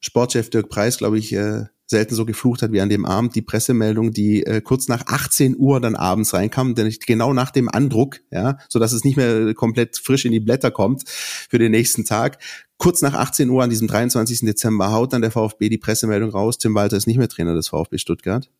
Sportchef 0.00 0.50
Dirk 0.50 0.68
Preis, 0.68 0.98
glaube 0.98 1.18
ich, 1.18 1.32
äh, 1.32 1.64
selten 1.92 2.16
so 2.16 2.26
geflucht 2.26 2.62
hat 2.62 2.72
wie 2.72 2.80
an 2.80 2.88
dem 2.88 3.04
Abend 3.04 3.36
die 3.36 3.42
Pressemeldung, 3.42 4.10
die 4.10 4.44
äh, 4.44 4.60
kurz 4.60 4.88
nach 4.88 5.06
18 5.06 5.56
Uhr 5.56 5.80
dann 5.80 5.94
abends 5.94 6.34
reinkam, 6.34 6.74
denn 6.74 6.92
genau 7.06 7.32
nach 7.32 7.52
dem 7.52 7.68
Andruck, 7.68 8.20
ja, 8.32 8.58
so 8.68 8.80
dass 8.80 8.92
es 8.92 9.04
nicht 9.04 9.16
mehr 9.16 9.54
komplett 9.54 9.96
frisch 9.96 10.24
in 10.24 10.32
die 10.32 10.40
Blätter 10.40 10.72
kommt 10.72 11.08
für 11.08 11.58
den 11.58 11.70
nächsten 11.70 12.04
Tag. 12.04 12.38
Kurz 12.78 13.00
nach 13.00 13.14
18 13.14 13.48
Uhr 13.48 13.62
an 13.62 13.70
diesem 13.70 13.86
23. 13.86 14.40
Dezember 14.40 14.90
haut 14.90 15.12
dann 15.12 15.22
der 15.22 15.30
VfB 15.30 15.68
die 15.68 15.78
Pressemeldung 15.78 16.30
raus, 16.30 16.58
Tim 16.58 16.74
Walter 16.74 16.96
ist 16.96 17.06
nicht 17.06 17.18
mehr 17.18 17.28
Trainer 17.28 17.54
des 17.54 17.68
VfB 17.68 17.98
Stuttgart. 17.98 18.50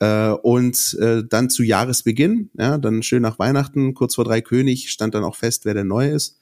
Äh, 0.00 0.30
und 0.30 0.98
äh, 1.00 1.22
dann 1.26 1.48
zu 1.48 1.62
Jahresbeginn, 1.62 2.50
ja, 2.58 2.76
dann 2.76 3.02
schön 3.02 3.22
nach 3.22 3.38
Weihnachten, 3.38 3.94
kurz 3.94 4.16
vor 4.16 4.24
drei 4.24 4.42
König, 4.42 4.90
stand 4.90 5.14
dann 5.14 5.24
auch 5.24 5.36
fest, 5.36 5.64
wer 5.64 5.72
der 5.72 5.84
Neue 5.84 6.10
ist. 6.10 6.40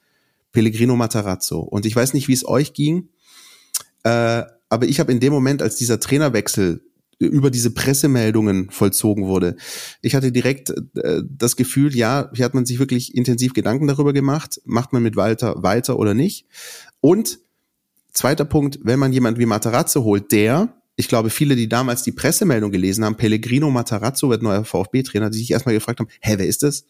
Pellegrino 0.53 0.97
Matarazzo. 0.97 1.61
Und 1.61 1.87
ich 1.87 1.95
weiß 1.97 2.13
nicht, 2.15 2.29
wie 2.29 2.35
es 2.35 2.47
euch 2.47 2.73
ging. 2.75 3.09
Äh, 4.05 4.43
aber 4.73 4.89
ich 4.89 5.01
habe 5.01 5.13
in 5.13 5.21
dem 5.21 5.35
Moment, 5.35 5.61
als 5.61 5.77
dieser 5.77 6.01
Trainerwechsel 6.01 6.81
über 7.19 7.51
diese 7.51 7.73
Pressemeldungen 7.73 8.71
vollzogen 8.71 9.27
wurde. 9.27 9.57
Ich 10.01 10.15
hatte 10.15 10.33
direkt 10.33 10.71
äh, 10.97 11.21
das 11.29 11.57
Gefühl, 11.57 11.95
ja, 11.95 12.31
hier 12.35 12.47
hat 12.47 12.55
man 12.55 12.65
sich 12.65 12.79
wirklich 12.79 13.15
intensiv 13.15 13.53
Gedanken 13.53 13.87
darüber 13.87 14.15
gemacht, 14.15 14.63
macht 14.65 14.95
man 14.95 15.03
mit 15.03 15.15
Walter 15.15 15.63
weiter 15.63 15.99
oder 15.99 16.15
nicht. 16.15 16.47
Und 17.03 17.39
zweiter 18.15 18.47
Punkt, 18.47 18.79
wenn 18.83 18.99
man 18.99 19.13
jemanden 19.13 19.41
wie 19.41 19.47
Matarazzo 19.47 20.05
holt, 20.05 20.33
der, 20.33 20.75
ich 20.97 21.07
glaube, 21.07 21.29
viele, 21.29 21.55
die 21.55 21.69
damals 21.69 22.03
die 22.03 22.13
Pressemeldung 22.13 22.71
gelesen 22.71 23.05
haben, 23.05 23.17
Pellegrino 23.17 23.71
Matarazzo 23.71 24.31
wird 24.31 24.43
neuer 24.43 24.65
VfB-Trainer, 24.65 25.29
die 25.29 25.39
sich 25.39 25.51
erstmal 25.51 25.75
gefragt 25.75 26.01
haben, 26.01 26.09
hä, 26.21 26.37
wer 26.39 26.47
ist 26.47 26.63
das? 26.63 26.87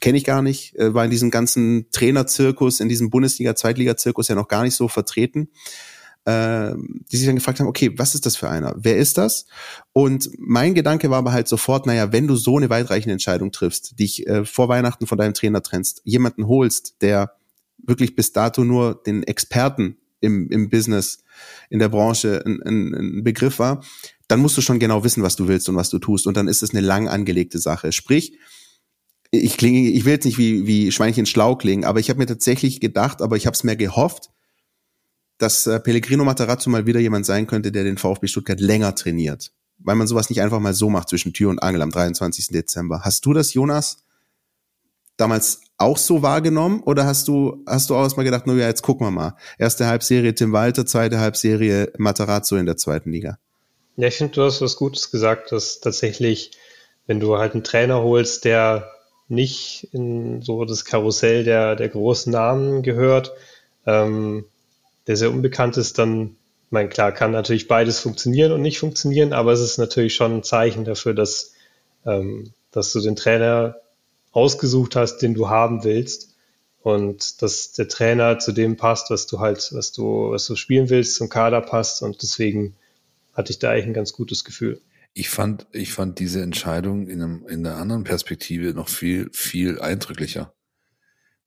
Kenne 0.00 0.18
ich 0.18 0.24
gar 0.24 0.42
nicht, 0.42 0.76
äh, 0.76 0.94
war 0.94 1.04
in 1.04 1.10
diesem 1.10 1.32
ganzen 1.32 1.90
Trainerzirkus, 1.90 2.78
in 2.78 2.88
diesem 2.88 3.10
Bundesliga-Zweitliga-Zirkus 3.10 4.28
ja 4.28 4.36
noch 4.36 4.46
gar 4.46 4.62
nicht 4.62 4.76
so 4.76 4.86
vertreten 4.86 5.48
äh, 6.28 6.74
die 7.10 7.16
sich 7.16 7.24
dann 7.24 7.36
gefragt 7.36 7.58
haben, 7.58 7.68
okay, 7.68 7.92
was 7.96 8.14
ist 8.14 8.26
das 8.26 8.36
für 8.36 8.50
einer? 8.50 8.74
Wer 8.76 8.98
ist 8.98 9.16
das? 9.16 9.46
Und 9.94 10.28
mein 10.36 10.74
Gedanke 10.74 11.08
war 11.08 11.18
aber 11.18 11.32
halt 11.32 11.48
sofort, 11.48 11.86
naja, 11.86 12.12
wenn 12.12 12.26
du 12.26 12.36
so 12.36 12.58
eine 12.58 12.68
weitreichende 12.68 13.12
Entscheidung 13.12 13.50
triffst, 13.50 13.98
dich 13.98 14.26
äh, 14.26 14.44
vor 14.44 14.68
Weihnachten 14.68 15.06
von 15.06 15.16
deinem 15.16 15.32
Trainer 15.32 15.62
trennst, 15.62 16.02
jemanden 16.04 16.46
holst, 16.46 17.00
der 17.00 17.32
wirklich 17.78 18.14
bis 18.14 18.32
dato 18.32 18.62
nur 18.62 19.02
den 19.06 19.22
Experten 19.22 19.96
im, 20.20 20.50
im 20.50 20.68
Business, 20.68 21.24
in 21.70 21.78
der 21.78 21.88
Branche 21.88 22.42
ein, 22.44 22.62
ein, 22.62 22.94
ein 22.94 23.24
Begriff 23.24 23.58
war, 23.58 23.82
dann 24.26 24.40
musst 24.40 24.58
du 24.58 24.60
schon 24.60 24.78
genau 24.78 25.04
wissen, 25.04 25.22
was 25.22 25.36
du 25.36 25.48
willst 25.48 25.70
und 25.70 25.76
was 25.76 25.88
du 25.88 25.98
tust. 25.98 26.26
Und 26.26 26.36
dann 26.36 26.48
ist 26.48 26.62
es 26.62 26.74
eine 26.74 26.82
lang 26.82 27.08
angelegte 27.08 27.58
Sache. 27.58 27.90
Sprich, 27.90 28.36
ich 29.30 29.56
klinge, 29.56 29.88
ich 29.88 30.04
will 30.04 30.12
jetzt 30.12 30.26
nicht 30.26 30.36
wie, 30.36 30.66
wie 30.66 30.92
Schweinchen 30.92 31.24
schlau 31.24 31.56
klingen, 31.56 31.84
aber 31.84 32.00
ich 32.00 32.10
habe 32.10 32.18
mir 32.18 32.26
tatsächlich 32.26 32.80
gedacht, 32.80 33.22
aber 33.22 33.36
ich 33.36 33.46
habe 33.46 33.54
es 33.54 33.64
mir 33.64 33.76
gehofft, 33.76 34.28
dass 35.38 35.66
äh, 35.66 35.80
Pellegrino 35.80 36.24
Matarazzo 36.24 36.68
mal 36.68 36.86
wieder 36.86 37.00
jemand 37.00 37.26
sein 37.26 37.46
könnte, 37.46 37.72
der 37.72 37.84
den 37.84 37.96
VfB 37.96 38.26
Stuttgart 38.26 38.60
länger 38.60 38.94
trainiert. 38.94 39.52
Weil 39.78 39.94
man 39.94 40.08
sowas 40.08 40.28
nicht 40.28 40.42
einfach 40.42 40.58
mal 40.58 40.74
so 40.74 40.90
macht 40.90 41.08
zwischen 41.08 41.32
Tür 41.32 41.50
und 41.50 41.62
Angel 41.62 41.82
am 41.82 41.90
23. 41.90 42.48
Dezember. 42.48 43.02
Hast 43.04 43.24
du 43.24 43.32
das, 43.32 43.54
Jonas, 43.54 44.04
damals 45.16 45.60
auch 45.76 45.96
so 45.96 46.22
wahrgenommen 46.22 46.82
oder 46.82 47.06
hast 47.06 47.28
du, 47.28 47.62
hast 47.66 47.88
du 47.88 47.94
auch 47.94 48.02
erstmal 48.02 48.24
gedacht, 48.24 48.46
nur 48.46 48.56
ja, 48.56 48.66
jetzt 48.66 48.82
gucken 48.82 49.06
wir 49.06 49.12
mal. 49.12 49.36
Erste 49.58 49.86
Halbserie 49.86 50.34
Tim 50.34 50.52
Walter, 50.52 50.84
zweite 50.84 51.20
Halbserie 51.20 51.92
Matarazzo 51.98 52.56
in 52.56 52.66
der 52.66 52.76
zweiten 52.76 53.12
Liga. 53.12 53.38
Ja, 53.96 54.08
ich 54.08 54.16
finde, 54.16 54.34
du 54.34 54.42
hast 54.42 54.60
was 54.60 54.76
Gutes 54.76 55.10
gesagt, 55.10 55.52
dass 55.52 55.80
tatsächlich, 55.80 56.52
wenn 57.06 57.20
du 57.20 57.36
halt 57.38 57.54
einen 57.54 57.64
Trainer 57.64 58.02
holst, 58.02 58.44
der 58.44 58.90
nicht 59.28 59.88
in 59.92 60.42
so 60.42 60.64
das 60.64 60.84
Karussell 60.84 61.44
der, 61.44 61.76
der 61.76 61.88
großen 61.88 62.32
Namen 62.32 62.82
gehört, 62.82 63.32
ähm, 63.86 64.44
der 65.08 65.16
sehr 65.16 65.30
unbekannt 65.30 65.76
ist, 65.76 65.98
dann, 65.98 66.36
ich 66.66 66.70
meine, 66.72 66.88
klar, 66.90 67.10
kann 67.12 67.32
natürlich 67.32 67.66
beides 67.66 67.98
funktionieren 67.98 68.52
und 68.52 68.62
nicht 68.62 68.78
funktionieren, 68.78 69.32
aber 69.32 69.52
es 69.52 69.60
ist 69.60 69.78
natürlich 69.78 70.14
schon 70.14 70.36
ein 70.36 70.42
Zeichen 70.44 70.84
dafür, 70.84 71.14
dass, 71.14 71.54
ähm, 72.06 72.52
dass 72.70 72.92
du 72.92 73.00
den 73.00 73.16
Trainer 73.16 73.76
ausgesucht 74.32 74.94
hast, 74.94 75.18
den 75.18 75.34
du 75.34 75.48
haben 75.48 75.82
willst 75.82 76.36
und 76.82 77.42
dass 77.42 77.72
der 77.72 77.88
Trainer 77.88 78.38
zu 78.38 78.52
dem 78.52 78.76
passt, 78.76 79.10
was 79.10 79.26
du 79.26 79.40
halt, 79.40 79.70
was 79.72 79.92
du, 79.92 80.30
was 80.30 80.46
du 80.46 80.54
spielen 80.54 80.90
willst, 80.90 81.16
zum 81.16 81.30
Kader 81.30 81.62
passt 81.62 82.02
und 82.02 82.22
deswegen 82.22 82.76
hatte 83.32 83.50
ich 83.50 83.58
da 83.58 83.70
eigentlich 83.70 83.86
ein 83.86 83.94
ganz 83.94 84.12
gutes 84.12 84.44
Gefühl. 84.44 84.80
Ich 85.14 85.30
fand, 85.30 85.66
ich 85.72 85.92
fand 85.92 86.18
diese 86.18 86.42
Entscheidung 86.42 87.08
in, 87.08 87.22
einem, 87.22 87.48
in 87.48 87.66
einer 87.66 87.76
anderen 87.76 88.04
Perspektive 88.04 88.74
noch 88.74 88.88
viel, 88.88 89.30
viel 89.32 89.80
eindrücklicher. 89.80 90.52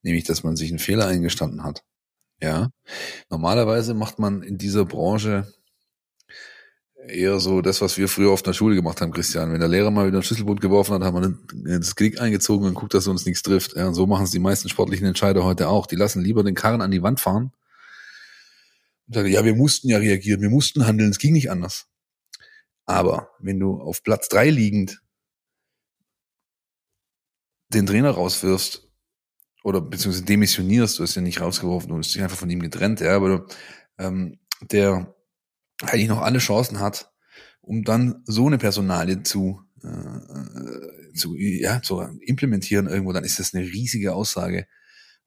Nämlich, 0.01 0.23
dass 0.23 0.43
man 0.43 0.55
sich 0.55 0.71
einen 0.71 0.79
Fehler 0.79 1.05
eingestanden 1.05 1.63
hat. 1.63 1.83
Ja, 2.41 2.71
normalerweise 3.29 3.93
macht 3.93 4.17
man 4.19 4.41
in 4.41 4.57
dieser 4.57 4.85
Branche 4.85 5.53
eher 7.07 7.39
so 7.39 7.61
das, 7.61 7.81
was 7.81 7.97
wir 7.97 8.07
früher 8.07 8.31
auf 8.31 8.43
der 8.43 8.53
Schule 8.53 8.75
gemacht 8.75 9.01
haben, 9.01 9.11
Christian. 9.11 9.51
Wenn 9.51 9.59
der 9.59 9.69
Lehrer 9.69 9.91
mal 9.91 10.07
wieder 10.07 10.17
einen 10.17 10.23
Schlüsselbund 10.23 10.61
geworfen 10.61 10.93
hat, 10.93 11.03
haben 11.03 11.39
wir 11.65 11.79
das 11.79 11.95
Klick 11.95 12.19
eingezogen 12.19 12.67
und 12.67 12.73
guckt, 12.73 12.93
dass 12.93 13.07
uns 13.07 13.25
nichts 13.25 13.41
trifft. 13.43 13.75
Ja, 13.75 13.87
und 13.87 13.93
so 13.93 14.07
machen 14.07 14.23
es 14.23 14.31
die 14.31 14.39
meisten 14.39 14.69
sportlichen 14.69 15.07
Entscheider 15.07 15.43
heute 15.43 15.67
auch. 15.67 15.87
Die 15.87 15.95
lassen 15.95 16.23
lieber 16.23 16.43
den 16.43 16.55
Karren 16.55 16.81
an 16.81 16.91
die 16.91 17.03
Wand 17.03 17.19
fahren 17.19 17.51
und 19.07 19.13
sagen, 19.15 19.29
ja, 19.29 19.43
wir 19.45 19.55
mussten 19.55 19.89
ja 19.89 19.97
reagieren, 19.97 20.41
wir 20.41 20.49
mussten 20.49 20.85
handeln, 20.85 21.11
es 21.11 21.19
ging 21.19 21.33
nicht 21.33 21.51
anders. 21.51 21.87
Aber 22.85 23.29
wenn 23.39 23.59
du 23.59 23.79
auf 23.79 24.03
Platz 24.03 24.29
drei 24.29 24.49
liegend 24.49 25.01
den 27.69 27.85
Trainer 27.85 28.11
rauswirfst 28.11 28.90
oder 29.63 29.81
beziehungsweise 29.81 30.25
demissionierst, 30.25 30.99
du 30.99 31.03
hast 31.03 31.15
ja 31.15 31.21
nicht 31.21 31.41
rausgeworfen, 31.41 31.89
du 31.89 31.97
hast 31.97 32.13
dich 32.13 32.21
einfach 32.21 32.37
von 32.37 32.49
ihm 32.49 32.61
getrennt, 32.61 32.99
ja, 32.99 33.15
aber 33.15 33.45
ähm, 33.97 34.39
der 34.61 35.15
eigentlich 35.81 36.07
noch 36.07 36.21
alle 36.21 36.39
Chancen 36.39 36.79
hat, 36.79 37.11
um 37.61 37.83
dann 37.83 38.23
so 38.25 38.47
eine 38.47 38.57
Personalie 38.57 39.23
zu, 39.23 39.61
äh, 39.83 41.13
zu, 41.13 41.35
ja, 41.35 41.81
zu 41.81 42.01
implementieren 42.21 42.87
irgendwo, 42.87 43.13
dann 43.13 43.23
ist 43.23 43.39
das 43.39 43.53
eine 43.53 43.63
riesige 43.63 44.13
Aussage. 44.13 44.67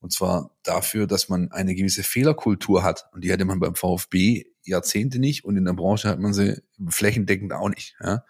Und 0.00 0.12
zwar 0.12 0.54
dafür, 0.62 1.06
dass 1.06 1.28
man 1.28 1.50
eine 1.50 1.74
gewisse 1.74 2.02
Fehlerkultur 2.02 2.82
hat. 2.82 3.06
Und 3.12 3.24
die 3.24 3.32
hatte 3.32 3.46
man 3.46 3.58
beim 3.58 3.74
VfB 3.74 4.44
Jahrzehnte 4.62 5.18
nicht 5.18 5.44
und 5.44 5.56
in 5.56 5.64
der 5.64 5.72
Branche 5.72 6.08
hat 6.08 6.18
man 6.18 6.34
sie 6.34 6.62
flächendeckend 6.88 7.52
auch 7.52 7.68
nicht. 7.68 7.96
Ja. 8.02 8.24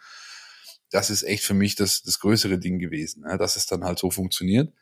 Das 0.90 1.10
ist 1.10 1.24
echt 1.24 1.42
für 1.42 1.54
mich 1.54 1.74
das, 1.74 2.02
das 2.02 2.20
größere 2.20 2.58
Ding 2.58 2.78
gewesen, 2.78 3.24
ja, 3.26 3.36
dass 3.36 3.56
es 3.56 3.66
dann 3.66 3.84
halt 3.84 3.98
so 3.98 4.10
funktioniert. 4.10 4.72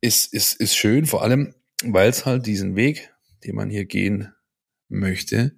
Ist, 0.00 0.32
ist, 0.32 0.54
ist 0.54 0.76
schön, 0.76 1.06
vor 1.06 1.22
allem, 1.22 1.54
weil 1.84 2.08
es 2.08 2.24
halt 2.24 2.46
diesen 2.46 2.76
Weg, 2.76 3.12
den 3.44 3.56
man 3.56 3.70
hier 3.70 3.84
gehen 3.84 4.32
möchte, 4.88 5.56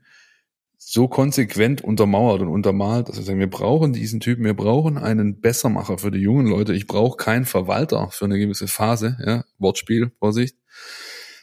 so 0.83 1.09
konsequent 1.09 1.83
untermauert 1.83 2.41
und 2.41 2.49
untermalt, 2.49 3.09
dass 3.09 3.17
wir 3.17 3.23
sagen, 3.23 3.39
wir 3.39 3.51
brauchen 3.51 3.93
diesen 3.93 4.19
Typen, 4.19 4.45
wir 4.45 4.55
brauchen 4.55 4.97
einen 4.97 5.41
Bessermacher 5.41 5.99
für 5.99 6.11
die 6.11 6.21
jungen 6.21 6.47
Leute. 6.47 6.73
Ich 6.73 6.87
brauche 6.87 7.17
keinen 7.17 7.45
Verwalter 7.45 8.11
für 8.11 8.25
eine 8.25 8.39
gewisse 8.39 8.67
Phase, 8.67 9.19
ja, 9.25 9.45
Wortspiel, 9.59 10.11
Vorsicht. 10.19 10.57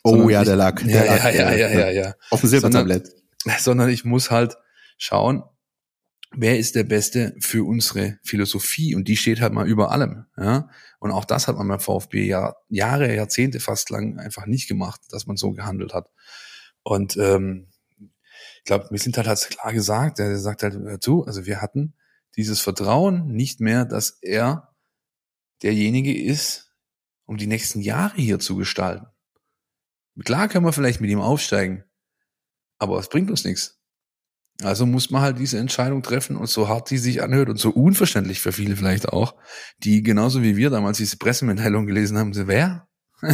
Oh 0.03 0.11
sondern 0.11 0.29
ja, 0.29 0.43
der 0.43 0.55
lag. 0.55 0.81
Ja, 0.81 0.87
der 0.87 1.05
ja, 1.05 1.15
lag, 1.15 1.33
ja, 1.33 1.53
ja, 1.53 1.69
ja, 1.69 1.89
ja. 1.91 2.13
Auf 2.31 2.41
dem 2.41 2.49
Silbertablett. 2.49 3.07
Sondern, 3.07 3.59
sondern 3.59 3.89
ich 3.89 4.03
muss 4.03 4.31
halt 4.31 4.57
schauen, 4.97 5.43
wer 6.35 6.57
ist 6.57 6.75
der 6.75 6.83
Beste 6.83 7.35
für 7.39 7.65
unsere 7.65 8.17
Philosophie 8.23 8.95
und 8.95 9.07
die 9.07 9.17
steht 9.17 9.39
halt 9.39 9.53
mal 9.53 9.67
über 9.67 9.91
allem, 9.91 10.25
ja. 10.35 10.69
Und 10.99 11.11
auch 11.11 11.25
das 11.25 11.47
hat 11.47 11.57
man 11.57 11.67
beim 11.67 11.79
VfB 11.79 12.25
ja 12.25 12.55
Jahre, 12.69 13.13
Jahrzehnte 13.13 13.59
fast 13.59 13.89
lang 13.89 14.17
einfach 14.17 14.45
nicht 14.45 14.67
gemacht, 14.67 15.01
dass 15.09 15.27
man 15.27 15.37
so 15.37 15.51
gehandelt 15.51 15.93
hat. 15.93 16.09
Und 16.83 17.17
ähm, 17.17 17.67
ich 17.99 18.63
glaube, 18.63 18.97
sind 18.97 19.17
halt, 19.17 19.27
halt 19.27 19.49
klar 19.49 19.73
gesagt, 19.73 20.19
er 20.19 20.37
sagt 20.37 20.63
halt 20.63 20.75
dazu, 20.75 21.25
also 21.25 21.45
wir 21.45 21.61
hatten 21.61 21.93
dieses 22.35 22.61
Vertrauen 22.61 23.27
nicht 23.31 23.59
mehr, 23.59 23.85
dass 23.85 24.17
er 24.21 24.75
derjenige 25.63 26.15
ist, 26.17 26.73
um 27.25 27.37
die 27.37 27.47
nächsten 27.47 27.81
Jahre 27.81 28.15
hier 28.15 28.39
zu 28.39 28.55
gestalten. 28.55 29.07
Klar 30.23 30.47
können 30.47 30.65
wir 30.65 30.73
vielleicht 30.73 31.01
mit 31.01 31.09
ihm 31.11 31.21
aufsteigen, 31.21 31.83
aber 32.79 32.99
es 32.99 33.09
bringt 33.09 33.29
uns 33.29 33.43
nichts. 33.43 33.76
Also 34.63 34.87
muss 34.87 35.11
man 35.11 35.21
halt 35.21 35.37
diese 35.37 35.59
Entscheidung 35.59 36.01
treffen 36.01 36.35
und 36.35 36.49
so 36.49 36.67
hart 36.67 36.89
die 36.89 36.97
sich 36.97 37.21
anhört 37.21 37.49
und 37.49 37.59
so 37.59 37.69
unverständlich 37.69 38.39
für 38.39 38.51
viele 38.51 38.75
vielleicht 38.75 39.09
auch, 39.09 39.35
die 39.83 40.01
genauso 40.01 40.41
wie 40.41 40.57
wir 40.57 40.71
damals 40.71 40.97
diese 40.97 41.17
Pressemitteilung 41.17 41.85
gelesen 41.85 42.17
haben, 42.17 42.33
so, 42.33 42.47
wer? 42.47 42.87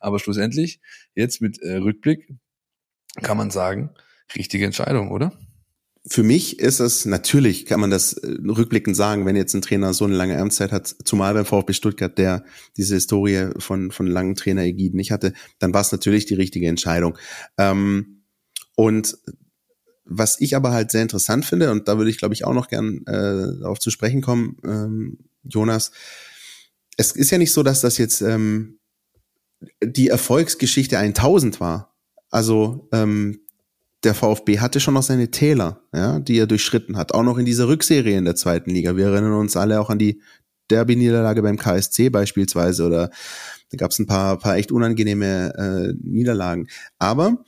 aber 0.00 0.18
schlussendlich, 0.18 0.80
jetzt 1.14 1.40
mit 1.42 1.60
äh, 1.60 1.76
Rückblick, 1.76 2.34
kann 3.22 3.36
man 3.36 3.50
sagen, 3.50 3.90
richtige 4.34 4.64
Entscheidung, 4.64 5.10
oder? 5.10 5.32
Für 6.08 6.22
mich 6.22 6.60
ist 6.60 6.78
es 6.78 7.04
natürlich, 7.04 7.66
kann 7.66 7.80
man 7.80 7.90
das 7.90 8.12
äh, 8.12 8.36
rückblickend 8.46 8.96
sagen, 8.96 9.26
wenn 9.26 9.36
jetzt 9.36 9.54
ein 9.54 9.62
Trainer 9.62 9.92
so 9.92 10.04
eine 10.04 10.14
lange 10.14 10.38
Amtszeit 10.38 10.70
hat, 10.70 10.86
zumal 11.04 11.34
beim 11.34 11.44
VfB 11.44 11.72
Stuttgart, 11.72 12.16
der 12.16 12.44
diese 12.76 12.94
Historie 12.94 13.50
von, 13.58 13.90
von 13.90 14.06
langen 14.06 14.36
Trainer-Egiden 14.36 14.96
nicht 14.96 15.10
hatte, 15.10 15.32
dann 15.58 15.74
war 15.74 15.80
es 15.80 15.92
natürlich 15.92 16.24
die 16.26 16.34
richtige 16.34 16.68
Entscheidung. 16.68 17.18
Ähm, 17.58 18.24
und 18.76 19.18
was 20.06 20.40
ich 20.40 20.56
aber 20.56 20.72
halt 20.72 20.90
sehr 20.90 21.02
interessant 21.02 21.44
finde, 21.44 21.70
und 21.70 21.88
da 21.88 21.98
würde 21.98 22.10
ich, 22.10 22.18
glaube 22.18 22.34
ich, 22.34 22.44
auch 22.44 22.54
noch 22.54 22.68
gern 22.68 23.02
äh, 23.06 23.58
darauf 23.60 23.78
zu 23.78 23.90
sprechen 23.90 24.22
kommen, 24.22 24.56
ähm, 24.64 25.18
Jonas, 25.42 25.90
es 26.96 27.12
ist 27.12 27.30
ja 27.30 27.38
nicht 27.38 27.52
so, 27.52 27.62
dass 27.62 27.80
das 27.80 27.98
jetzt 27.98 28.22
ähm, 28.22 28.78
die 29.82 30.08
Erfolgsgeschichte 30.08 30.98
1000 30.98 31.60
war. 31.60 31.94
Also 32.30 32.88
ähm, 32.92 33.40
der 34.04 34.14
VfB 34.14 34.60
hatte 34.60 34.80
schon 34.80 34.94
noch 34.94 35.02
seine 35.02 35.30
Täler, 35.30 35.82
ja, 35.92 36.20
die 36.20 36.38
er 36.38 36.46
durchschritten 36.46 36.96
hat, 36.96 37.12
auch 37.12 37.22
noch 37.22 37.38
in 37.38 37.44
dieser 37.44 37.68
Rückserie 37.68 38.16
in 38.16 38.24
der 38.24 38.36
zweiten 38.36 38.70
Liga. 38.70 38.96
Wir 38.96 39.06
erinnern 39.06 39.34
uns 39.34 39.56
alle 39.56 39.80
auch 39.80 39.90
an 39.90 39.98
die 39.98 40.20
Derby-Niederlage 40.68 41.42
beim 41.42 41.58
KSC 41.58 42.10
beispielsweise 42.10 42.84
oder 42.84 43.10
da 43.70 43.76
gab 43.76 43.90
es 43.90 43.98
ein 43.98 44.06
paar, 44.06 44.38
paar 44.38 44.56
echt 44.56 44.72
unangenehme 44.72 45.54
äh, 45.56 45.94
Niederlagen. 46.02 46.68
Aber 46.98 47.44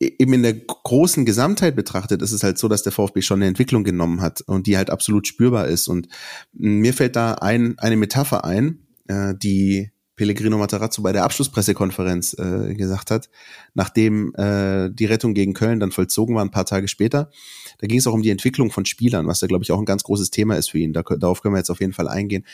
eben 0.00 0.32
in 0.32 0.42
der 0.42 0.54
großen 0.54 1.24
Gesamtheit 1.24 1.74
betrachtet 1.74 2.22
ist 2.22 2.32
es 2.32 2.42
halt 2.42 2.58
so, 2.58 2.68
dass 2.68 2.82
der 2.82 2.92
VfB 2.92 3.22
schon 3.22 3.40
eine 3.40 3.48
Entwicklung 3.48 3.84
genommen 3.84 4.20
hat 4.20 4.42
und 4.42 4.66
die 4.66 4.76
halt 4.76 4.90
absolut 4.90 5.26
spürbar 5.26 5.66
ist. 5.66 5.88
Und 5.88 6.08
mir 6.52 6.94
fällt 6.94 7.16
da 7.16 7.34
ein, 7.34 7.78
eine 7.78 7.96
Metapher 7.96 8.44
ein, 8.44 8.86
äh, 9.08 9.34
die 9.34 9.90
Pellegrino 10.14 10.58
Matarazzo 10.58 11.02
bei 11.02 11.12
der 11.12 11.24
Abschlusspressekonferenz 11.24 12.34
äh, 12.38 12.74
gesagt 12.74 13.10
hat, 13.10 13.30
nachdem 13.74 14.34
äh, 14.34 14.90
die 14.90 15.06
Rettung 15.06 15.32
gegen 15.32 15.54
Köln 15.54 15.78
dann 15.80 15.92
vollzogen 15.92 16.34
war, 16.34 16.44
ein 16.44 16.50
paar 16.50 16.66
Tage 16.66 16.88
später. 16.88 17.30
Da 17.78 17.86
ging 17.86 17.98
es 17.98 18.06
auch 18.06 18.12
um 18.12 18.22
die 18.22 18.30
Entwicklung 18.30 18.70
von 18.70 18.84
Spielern, 18.84 19.28
was 19.28 19.38
da, 19.38 19.46
glaube 19.46 19.62
ich, 19.62 19.70
auch 19.70 19.78
ein 19.78 19.84
ganz 19.84 20.02
großes 20.02 20.30
Thema 20.30 20.56
ist 20.56 20.70
für 20.70 20.78
ihn. 20.78 20.92
Da, 20.92 21.02
darauf 21.02 21.40
können 21.40 21.54
wir 21.54 21.60
jetzt 21.60 21.70
auf 21.70 21.80
jeden 21.80 21.92
Fall 21.92 22.08
eingehen. 22.08 22.44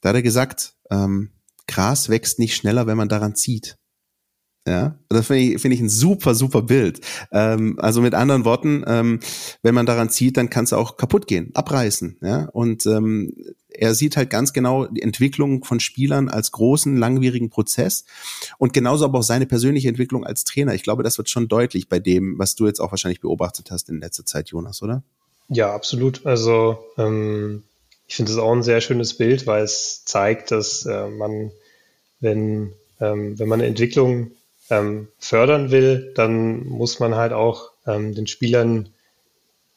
Da 0.00 0.10
hat 0.10 0.16
er 0.16 0.22
gesagt, 0.22 0.74
ähm, 0.90 1.30
Gras 1.68 2.08
wächst 2.08 2.38
nicht 2.38 2.56
schneller, 2.56 2.86
wenn 2.86 2.96
man 2.96 3.08
daran 3.08 3.34
zieht. 3.34 3.78
Ja, 4.66 4.98
das 5.08 5.28
finde 5.28 5.42
ich, 5.42 5.60
find 5.60 5.74
ich 5.74 5.80
ein 5.80 5.88
super, 5.88 6.34
super 6.34 6.62
Bild. 6.62 7.00
Ähm, 7.30 7.78
also 7.78 8.00
mit 8.00 8.14
anderen 8.14 8.44
Worten, 8.44 8.82
ähm, 8.86 9.20
wenn 9.62 9.74
man 9.74 9.86
daran 9.86 10.10
zieht, 10.10 10.36
dann 10.36 10.50
kann 10.50 10.64
es 10.64 10.72
auch 10.72 10.96
kaputt 10.96 11.28
gehen, 11.28 11.52
abreißen. 11.54 12.18
Ja, 12.20 12.48
und 12.52 12.84
ähm, 12.86 13.32
er 13.68 13.94
sieht 13.94 14.16
halt 14.16 14.28
ganz 14.28 14.52
genau 14.52 14.86
die 14.86 15.02
Entwicklung 15.02 15.62
von 15.62 15.78
Spielern 15.78 16.28
als 16.28 16.50
großen, 16.50 16.96
langwierigen 16.96 17.48
Prozess 17.48 18.06
und 18.58 18.72
genauso 18.72 19.04
aber 19.04 19.20
auch 19.20 19.22
seine 19.22 19.46
persönliche 19.46 19.88
Entwicklung 19.88 20.24
als 20.24 20.42
Trainer. 20.42 20.74
Ich 20.74 20.82
glaube, 20.82 21.04
das 21.04 21.16
wird 21.18 21.30
schon 21.30 21.46
deutlich 21.46 21.88
bei 21.88 22.00
dem, 22.00 22.38
was 22.38 22.56
du 22.56 22.66
jetzt 22.66 22.80
auch 22.80 22.90
wahrscheinlich 22.90 23.20
beobachtet 23.20 23.70
hast 23.70 23.88
in 23.88 24.00
letzter 24.00 24.24
Zeit, 24.24 24.48
Jonas, 24.48 24.82
oder? 24.82 25.04
Ja, 25.48 25.72
absolut. 25.72 26.26
Also 26.26 26.78
ähm, 26.98 27.62
ich 28.08 28.16
finde 28.16 28.32
es 28.32 28.38
auch 28.38 28.52
ein 28.52 28.64
sehr 28.64 28.80
schönes 28.80 29.14
Bild, 29.14 29.46
weil 29.46 29.62
es 29.62 30.04
zeigt, 30.04 30.50
dass 30.50 30.86
äh, 30.86 31.08
man, 31.08 31.52
wenn, 32.20 32.72
ähm, 33.00 33.38
wenn 33.38 33.48
man 33.48 33.60
eine 33.60 33.68
Entwicklung 33.68 34.32
ähm, 34.70 35.08
fördern 35.18 35.70
will, 35.70 36.12
dann 36.14 36.66
muss 36.66 37.00
man 37.00 37.14
halt 37.14 37.32
auch 37.32 37.72
ähm, 37.86 38.14
den 38.14 38.26
Spielern 38.26 38.88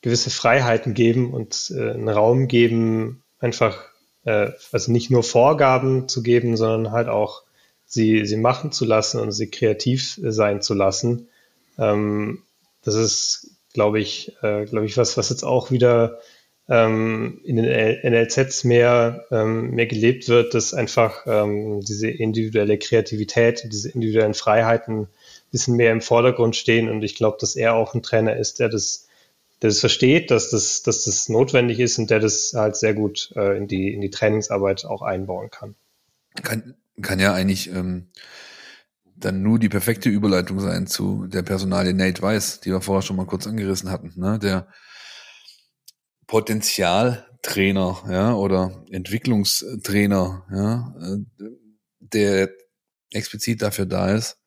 gewisse 0.01 0.29
Freiheiten 0.29 0.93
geben 0.93 1.33
und 1.33 1.71
äh, 1.75 1.91
einen 1.91 2.09
Raum 2.09 2.47
geben, 2.47 3.23
einfach, 3.39 3.77
äh, 4.23 4.51
also 4.71 4.91
nicht 4.91 5.11
nur 5.11 5.23
Vorgaben 5.23 6.07
zu 6.07 6.23
geben, 6.23 6.57
sondern 6.57 6.91
halt 6.91 7.09
auch 7.09 7.43
sie, 7.85 8.25
sie 8.25 8.37
machen 8.37 8.71
zu 8.71 8.85
lassen 8.85 9.19
und 9.19 9.31
sie 9.31 9.49
kreativ 9.49 10.19
sein 10.21 10.61
zu 10.61 10.73
lassen. 10.73 11.27
Ähm, 11.77 12.43
das 12.83 12.95
ist, 12.95 13.51
glaube 13.73 13.99
ich, 13.99 14.35
äh, 14.41 14.65
glaube 14.65 14.85
ich, 14.85 14.97
was, 14.97 15.17
was 15.17 15.29
jetzt 15.29 15.43
auch 15.43 15.71
wieder 15.71 16.19
ähm, 16.69 17.41
in 17.43 17.55
den 17.55 17.65
NLZs 17.65 18.63
mehr, 18.63 19.25
ähm, 19.31 19.71
mehr 19.71 19.87
gelebt 19.87 20.29
wird, 20.29 20.53
dass 20.53 20.73
einfach 20.73 21.25
ähm, 21.25 21.81
diese 21.81 22.09
individuelle 22.09 22.77
Kreativität, 22.77 23.67
diese 23.71 23.89
individuellen 23.89 24.35
Freiheiten 24.35 25.01
ein 25.01 25.07
bisschen 25.51 25.75
mehr 25.75 25.91
im 25.91 26.01
Vordergrund 26.01 26.55
stehen. 26.55 26.87
Und 26.87 27.03
ich 27.03 27.15
glaube, 27.15 27.37
dass 27.41 27.55
er 27.55 27.73
auch 27.73 27.95
ein 27.95 28.03
Trainer 28.03 28.37
ist, 28.37 28.59
der 28.59 28.69
das, 28.69 29.07
der 29.63 29.71
das 29.71 29.79
versteht, 29.79 30.29
dass 30.29 30.51
das, 30.51 30.83
dass 30.83 31.05
das 31.05 31.27
notwendig 31.27 31.79
ist 31.79 31.97
und 31.97 32.11
der 32.11 32.19
das 32.19 32.53
halt 32.55 32.75
sehr 32.75 32.93
gut 32.93 33.33
äh, 33.35 33.57
in, 33.57 33.67
die, 33.67 33.91
in 33.91 34.01
die 34.01 34.11
Trainingsarbeit 34.11 34.85
auch 34.85 35.01
einbauen 35.01 35.49
kann. 35.49 35.73
Kann, 36.43 36.75
kann 37.01 37.19
ja 37.19 37.33
eigentlich 37.33 37.71
ähm, 37.71 38.09
dann 39.15 39.41
nur 39.41 39.57
die 39.57 39.69
perfekte 39.69 40.09
Überleitung 40.09 40.59
sein 40.59 40.85
zu 40.85 41.25
der 41.25 41.41
Personalie 41.41 41.95
Nate 41.95 42.21
Weiss, 42.21 42.59
die 42.59 42.69
wir 42.69 42.79
vorher 42.79 43.01
schon 43.01 43.15
mal 43.15 43.25
kurz 43.25 43.47
angerissen 43.47 43.89
hatten, 43.89 44.13
ne? 44.15 44.37
der 44.37 44.67
Potenzialtrainer, 46.29 48.03
ja, 48.07 48.33
oder 48.35 48.85
Entwicklungstrainer, 48.91 50.45
ja, 50.51 50.93
äh, 51.01 51.17
der 51.99 52.51
explizit 53.11 53.63
dafür 53.63 53.87
da 53.87 54.11
ist, 54.11 54.37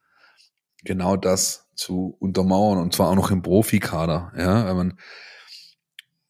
genau 0.84 1.16
das 1.16 1.68
zu 1.74 2.16
untermauern 2.20 2.78
und 2.78 2.94
zwar 2.94 3.10
auch 3.10 3.16
noch 3.16 3.32
im 3.32 3.42
Profikader, 3.42 4.32
ja, 4.38 4.64
wenn 4.68 4.76
man, 4.76 4.98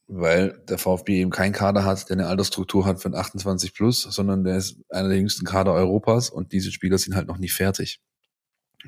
weil 0.07 0.59
der 0.71 0.79
VfB 0.79 1.21
eben 1.21 1.31
keinen 1.31 1.53
Kader 1.53 1.85
hat, 1.85 2.09
der 2.09 2.17
eine 2.17 2.29
Altersstruktur 2.29 2.87
hat 2.87 3.03
von 3.03 3.15
28 3.15 3.75
plus, 3.75 4.05
sondern 4.05 4.45
der 4.45 4.57
ist 4.57 4.79
einer 4.89 5.09
der 5.09 5.19
jüngsten 5.19 5.45
Kader 5.45 5.75
Europas 5.75 6.31
und 6.31 6.53
diese 6.53 6.73
Spieler 6.73 6.97
sind 6.97 7.15
halt 7.15 7.29
noch 7.29 7.39
nicht 7.39 7.53
fertig. 7.53 8.01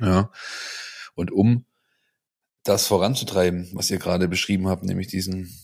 Ja. 0.00 0.30
Und 1.14 1.30
um 1.30 1.66
das 2.62 2.86
voranzutreiben, 2.86 3.68
was 3.74 3.90
ihr 3.90 3.98
gerade 3.98 4.28
beschrieben 4.28 4.66
habt, 4.68 4.84
nämlich 4.84 5.08
diesen 5.08 5.54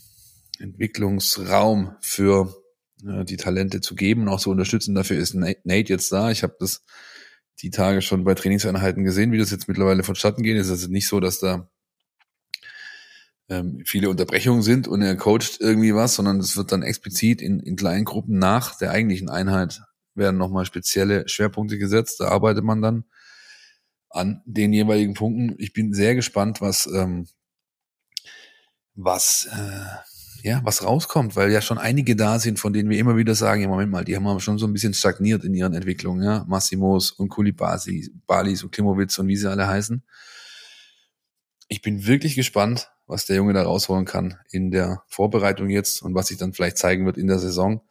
Entwicklungsraum 0.60 1.96
für 2.00 2.54
äh, 3.06 3.24
die 3.24 3.36
Talente 3.36 3.80
zu 3.80 3.94
geben 3.94 4.22
und 4.22 4.28
auch 4.28 4.40
zu 4.40 4.50
unterstützen. 4.50 4.94
Dafür 4.94 5.18
ist 5.18 5.34
Nate 5.34 5.92
jetzt 5.92 6.12
da. 6.12 6.30
Ich 6.30 6.42
habe 6.42 6.56
das 6.60 6.84
die 7.62 7.70
Tage 7.70 8.00
schon 8.02 8.24
bei 8.24 8.34
Trainingseinheiten 8.34 9.04
gesehen, 9.04 9.32
wie 9.32 9.38
das 9.38 9.50
jetzt 9.50 9.68
mittlerweile 9.68 10.02
vonstatten 10.02 10.42
geht. 10.42 10.56
Es 10.56 10.66
ist 10.66 10.72
also 10.72 10.88
nicht 10.88 11.08
so, 11.08 11.20
dass 11.20 11.40
da 11.40 11.70
ähm, 13.48 13.82
viele 13.84 14.08
Unterbrechungen 14.08 14.62
sind 14.62 14.88
und 14.88 15.02
er 15.02 15.16
coacht 15.16 15.58
irgendwie 15.60 15.94
was, 15.94 16.14
sondern 16.14 16.38
es 16.38 16.56
wird 16.56 16.72
dann 16.72 16.82
explizit 16.82 17.42
in, 17.42 17.60
in 17.60 17.76
kleinen 17.76 18.04
Gruppen 18.04 18.38
nach 18.38 18.78
der 18.78 18.92
eigentlichen 18.92 19.28
Einheit 19.28 19.82
werden 20.14 20.38
nochmal 20.38 20.64
spezielle 20.64 21.28
Schwerpunkte 21.28 21.78
gesetzt. 21.78 22.20
Da 22.20 22.28
arbeitet 22.28 22.64
man 22.64 22.82
dann 22.82 23.04
an 24.08 24.42
den 24.44 24.72
jeweiligen 24.72 25.14
Punkten. 25.14 25.54
Ich 25.58 25.72
bin 25.72 25.92
sehr 25.92 26.14
gespannt, 26.14 26.60
was 26.60 26.86
ähm, 26.86 27.26
was 28.94 29.48
äh, 29.52 30.09
ja 30.42 30.60
was 30.64 30.84
rauskommt, 30.84 31.36
weil 31.36 31.50
ja 31.50 31.60
schon 31.60 31.78
einige 31.78 32.16
da 32.16 32.38
sind, 32.38 32.58
von 32.58 32.72
denen 32.72 32.90
wir 32.90 32.98
immer 32.98 33.16
wieder 33.16 33.34
sagen, 33.34 33.62
ja 33.62 33.68
Moment 33.68 33.90
mal, 33.90 34.04
die 34.04 34.16
haben 34.16 34.26
aber 34.26 34.40
schon 34.40 34.58
so 34.58 34.66
ein 34.66 34.72
bisschen 34.72 34.94
stagniert 34.94 35.44
in 35.44 35.54
ihren 35.54 35.74
Entwicklungen, 35.74 36.22
ja, 36.22 36.44
Massimos 36.48 37.10
und 37.10 37.28
Kulibasi, 37.28 38.12
Balis 38.26 38.62
und 38.62 38.72
Klimowitz 38.72 39.18
und 39.18 39.28
wie 39.28 39.36
sie 39.36 39.50
alle 39.50 39.66
heißen. 39.66 40.02
Ich 41.68 41.82
bin 41.82 42.06
wirklich 42.06 42.34
gespannt, 42.34 42.90
was 43.06 43.26
der 43.26 43.36
Junge 43.36 43.52
da 43.52 43.62
rausholen 43.62 44.04
kann 44.04 44.38
in 44.50 44.70
der 44.70 45.02
Vorbereitung 45.08 45.68
jetzt 45.68 46.02
und 46.02 46.14
was 46.14 46.28
sich 46.28 46.38
dann 46.38 46.52
vielleicht 46.52 46.78
zeigen 46.78 47.06
wird 47.06 47.18
in 47.18 47.26
der 47.26 47.38
Saison, 47.38 47.82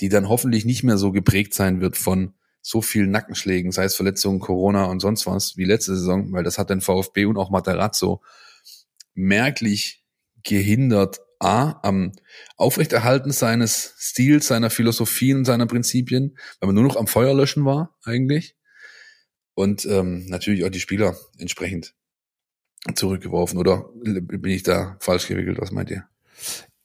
die 0.00 0.08
dann 0.08 0.28
hoffentlich 0.28 0.64
nicht 0.64 0.82
mehr 0.82 0.98
so 0.98 1.12
geprägt 1.12 1.54
sein 1.54 1.80
wird 1.80 1.96
von 1.96 2.34
so 2.60 2.82
vielen 2.82 3.10
Nackenschlägen, 3.10 3.70
sei 3.70 3.84
es 3.84 3.94
Verletzungen, 3.94 4.40
Corona 4.40 4.86
und 4.86 5.00
sonst 5.00 5.26
was, 5.26 5.56
wie 5.56 5.64
letzte 5.64 5.94
Saison, 5.94 6.32
weil 6.32 6.44
das 6.44 6.58
hat 6.58 6.68
den 6.68 6.80
VfB 6.80 7.26
und 7.26 7.36
auch 7.36 7.50
Materazzo 7.50 8.22
merklich 9.14 10.04
gehindert, 10.42 11.20
A, 11.38 11.80
am 11.82 12.12
Aufrechterhalten 12.56 13.30
seines 13.30 13.94
Stils, 13.98 14.46
seiner 14.46 14.70
Philosophien, 14.70 15.44
seiner 15.44 15.66
Prinzipien, 15.66 16.36
weil 16.60 16.68
man 16.68 16.74
nur 16.74 16.84
noch 16.84 16.96
am 16.96 17.06
Feuer 17.06 17.34
löschen 17.34 17.64
war, 17.64 17.96
eigentlich. 18.04 18.56
Und 19.54 19.84
ähm, 19.86 20.26
natürlich 20.26 20.64
auch 20.64 20.70
die 20.70 20.80
Spieler 20.80 21.16
entsprechend 21.38 21.94
zurückgeworfen. 22.94 23.58
Oder 23.58 23.88
bin 23.94 24.50
ich 24.50 24.62
da 24.62 24.96
falsch 25.00 25.28
gewickelt? 25.28 25.58
Was 25.60 25.72
meint 25.72 25.90
ihr? 25.90 26.04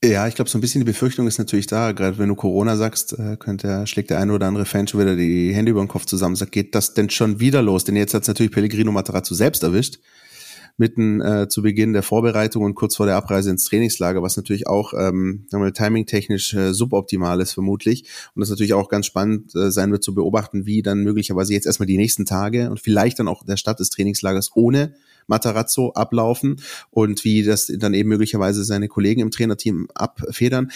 Ja, 0.03 0.27
ich 0.27 0.33
glaube, 0.33 0.49
so 0.49 0.57
ein 0.57 0.61
bisschen 0.61 0.81
die 0.81 0.85
Befürchtung 0.85 1.27
ist 1.27 1.37
natürlich 1.37 1.67
da. 1.67 1.91
Gerade 1.91 2.17
wenn 2.17 2.29
du 2.29 2.35
Corona 2.35 2.75
sagst, 2.75 3.13
äh, 3.13 3.37
könnte, 3.37 3.85
schlägt 3.85 4.09
der 4.09 4.19
eine 4.19 4.33
oder 4.33 4.47
andere 4.47 4.65
Fan 4.65 4.87
schon 4.87 4.99
wieder 4.99 5.15
die 5.15 5.53
Hände 5.53 5.71
über 5.71 5.83
den 5.83 5.87
Kopf 5.87 6.05
zusammen. 6.05 6.35
Sagt, 6.35 6.53
geht 6.53 6.73
das 6.73 6.93
denn 6.93 7.09
schon 7.09 7.39
wieder 7.39 7.61
los? 7.61 7.83
Denn 7.83 7.95
jetzt 7.95 8.13
hat 8.13 8.23
es 8.23 8.27
natürlich 8.27 8.51
Pellegrino 8.51 8.91
Materazzo 8.91 9.35
selbst 9.35 9.61
erwischt 9.63 9.99
mitten 10.77 11.21
äh, 11.21 11.47
zu 11.47 11.61
Beginn 11.61 11.93
der 11.93 12.03
Vorbereitung 12.03 12.63
und 12.63 12.75
kurz 12.75 12.95
vor 12.95 13.05
der 13.05 13.15
Abreise 13.15 13.49
ins 13.49 13.65
Trainingslager, 13.65 14.21
was 14.21 14.37
natürlich 14.37 14.67
auch 14.67 14.93
ähm, 14.93 15.47
timing-technisch 15.49 16.53
äh, 16.53 16.73
suboptimal 16.73 17.39
ist 17.41 17.53
vermutlich. 17.53 18.05
Und 18.35 18.41
das 18.41 18.49
natürlich 18.49 18.73
auch 18.73 18.89
ganz 18.89 19.05
spannend 19.05 19.55
äh, 19.55 19.71
sein 19.71 19.91
wird 19.91 20.03
zu 20.03 20.13
beobachten, 20.13 20.65
wie 20.65 20.81
dann 20.81 21.03
möglicherweise 21.03 21.53
jetzt 21.53 21.65
erstmal 21.65 21.87
die 21.87 21.97
nächsten 21.97 22.25
Tage 22.25 22.69
und 22.69 22.79
vielleicht 22.79 23.19
dann 23.19 23.27
auch 23.27 23.43
der 23.43 23.57
Start 23.57 23.79
des 23.79 23.89
Trainingslagers 23.89 24.51
ohne 24.55 24.93
Matarazzo 25.27 25.91
ablaufen 25.93 26.57
und 26.89 27.23
wie 27.23 27.43
das 27.43 27.71
dann 27.77 27.93
eben 27.93 28.09
möglicherweise 28.09 28.63
seine 28.63 28.87
Kollegen 28.87 29.21
im 29.21 29.31
Trainerteam 29.31 29.87
abfedern. 29.93 30.71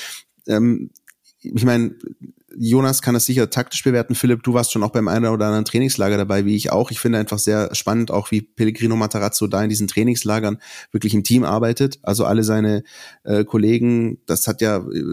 Ähm, 0.48 0.92
ich 1.54 1.66
meine, 1.66 1.96
Jonas 2.58 3.02
kann 3.02 3.14
das 3.14 3.26
sicher 3.26 3.50
taktisch 3.50 3.84
bewerten. 3.84 4.16
Philipp, 4.16 4.44
du 4.44 4.54
warst 4.54 4.72
schon 4.72 4.84
auch 4.84 4.92
beim 4.92 5.08
einen 5.08 5.26
oder 5.26 5.46
anderen 5.46 5.66
Trainingslager 5.66 6.18
dabei, 6.18 6.46
wie 6.46 6.56
ich 6.56 6.72
auch. 6.72 6.90
Ich 6.90 7.00
finde 7.00 7.20
einfach 7.20 7.40
sehr 7.40 7.74
spannend, 7.76 8.12
auch 8.12 8.32
wie 8.32 8.42
Pellegrino 8.42 8.96
Matarazzo 8.96 9.48
da 9.48 9.62
in 9.62 9.70
diesen 9.70 9.88
Trainingslagern 9.88 10.58
wirklich 10.92 11.14
im 11.14 11.24
Team 11.24 11.44
arbeitet. 11.44 12.00
Also 12.04 12.26
alle 12.26 12.44
seine 12.44 12.84
äh, 13.24 13.44
Kollegen, 13.44 14.20
das 14.26 14.48
hat 14.48 14.62
ja 14.62 14.78
äh, 14.78 15.04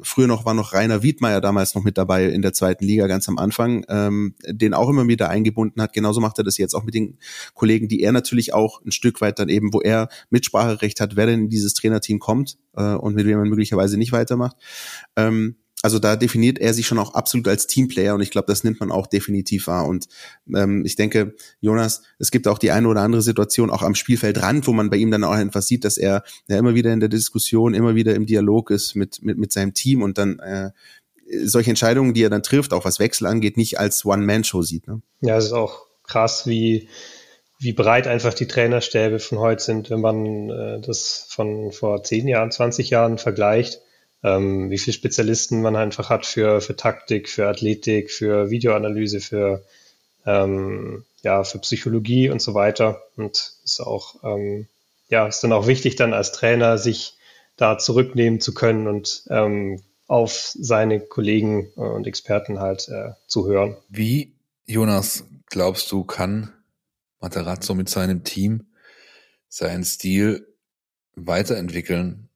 früher 0.00 0.28
noch 0.28 0.44
war 0.44 0.54
noch 0.54 0.72
Rainer 0.72 1.02
Wiedmeier 1.02 1.40
damals 1.40 1.74
noch 1.74 1.82
mit 1.82 1.98
dabei 1.98 2.26
in 2.26 2.42
der 2.42 2.52
zweiten 2.52 2.84
Liga 2.84 3.06
ganz 3.08 3.28
am 3.28 3.38
Anfang, 3.38 3.84
ähm, 3.88 4.34
den 4.46 4.74
auch 4.74 4.88
immer 4.88 5.06
wieder 5.08 5.28
eingebunden 5.28 5.82
hat. 5.82 5.92
Genauso 5.92 6.20
macht 6.20 6.38
er 6.38 6.44
das 6.44 6.56
jetzt 6.56 6.74
auch 6.74 6.84
mit 6.84 6.94
den 6.94 7.18
Kollegen, 7.54 7.88
die 7.88 8.02
er 8.02 8.12
natürlich 8.12 8.54
auch 8.54 8.80
ein 8.84 8.92
Stück 8.92 9.20
weit 9.20 9.38
dann 9.38 9.48
eben, 9.48 9.72
wo 9.72 9.80
er 9.80 10.08
Mitspracherecht 10.30 11.00
hat, 11.00 11.16
wer 11.16 11.26
denn 11.26 11.42
in 11.42 11.48
dieses 11.48 11.74
Trainerteam 11.74 12.20
kommt 12.20 12.58
äh, 12.76 12.94
und 12.94 13.16
mit 13.16 13.26
wem 13.26 13.38
man 13.38 13.48
möglicherweise 13.48 13.98
nicht 13.98 14.12
weitermacht. 14.12 14.56
Ähm, 15.16 15.56
also 15.82 15.98
da 15.98 16.14
definiert 16.14 16.58
er 16.60 16.72
sich 16.72 16.86
schon 16.86 16.98
auch 16.98 17.14
absolut 17.14 17.48
als 17.48 17.66
Teamplayer 17.66 18.14
und 18.14 18.20
ich 18.20 18.30
glaube, 18.30 18.46
das 18.46 18.62
nimmt 18.62 18.78
man 18.78 18.92
auch 18.92 19.08
definitiv 19.08 19.66
wahr. 19.66 19.86
Und 19.86 20.06
ähm, 20.54 20.84
ich 20.86 20.94
denke, 20.94 21.34
Jonas, 21.60 22.02
es 22.20 22.30
gibt 22.30 22.46
auch 22.46 22.58
die 22.58 22.70
eine 22.70 22.86
oder 22.86 23.00
andere 23.00 23.20
Situation 23.20 23.68
auch 23.68 23.82
am 23.82 23.96
Spielfeldrand, 23.96 24.68
wo 24.68 24.72
man 24.72 24.90
bei 24.90 24.96
ihm 24.96 25.10
dann 25.10 25.24
auch 25.24 25.36
etwas 25.36 25.66
sieht, 25.66 25.84
dass 25.84 25.98
er 25.98 26.22
ja 26.46 26.56
immer 26.56 26.76
wieder 26.76 26.92
in 26.92 27.00
der 27.00 27.08
Diskussion, 27.08 27.74
immer 27.74 27.96
wieder 27.96 28.14
im 28.14 28.26
Dialog 28.26 28.70
ist 28.70 28.94
mit, 28.94 29.22
mit, 29.22 29.38
mit 29.38 29.52
seinem 29.52 29.74
Team 29.74 30.02
und 30.02 30.18
dann 30.18 30.38
äh, 30.38 30.70
solche 31.44 31.70
Entscheidungen, 31.70 32.14
die 32.14 32.22
er 32.22 32.30
dann 32.30 32.44
trifft, 32.44 32.72
auch 32.72 32.84
was 32.84 33.00
Wechsel 33.00 33.26
angeht, 33.26 33.56
nicht 33.56 33.80
als 33.80 34.04
One-Man-Show 34.04 34.62
sieht. 34.62 34.86
Ne? 34.86 35.02
Ja, 35.20 35.36
es 35.36 35.46
ist 35.46 35.52
auch 35.52 35.86
krass, 36.04 36.46
wie 36.46 36.88
wie 37.58 37.72
breit 37.72 38.08
einfach 38.08 38.34
die 38.34 38.48
Trainerstäbe 38.48 39.20
von 39.20 39.38
heute 39.38 39.62
sind, 39.62 39.88
wenn 39.88 40.00
man 40.00 40.50
äh, 40.50 40.80
das 40.80 41.26
von 41.28 41.70
vor 41.70 42.02
zehn 42.02 42.26
Jahren, 42.26 42.50
20 42.50 42.90
Jahren 42.90 43.18
vergleicht 43.18 43.80
ähm, 44.22 44.70
wie 44.70 44.78
viele 44.78 44.94
Spezialisten 44.94 45.62
man 45.62 45.76
einfach 45.76 46.10
hat 46.10 46.26
für, 46.26 46.60
für 46.60 46.76
Taktik, 46.76 47.28
für 47.28 47.48
Athletik, 47.48 48.10
für 48.10 48.50
Videoanalyse, 48.50 49.20
für, 49.20 49.64
ähm, 50.26 51.04
ja, 51.22 51.44
für 51.44 51.58
Psychologie 51.58 52.30
und 52.30 52.40
so 52.40 52.54
weiter. 52.54 53.02
Und 53.16 53.52
ist 53.64 53.80
auch, 53.80 54.22
ähm, 54.22 54.68
ja, 55.08 55.26
ist 55.26 55.42
dann 55.42 55.52
auch 55.52 55.66
wichtig, 55.66 55.96
dann 55.96 56.12
als 56.12 56.32
Trainer 56.32 56.78
sich 56.78 57.16
da 57.56 57.78
zurücknehmen 57.78 58.40
zu 58.40 58.54
können 58.54 58.86
und 58.86 59.24
ähm, 59.28 59.82
auf 60.06 60.52
seine 60.58 61.00
Kollegen 61.00 61.70
und 61.74 62.06
Experten 62.06 62.60
halt 62.60 62.88
äh, 62.88 63.12
zu 63.26 63.46
hören. 63.46 63.76
Wie, 63.88 64.34
Jonas, 64.66 65.24
glaubst 65.46 65.90
du, 65.90 66.04
kann 66.04 66.52
Materazzo 67.20 67.74
mit 67.74 67.88
seinem 67.88 68.24
Team 68.24 68.66
seinen 69.48 69.84
Stil 69.84 70.46
weiterentwickeln? 71.14 72.28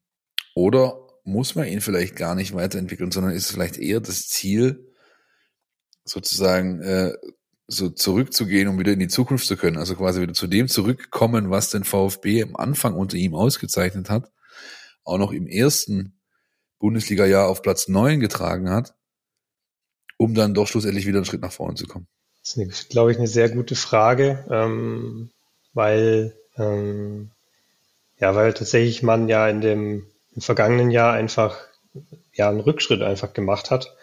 Oder 0.55 1.06
muss 1.27 1.55
man 1.55 1.67
ihn 1.67 1.81
vielleicht 1.81 2.15
gar 2.15 2.35
nicht 2.35 2.55
weiterentwickeln, 2.55 3.11
sondern 3.11 3.33
ist 3.33 3.51
vielleicht 3.51 3.77
eher 3.77 3.99
das 3.99 4.27
Ziel, 4.27 4.93
sozusagen 6.05 6.81
äh, 6.81 7.13
so 7.67 7.89
zurückzugehen, 7.89 8.69
um 8.69 8.79
wieder 8.79 8.93
in 8.93 8.99
die 8.99 9.09
Zukunft 9.09 9.45
zu 9.45 9.57
können. 9.57 9.77
Also 9.77 9.95
quasi 9.95 10.21
wieder 10.21 10.33
zu 10.33 10.47
dem 10.47 10.69
zurückkommen, 10.69 11.49
was 11.49 11.69
den 11.69 11.83
VfB 11.83 12.43
am 12.43 12.55
Anfang 12.55 12.95
unter 12.95 13.17
ihm 13.17 13.35
ausgezeichnet 13.35 14.09
hat, 14.09 14.31
auch 15.03 15.17
noch 15.17 15.33
im 15.33 15.47
ersten 15.47 16.17
Bundesliga-Jahr 16.79 17.49
auf 17.49 17.61
Platz 17.61 17.89
neun 17.89 18.21
getragen 18.21 18.69
hat, 18.69 18.95
um 20.17 20.33
dann 20.33 20.53
doch 20.53 20.67
schlussendlich 20.67 21.05
wieder 21.05 21.17
einen 21.17 21.25
Schritt 21.25 21.41
nach 21.41 21.51
vorne 21.51 21.75
zu 21.75 21.87
kommen. 21.87 22.07
Das 22.41 22.55
ist, 22.55 22.89
glaube 22.89 23.11
ich, 23.11 23.17
eine 23.17 23.27
sehr 23.27 23.49
gute 23.49 23.75
Frage, 23.75 24.45
ähm, 24.49 25.31
weil 25.73 26.37
ähm, 26.55 27.31
ja, 28.17 28.33
weil 28.33 28.53
tatsächlich 28.53 29.03
man 29.03 29.27
ja 29.27 29.47
in 29.49 29.59
dem 29.59 30.07
im 30.37 30.41
vergangenen 30.41 30.91
Jahr 30.91 31.13
einfach 31.13 31.57
ja 32.31 32.47
einen 32.47 32.59
Rückschritt 32.59 33.01
einfach 33.01 33.33
gemacht 33.33 33.71
hat. 33.71 33.95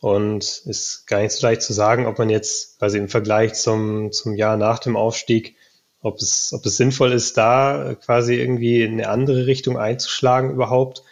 Und 0.00 0.62
ist 0.66 1.06
gar 1.06 1.20
nicht 1.20 1.32
so 1.32 1.46
leicht 1.46 1.62
zu 1.62 1.72
sagen, 1.72 2.06
ob 2.06 2.18
man 2.18 2.30
jetzt, 2.30 2.82
also 2.82 2.98
im 2.98 3.08
Vergleich 3.08 3.54
zum, 3.54 4.12
zum 4.12 4.34
Jahr 4.34 4.56
nach 4.56 4.80
dem 4.80 4.96
Aufstieg, 4.96 5.56
ob 6.00 6.18
es, 6.18 6.52
ob 6.52 6.64
es 6.66 6.76
sinnvoll 6.76 7.12
ist, 7.12 7.36
da 7.36 7.96
quasi 8.04 8.34
irgendwie 8.34 8.82
in 8.82 8.94
eine 8.94 9.08
andere 9.08 9.46
Richtung 9.46 9.76
einzuschlagen 9.76 10.50
überhaupt. 10.50 11.02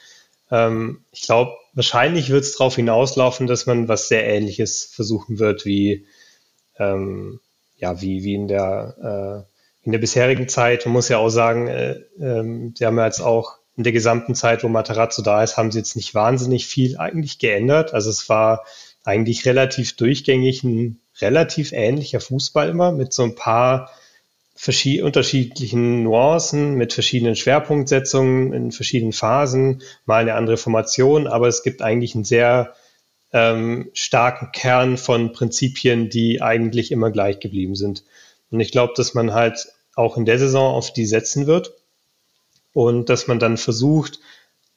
Ähm, 0.51 1.05
ich 1.11 1.23
glaube, 1.23 1.57
wahrscheinlich 1.75 2.31
wird 2.31 2.45
es 2.45 2.57
darauf 2.57 2.77
hinauslaufen, 2.77 3.47
dass 3.49 3.67
man 3.67 3.89
was 3.89 4.09
sehr 4.09 4.25
Ähnliches 4.25 4.85
versuchen 4.85 5.39
wird, 5.39 5.64
wie, 5.64 6.07
ähm, 6.79 7.41
ja, 7.77 8.01
wie, 8.01 8.23
wie 8.23 8.35
in 8.35 8.47
der, 8.47 9.47
äh, 9.47 9.85
in 9.85 9.93
der 9.93 9.99
bisherigen 9.99 10.49
Zeit. 10.49 10.87
Man 10.87 10.93
muss 10.93 11.09
ja 11.09 11.19
auch 11.19 11.31
sagen, 11.31 11.67
äh, 11.67 12.01
ähm, 12.21 12.75
die 12.75 12.87
haben 12.87 12.99
ja 12.99 13.07
jetzt 13.07 13.21
auch 13.21 13.56
in 13.77 13.85
der 13.85 13.93
gesamten 13.93 14.35
Zeit, 14.35 14.64
wo 14.64 14.68
Matarazzo 14.68 15.22
da 15.22 15.43
ist, 15.43 15.57
haben 15.57 15.70
sie 15.70 15.79
jetzt 15.79 15.97
nicht 15.97 16.14
wahnsinnig 16.14 16.66
viel 16.66 16.97
eigentlich 16.97 17.39
geändert. 17.39 17.93
Also 17.93 18.11
es 18.11 18.29
war 18.29 18.64
eigentlich 19.05 19.45
relativ 19.45 19.97
durchgängig 19.97 20.64
ein 20.64 21.01
relativ 21.20 21.72
ähnlicher 21.72 22.20
Fußball 22.20 22.68
immer 22.68 22.93
mit 22.93 23.12
so 23.12 23.22
ein 23.22 23.35
paar 23.35 23.91
unterschiedlichen 25.03 26.03
Nuancen, 26.03 26.74
mit 26.77 26.95
verschiedenen 26.95 27.37
Schwerpunktsetzungen 27.37 28.55
in 28.55 28.72
verschiedenen 28.72 29.12
Phasen, 29.12 29.83
mal 30.07 30.22
eine 30.22 30.35
andere 30.35 30.57
Formation, 30.57 31.27
aber 31.27 31.47
es 31.47 31.62
gibt 31.62 31.83
eigentlich 31.83 32.14
einen 32.14 32.24
sehr 32.24 32.74
ähm, 33.35 33.91
starken 33.93 34.53
Kern 34.53 34.97
von 34.97 35.33
Prinzipien, 35.33 36.09
die 36.09 36.41
eigentlich 36.41 36.91
immer 36.91 37.11
gleich 37.11 37.39
geblieben 37.39 37.74
sind. 37.74 38.03
Und 38.51 38.61
ich 38.61 38.72
glaube, 38.72 38.95
dass 38.97 39.12
man 39.12 39.35
halt 39.35 39.68
auch 39.95 40.16
in 40.16 40.24
der 40.24 40.39
Saison 40.39 40.74
auf 40.74 40.91
die 40.93 41.07
setzen 41.07 41.47
wird 41.47 41.74
und 42.77 43.09
dass 43.09 43.27
man 43.27 43.39
dann 43.39 43.57
versucht, 43.57 44.20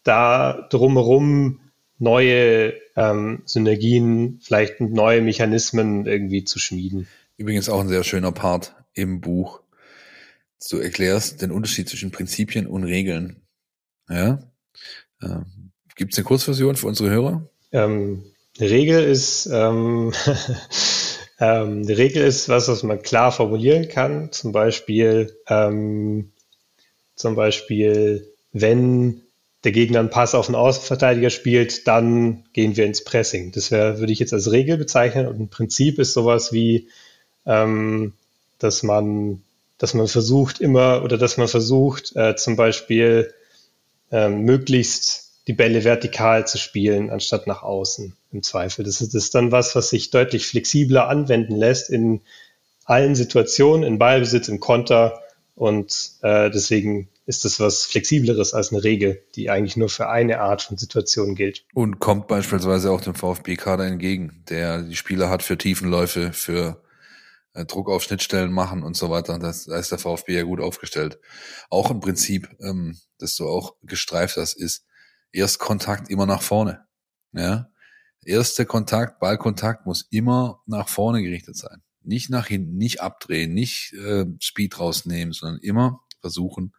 da 0.03 0.69
drumherum 0.69 1.59
neue 1.97 2.75
ähm, 2.95 3.41
Synergien, 3.43 4.39
vielleicht 4.41 4.79
neue 4.79 5.21
Mechanismen 5.21 6.05
irgendwie 6.05 6.45
zu 6.45 6.59
schmieden. 6.59 7.09
Übrigens 7.35 7.67
auch 7.67 7.81
ein 7.81 7.89
sehr 7.89 8.05
schöner 8.05 8.31
Part 8.31 8.73
im 8.93 9.19
Buch. 9.19 9.59
du 10.69 10.77
erklärst 10.77 11.41
den 11.41 11.51
Unterschied 11.51 11.89
zwischen 11.89 12.11
Prinzipien 12.11 12.67
und 12.67 12.85
Regeln. 12.85 13.41
Ja? 14.07 14.39
Äh, 15.21 15.41
Gibt 15.97 16.13
es 16.13 16.19
eine 16.19 16.25
Kurzversion 16.25 16.77
für 16.77 16.87
unsere 16.87 17.09
Hörer? 17.09 17.49
Ähm, 17.73 18.23
Regel 18.61 19.03
ist 19.03 19.45
ähm, 19.51 20.13
ähm, 21.37 21.81
eine 21.83 21.97
Regel 21.97 22.23
ist 22.23 22.47
was, 22.47 22.69
was 22.69 22.81
man 22.81 23.01
klar 23.01 23.33
formulieren 23.33 23.89
kann. 23.89 24.31
Zum 24.31 24.53
Beispiel, 24.53 25.37
ähm, 25.49 26.31
zum 27.19 27.35
Beispiel, 27.35 28.33
wenn 28.53 29.23
der 29.65 29.73
Gegner 29.73 29.99
einen 29.99 30.09
Pass 30.09 30.35
auf 30.35 30.45
den 30.45 30.55
Außenverteidiger 30.55 31.29
spielt, 31.29 31.85
dann 31.85 32.45
gehen 32.53 32.77
wir 32.77 32.85
ins 32.85 33.03
Pressing. 33.03 33.51
Das 33.51 33.71
wäre, 33.71 33.99
würde 33.99 34.13
ich 34.13 34.19
jetzt 34.19 34.31
als 34.31 34.51
Regel 34.51 34.77
bezeichnen. 34.77 35.27
Und 35.27 35.37
ein 35.37 35.49
Prinzip 35.49 35.99
ist 35.99 36.13
sowas 36.13 36.53
wie, 36.53 36.87
ähm, 37.45 38.13
dass 38.57 38.83
man, 38.83 39.43
dass 39.77 39.93
man 39.93 40.07
versucht 40.07 40.61
immer 40.61 41.03
oder 41.03 41.17
dass 41.17 41.35
man 41.35 41.49
versucht, 41.49 42.15
äh, 42.15 42.37
zum 42.37 42.55
Beispiel 42.55 43.33
äh, 44.13 44.29
möglichst 44.29 45.31
die 45.47 45.53
Bälle 45.53 45.83
vertikal 45.83 46.47
zu 46.47 46.57
spielen, 46.57 47.09
anstatt 47.09 47.47
nach 47.47 47.63
außen 47.63 48.15
im 48.31 48.43
Zweifel. 48.43 48.85
Das 48.85 49.01
ist, 49.01 49.13
das 49.13 49.25
ist 49.25 49.35
dann 49.35 49.51
was, 49.51 49.75
was 49.75 49.89
sich 49.89 50.09
deutlich 50.09 50.47
flexibler 50.47 51.09
anwenden 51.09 51.57
lässt 51.57 51.89
in 51.89 52.21
allen 52.85 53.15
Situationen, 53.15 53.83
in 53.83 53.99
Ballbesitz, 53.99 54.47
im 54.47 54.61
Konter. 54.61 55.21
Und 55.59 56.13
äh, 56.21 56.49
deswegen 56.49 57.09
ist 57.25 57.43
das 57.43 57.59
was 57.59 57.83
Flexibleres 57.83 58.53
als 58.53 58.71
eine 58.71 58.81
Regel, 58.81 59.21
die 59.35 59.49
eigentlich 59.49 59.75
nur 59.75 59.89
für 59.89 60.07
eine 60.07 60.39
Art 60.39 60.61
von 60.61 60.77
Situation 60.77 61.35
gilt. 61.35 61.65
Und 61.73 61.99
kommt 61.99 62.29
beispielsweise 62.29 62.89
auch 62.91 63.01
dem 63.01 63.13
VfB-Kader 63.13 63.85
entgegen, 63.85 64.41
der 64.47 64.83
die 64.83 64.95
Spieler 64.95 65.29
hat 65.29 65.43
für 65.43 65.57
Tiefenläufe, 65.57 66.31
für 66.31 66.81
äh, 67.53 67.65
Druck 67.65 67.89
auf 67.89 68.03
Schnittstellen 68.03 68.53
machen 68.53 68.83
und 68.83 68.95
so 68.95 69.09
weiter. 69.09 69.37
Das, 69.37 69.65
da 69.65 69.77
ist 69.77 69.91
der 69.91 69.99
VfB 69.99 70.35
ja 70.35 70.43
gut 70.43 70.61
aufgestellt. 70.61 71.19
Auch 71.69 71.91
ein 71.91 71.99
Prinzip, 71.99 72.47
ähm, 72.61 72.97
das 73.17 73.35
du 73.35 73.45
auch 73.49 73.75
gestreift 73.83 74.37
hast, 74.37 74.53
ist, 74.53 74.85
Erstkontakt 75.33 76.09
immer 76.09 76.25
nach 76.25 76.41
vorne. 76.41 76.85
Ja? 77.33 77.69
Erster 78.23 78.63
Kontakt, 78.63 79.19
Ballkontakt 79.19 79.85
muss 79.85 80.07
immer 80.09 80.61
nach 80.67 80.87
vorne 80.87 81.21
gerichtet 81.21 81.57
sein. 81.57 81.83
Nicht 82.09 82.29
nach 82.31 82.47
hinten, 82.47 82.75
nicht 82.75 83.01
abdrehen, 83.01 83.53
nicht 83.53 83.93
äh, 83.93 84.25
Speed 84.41 84.79
rausnehmen, 84.79 85.31
sondern 85.31 85.61
immer 85.61 86.01
versuchen, 86.21 86.73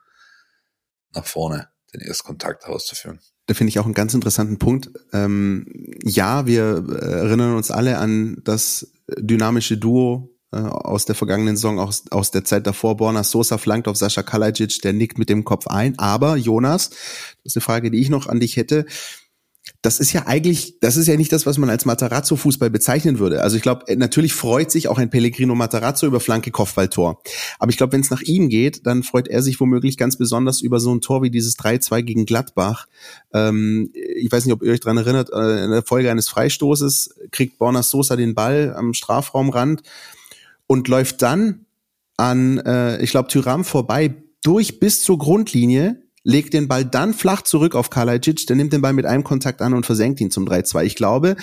nach 1.14 1.24
vorne 1.24 1.68
den 1.94 2.00
Erstkontakt 2.00 2.64
auszuführen. 2.66 3.20
Da 3.46 3.54
finde 3.54 3.70
ich 3.70 3.78
auch 3.78 3.84
einen 3.84 3.94
ganz 3.94 4.12
interessanten 4.12 4.58
Punkt. 4.58 4.90
Ähm, 5.12 5.66
ja, 6.02 6.46
wir 6.46 6.84
äh, 6.88 7.04
erinnern 7.04 7.54
uns 7.54 7.70
alle 7.70 7.98
an 7.98 8.40
das 8.44 8.92
dynamische 9.08 9.78
Duo 9.78 10.36
äh, 10.52 10.56
aus 10.56 11.04
der 11.04 11.14
vergangenen 11.14 11.56
Saison, 11.56 11.78
aus, 11.78 12.04
aus 12.10 12.32
der 12.32 12.44
Zeit 12.44 12.66
davor. 12.66 12.96
Borna 12.96 13.22
Sosa 13.22 13.56
flankt 13.56 13.86
auf 13.86 13.96
Sascha 13.96 14.24
Kalajic, 14.24 14.82
der 14.82 14.92
nickt 14.92 15.16
mit 15.18 15.28
dem 15.28 15.44
Kopf 15.44 15.68
ein. 15.68 15.96
Aber 15.98 16.36
Jonas, 16.36 16.90
das 16.90 16.98
ist 17.44 17.56
eine 17.56 17.62
Frage, 17.62 17.92
die 17.92 18.00
ich 18.00 18.10
noch 18.10 18.26
an 18.26 18.40
dich 18.40 18.56
hätte 18.56 18.84
das 19.82 19.98
ist 19.98 20.12
ja 20.12 20.26
eigentlich, 20.26 20.78
das 20.80 20.96
ist 20.96 21.06
ja 21.06 21.16
nicht 21.16 21.32
das, 21.32 21.46
was 21.46 21.56
man 21.56 21.70
als 21.70 21.86
Matarazzo-Fußball 21.86 22.68
bezeichnen 22.68 23.18
würde. 23.18 23.42
Also 23.42 23.56
ich 23.56 23.62
glaube, 23.62 23.84
natürlich 23.96 24.34
freut 24.34 24.70
sich 24.70 24.88
auch 24.88 24.98
ein 24.98 25.08
Pellegrino 25.08 25.54
Matarazzo 25.54 26.06
über 26.06 26.20
Flanke 26.20 26.50
Kopfballtor. 26.50 27.22
Aber 27.58 27.70
ich 27.70 27.78
glaube, 27.78 27.94
wenn 27.94 28.02
es 28.02 28.10
nach 28.10 28.20
ihm 28.20 28.48
geht, 28.50 28.86
dann 28.86 29.02
freut 29.02 29.28
er 29.28 29.42
sich 29.42 29.58
womöglich 29.58 29.96
ganz 29.96 30.18
besonders 30.18 30.60
über 30.60 30.80
so 30.80 30.94
ein 30.94 31.00
Tor 31.00 31.22
wie 31.22 31.30
dieses 31.30 31.56
3-2 31.58 32.02
gegen 32.02 32.26
Gladbach. 32.26 32.86
Ähm, 33.32 33.90
ich 33.92 34.30
weiß 34.30 34.44
nicht, 34.44 34.52
ob 34.52 34.62
ihr 34.62 34.72
euch 34.72 34.80
dran 34.80 34.98
erinnert, 34.98 35.30
äh, 35.32 35.64
in 35.64 35.70
der 35.70 35.82
Folge 35.82 36.10
eines 36.10 36.28
Freistoßes 36.28 37.14
kriegt 37.30 37.58
Borna 37.58 37.82
Sosa 37.82 38.16
den 38.16 38.34
Ball 38.34 38.74
am 38.76 38.92
Strafraumrand 38.92 39.82
und 40.66 40.88
läuft 40.88 41.22
dann 41.22 41.64
an, 42.18 42.58
äh, 42.58 43.02
ich 43.02 43.10
glaube, 43.10 43.28
Tyram 43.28 43.64
vorbei 43.64 44.14
durch 44.42 44.78
bis 44.78 45.02
zur 45.02 45.18
Grundlinie 45.18 46.02
legt 46.22 46.54
den 46.54 46.68
Ball 46.68 46.84
dann 46.84 47.14
flach 47.14 47.42
zurück 47.42 47.74
auf 47.74 47.90
Kalajic, 47.90 48.46
der 48.46 48.56
nimmt 48.56 48.72
den 48.72 48.82
Ball 48.82 48.92
mit 48.92 49.06
einem 49.06 49.24
Kontakt 49.24 49.62
an 49.62 49.74
und 49.74 49.86
versenkt 49.86 50.20
ihn 50.20 50.30
zum 50.30 50.46
3-2. 50.46 50.84
Ich 50.84 50.96
glaube, 50.96 51.36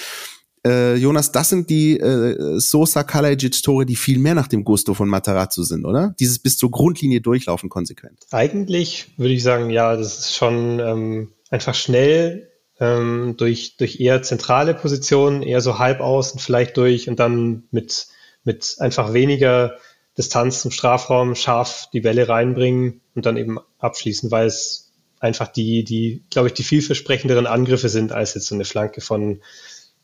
äh, 0.66 0.96
Jonas, 0.96 1.32
das 1.32 1.50
sind 1.50 1.70
die 1.70 1.98
äh, 2.00 2.60
Sosa 2.60 3.04
Kalajic 3.04 3.62
Tore, 3.62 3.86
die 3.86 3.96
viel 3.96 4.20
mehr 4.20 4.36
nach 4.36 4.48
dem 4.48 4.64
Gusto 4.64 4.94
von 4.94 5.08
Matarazzo 5.08 5.64
sind, 5.64 5.86
oder? 5.86 6.16
Dieses 6.20 6.40
bis 6.40 6.58
zur 6.58 6.72
Grundlinie 6.72 7.22
durchlaufen 7.22 7.70
konsequent. 7.70 8.20
Eigentlich 8.32 9.08
würde 9.18 9.34
ich 9.34 9.44
sagen, 9.44 9.70
ja, 9.70 9.96
das 9.96 10.20
ist 10.20 10.36
schon 10.36 10.80
ähm, 10.80 11.32
einfach 11.50 11.76
schnell 11.76 12.50
ähm, 12.80 13.36
durch 13.38 13.78
durch 13.78 14.00
eher 14.00 14.22
zentrale 14.22 14.74
Positionen, 14.74 15.42
eher 15.42 15.62
so 15.62 15.80
halb 15.80 16.00
außen 16.02 16.40
vielleicht 16.40 16.78
durch 16.78 17.10
und 17.10 17.20
dann 17.20 17.64
mit 17.72 18.08
mit 18.44 18.78
einfach 18.80 19.14
weniger 19.14 19.78
Distanz 20.18 20.62
zum 20.62 20.72
Strafraum 20.72 21.36
scharf 21.36 21.90
die 21.94 22.02
Bälle 22.02 22.28
reinbringen 22.28 23.02
und 23.14 23.26
dann 23.26 23.38
eben 23.38 23.60
abschließen, 23.80 24.32
weil 24.32 24.48
es 24.48 24.92
einfach 25.20 25.48
die, 25.48 25.84
die, 25.84 26.24
glaube 26.30 26.48
ich, 26.48 26.54
die 26.54 26.64
vielversprechenderen 26.64 27.48
Angriffe 27.48 27.90
sind 27.90 28.12
als 28.12 28.34
jetzt 28.34 28.48
so 28.48 28.56
eine 28.56 28.66
Flanke 28.66 29.02
von 29.02 29.42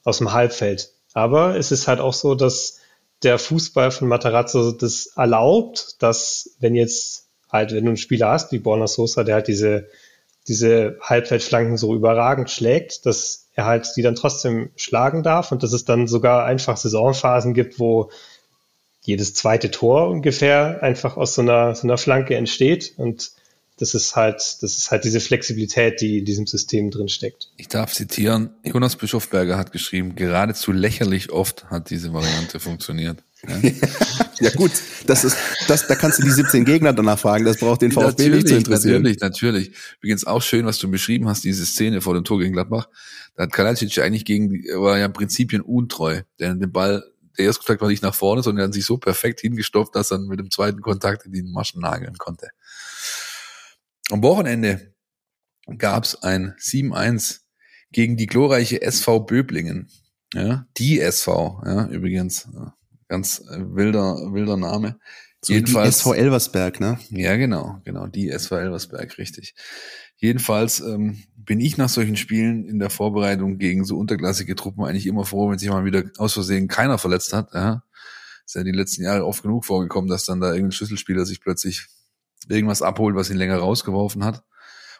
aus 0.03 0.19
dem 0.19 0.33
Halbfeld. 0.33 0.91
Aber 1.13 1.57
es 1.57 1.71
ist 1.71 1.87
halt 1.87 1.99
auch 1.99 2.13
so, 2.13 2.35
dass 2.35 2.79
der 3.23 3.39
Fußball 3.39 3.91
von 3.91 4.07
Matarazzo 4.07 4.71
das 4.71 5.07
erlaubt, 5.15 6.01
dass 6.01 6.55
wenn 6.59 6.75
jetzt 6.75 7.27
halt, 7.51 7.71
wenn 7.71 7.85
du 7.85 7.91
einen 7.91 7.97
Spieler 7.97 8.29
hast, 8.29 8.51
wie 8.51 8.59
Borna 8.59 8.87
Sosa, 8.87 9.23
der 9.23 9.35
halt 9.35 9.47
diese, 9.47 9.87
diese 10.47 10.97
Halbfeldflanken 11.01 11.77
so 11.77 11.95
überragend 11.95 12.49
schlägt, 12.49 13.05
dass 13.05 13.47
er 13.53 13.65
halt 13.65 13.87
die 13.95 14.01
dann 14.01 14.15
trotzdem 14.15 14.71
schlagen 14.75 15.23
darf 15.23 15.51
und 15.51 15.63
dass 15.63 15.73
es 15.73 15.85
dann 15.85 16.07
sogar 16.07 16.45
einfach 16.45 16.75
Saisonphasen 16.75 17.53
gibt, 17.53 17.79
wo 17.79 18.09
jedes 19.03 19.33
zweite 19.33 19.69
Tor 19.69 20.09
ungefähr 20.09 20.81
einfach 20.81 21.17
aus 21.17 21.35
so 21.35 21.41
einer, 21.41 21.75
so 21.75 21.83
einer 21.83 21.97
Flanke 21.97 22.35
entsteht. 22.35 22.93
Und 22.97 23.31
das 23.77 23.93
ist 23.93 24.15
halt, 24.15 24.37
das 24.61 24.77
ist 24.77 24.91
halt 24.91 25.03
diese 25.03 25.19
Flexibilität, 25.19 25.99
die 25.99 26.19
in 26.19 26.25
diesem 26.25 26.47
System 26.47 26.89
drin 26.89 27.09
steckt. 27.09 27.49
Ich 27.57 27.67
darf 27.67 27.93
zitieren, 27.93 28.51
Jonas 28.63 28.95
Bischofberger 28.95 29.57
hat 29.57 29.71
geschrieben, 29.71 30.15
geradezu 30.15 30.71
lächerlich 30.71 31.31
oft 31.31 31.65
hat 31.65 31.89
diese 31.89 32.13
Variante 32.13 32.59
funktioniert. 32.59 33.23
Ja, 33.45 33.59
ja 34.39 34.49
gut, 34.51 34.71
das 35.05 35.25
ist, 35.25 35.37
das, 35.67 35.87
da 35.87 35.95
kannst 35.95 36.19
du 36.19 36.23
die 36.23 36.31
17 36.31 36.63
Gegner 36.63 36.93
danach 36.93 37.19
fragen, 37.19 37.43
das 37.43 37.57
braucht 37.57 37.81
den 37.81 37.91
VfB 37.91 38.05
natürlich, 38.05 38.35
nicht 38.35 38.47
zu 38.47 38.55
interessieren. 38.55 39.01
Natürlich, 39.01 39.19
natürlich. 39.19 39.71
Übrigens 39.99 40.25
auch 40.25 40.41
schön, 40.41 40.65
was 40.65 40.77
du 40.77 40.89
beschrieben 40.89 41.27
hast, 41.27 41.43
diese 41.43 41.65
Szene 41.65 41.99
vor 41.99 42.13
dem 42.13 42.23
Tor 42.23 42.39
gegen 42.39 42.53
Gladbach. 42.53 42.87
Da 43.35 43.43
hat 43.43 43.51
Kalajdzic 43.51 43.97
eigentlich 43.99 44.23
gegen, 44.23 44.63
war 44.75 44.97
ja 44.97 45.09
Prinzipien 45.09 45.61
untreu, 45.61 46.21
der 46.39 46.53
den 46.53 46.71
Ball 46.71 47.03
der 47.37 47.45
erste 47.45 47.63
Kontakt 47.63 47.81
war 47.81 47.89
nicht 47.89 48.03
nach 48.03 48.15
vorne, 48.15 48.43
sondern 48.43 48.63
er 48.63 48.67
hat 48.67 48.73
sich 48.73 48.85
so 48.85 48.97
perfekt 48.97 49.41
hingestopft, 49.41 49.95
dass 49.95 50.11
er 50.11 50.19
mit 50.19 50.39
dem 50.39 50.51
zweiten 50.51 50.81
Kontakt 50.81 51.25
in 51.25 51.31
die 51.31 51.43
Maschen 51.43 51.81
nageln 51.81 52.17
konnte. 52.17 52.49
Am 54.11 54.21
Wochenende 54.21 54.93
gab 55.77 56.03
es 56.03 56.21
ein 56.21 56.55
7-1 56.59 57.41
gegen 57.91 58.17
die 58.17 58.27
glorreiche 58.27 58.81
SV 58.81 59.21
Böblingen. 59.21 59.89
Ja, 60.33 60.65
die 60.77 60.99
SV, 60.99 61.61
ja, 61.65 61.87
übrigens. 61.87 62.49
Ganz 63.07 63.43
wilder, 63.47 64.15
wilder 64.33 64.57
Name. 64.57 64.99
So 65.41 65.53
Jedenfalls. 65.53 65.97
Die 65.97 65.99
SV 65.99 66.13
Elversberg, 66.13 66.79
ne? 66.79 66.99
Ja, 67.09 67.35
genau, 67.35 67.81
genau. 67.83 68.07
Die 68.07 68.29
SV 68.29 68.57
Elversberg, 68.57 69.17
richtig. 69.17 69.53
Jedenfalls 70.15 70.79
ähm, 70.79 71.21
bin 71.45 71.59
ich 71.59 71.77
nach 71.77 71.89
solchen 71.89 72.15
Spielen 72.15 72.65
in 72.65 72.79
der 72.79 72.89
Vorbereitung 72.89 73.57
gegen 73.57 73.85
so 73.85 73.97
unterklassige 73.97 74.55
Truppen 74.55 74.83
eigentlich 74.83 75.07
immer 75.07 75.25
froh, 75.25 75.49
wenn 75.49 75.59
sich 75.59 75.69
mal 75.69 75.85
wieder 75.85 76.03
aus 76.17 76.33
Versehen 76.33 76.67
keiner 76.67 76.97
verletzt 76.97 77.33
hat. 77.33 77.53
Ja. 77.53 77.83
Ist 78.45 78.55
ja 78.55 78.63
die 78.63 78.71
letzten 78.71 79.03
Jahre 79.03 79.25
oft 79.25 79.43
genug 79.43 79.65
vorgekommen, 79.65 80.09
dass 80.09 80.25
dann 80.25 80.41
da 80.41 80.47
irgendein 80.47 80.71
Schlüsselspieler 80.73 81.25
sich 81.25 81.41
plötzlich 81.41 81.87
irgendwas 82.47 82.81
abholt, 82.81 83.15
was 83.15 83.29
ihn 83.29 83.37
länger 83.37 83.57
rausgeworfen 83.57 84.23
hat 84.23 84.43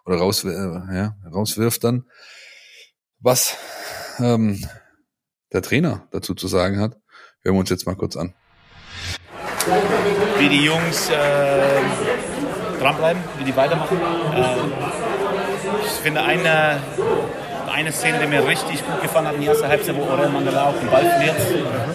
oder 0.05 0.17
raus, 0.17 0.43
äh, 0.43 0.51
ja, 0.51 1.15
rauswirft 1.31 1.83
dann. 1.83 2.05
Was 3.19 3.57
ähm, 4.19 4.65
der 5.51 5.61
Trainer 5.61 6.07
dazu 6.11 6.35
zu 6.35 6.47
sagen 6.47 6.79
hat, 6.79 6.97
hören 7.41 7.55
wir 7.55 7.59
uns 7.59 7.69
jetzt 7.69 7.85
mal 7.85 7.95
kurz 7.95 8.15
an. 8.15 8.33
Wie 10.39 10.49
die 10.49 10.65
Jungs 10.65 11.09
äh, 11.09 11.81
dranbleiben, 12.79 13.23
wie 13.37 13.45
die 13.45 13.55
weitermachen. 13.55 13.97
Äh, 13.97 15.22
ich 15.82 15.91
finde 16.03 16.21
eine, 16.21 16.80
eine 17.74 17.91
Szene, 17.91 18.19
die 18.19 18.28
mir 18.28 18.45
richtig 18.45 18.86
gut 18.86 19.01
gefallen 19.01 19.28
hat 19.28 19.36
in 19.36 19.41
der 19.41 19.51
ersten 19.51 19.67
Halbzeit, 19.67 19.95
wo 19.95 20.03
Aurel 20.03 20.30
Mandela 20.30 20.65
auch 20.65 20.78
den 20.80 20.89
Ball 20.89 21.05
verliert. 21.05 21.36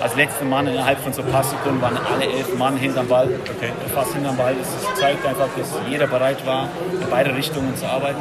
Als 0.00 0.16
letzter 0.16 0.44
Mann 0.44 0.66
innerhalb 0.66 0.98
von 1.00 1.12
so 1.12 1.22
ein 1.22 1.28
paar 1.28 1.44
Sekunden 1.44 1.80
waren 1.80 1.96
alle 1.96 2.24
elf 2.24 2.56
Mann 2.56 2.76
hinterm 2.76 3.08
Ball, 3.08 3.28
okay. 3.28 3.72
fast 3.94 4.14
hinterm 4.14 4.36
Ball. 4.36 4.54
Das 4.54 5.00
zeigt 5.00 5.24
einfach, 5.26 5.48
dass 5.56 5.68
jeder 5.88 6.06
bereit 6.06 6.44
war, 6.46 6.68
in 6.92 7.08
beide 7.10 7.34
Richtungen 7.34 7.76
zu 7.76 7.86
arbeiten. 7.86 8.20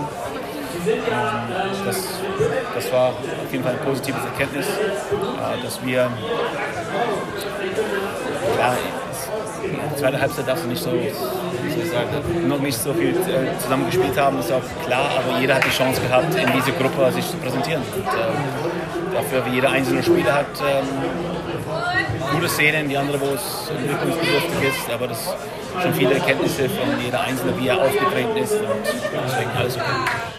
Das, 1.86 1.97
das 2.76 2.91
war 2.93 3.10
auf 3.10 3.51
jeden 3.51 3.64
Fall 3.64 3.74
ein 3.74 3.80
positives 3.80 4.24
Erkenntnis, 4.24 4.68
äh, 4.68 5.64
dass 5.64 5.84
wir 5.84 6.10
ja, 8.58 8.78
zweite 9.97 10.20
Halbzeit 10.20 10.47
darfst 10.47 10.63
du 10.63 10.70
nicht 10.70 10.84
so, 10.84 10.89
sagen, 10.89 12.47
noch 12.47 12.59
nicht 12.59 12.78
so 12.78 12.93
viel 12.93 13.09
äh, 13.09 13.59
zusammen 13.59 13.86
gespielt 13.86 14.18
haben, 14.18 14.39
ist 14.39 14.51
auch 14.51 14.61
klar, 14.86 15.09
aber 15.18 15.39
jeder 15.39 15.55
hat 15.55 15.65
die 15.65 15.70
Chance 15.70 16.01
gehabt, 16.01 16.34
in 16.36 16.51
dieser 16.53 16.72
Gruppe 16.72 17.11
sich 17.11 17.30
zu 17.30 17.38
präsentieren. 17.38 17.82
Und, 17.95 18.07
äh, 18.07 19.13
dafür, 19.13 19.45
wie 19.45 19.55
jeder 19.55 19.72
einzelne 19.72 20.03
Spieler 20.03 20.34
hat, 20.34 20.45
ähm, 20.61 20.88
gute 22.34 22.47
Szenen, 22.49 22.89
die 22.89 22.97
andere, 22.97 23.20
wo 23.20 23.34
es 23.34 23.70
entwicklungsbedürftig 23.70 24.70
ist. 24.70 24.93
Aber 24.93 25.07
das 25.07 25.24
sind 25.24 25.84
schon 25.84 25.93
viele 25.93 26.13
Erkenntnisse 26.13 26.70
von 26.70 26.88
jeder 27.03 27.22
Einzelne, 27.22 27.53
wie 27.59 27.68
er 27.68 27.82
aufgetreten 27.82 28.38
ist. 28.38 28.53
Und 28.53 29.26
deswegen 29.26 29.51
alles 29.57 29.76
okay. 29.76 30.37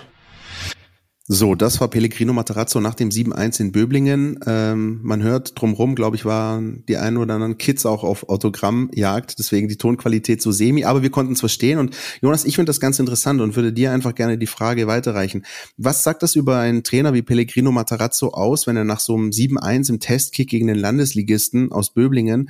So, 1.31 1.55
das 1.55 1.79
war 1.79 1.89
Pellegrino 1.89 2.33
Materazzo 2.33 2.81
nach 2.81 2.95
dem 2.95 3.11
7-1 3.11 3.61
in 3.61 3.71
Böblingen. 3.71 4.41
Ähm, 4.47 5.01
man 5.03 5.23
hört 5.23 5.61
drumrum, 5.61 5.95
glaube 5.95 6.17
ich, 6.17 6.25
waren 6.25 6.85
die 6.89 6.97
einen 6.97 7.19
oder 7.19 7.35
anderen 7.35 7.59
Kids 7.59 7.85
auch 7.85 8.03
auf 8.03 8.31
Autogrammjagd, 8.31 9.39
deswegen 9.39 9.69
die 9.69 9.77
Tonqualität 9.77 10.41
so 10.41 10.53
semi, 10.53 10.85
aber 10.85 11.03
wir 11.03 11.11
konnten 11.11 11.35
es 11.35 11.41
verstehen. 11.41 11.81
Und 11.81 11.95
Jonas, 12.23 12.47
ich 12.47 12.55
finde 12.55 12.71
das 12.71 12.81
ganz 12.81 12.99
interessant 12.99 13.43
und 13.43 13.57
würde 13.57 13.75
dir 13.75 13.93
einfach 13.93 14.15
gerne 14.15 14.39
die 14.39 14.47
Frage 14.47 14.87
weiterreichen. 14.87 15.45
Was 15.77 16.03
sagt 16.03 16.23
das 16.23 16.35
über 16.35 16.61
einen 16.61 16.83
Trainer 16.83 17.13
wie 17.13 17.21
Pellegrino 17.21 17.73
Materazzo 17.73 18.29
aus, 18.29 18.67
wenn 18.67 18.79
er 18.79 18.85
nach 18.85 19.01
so 19.01 19.15
einem 19.15 19.29
7-1 19.29 19.91
im 19.91 20.01
Testkick 20.01 20.49
gegen 20.49 20.69
den 20.69 20.79
Landesligisten 20.79 21.73
aus 21.73 21.93
Böblingen 21.93 22.49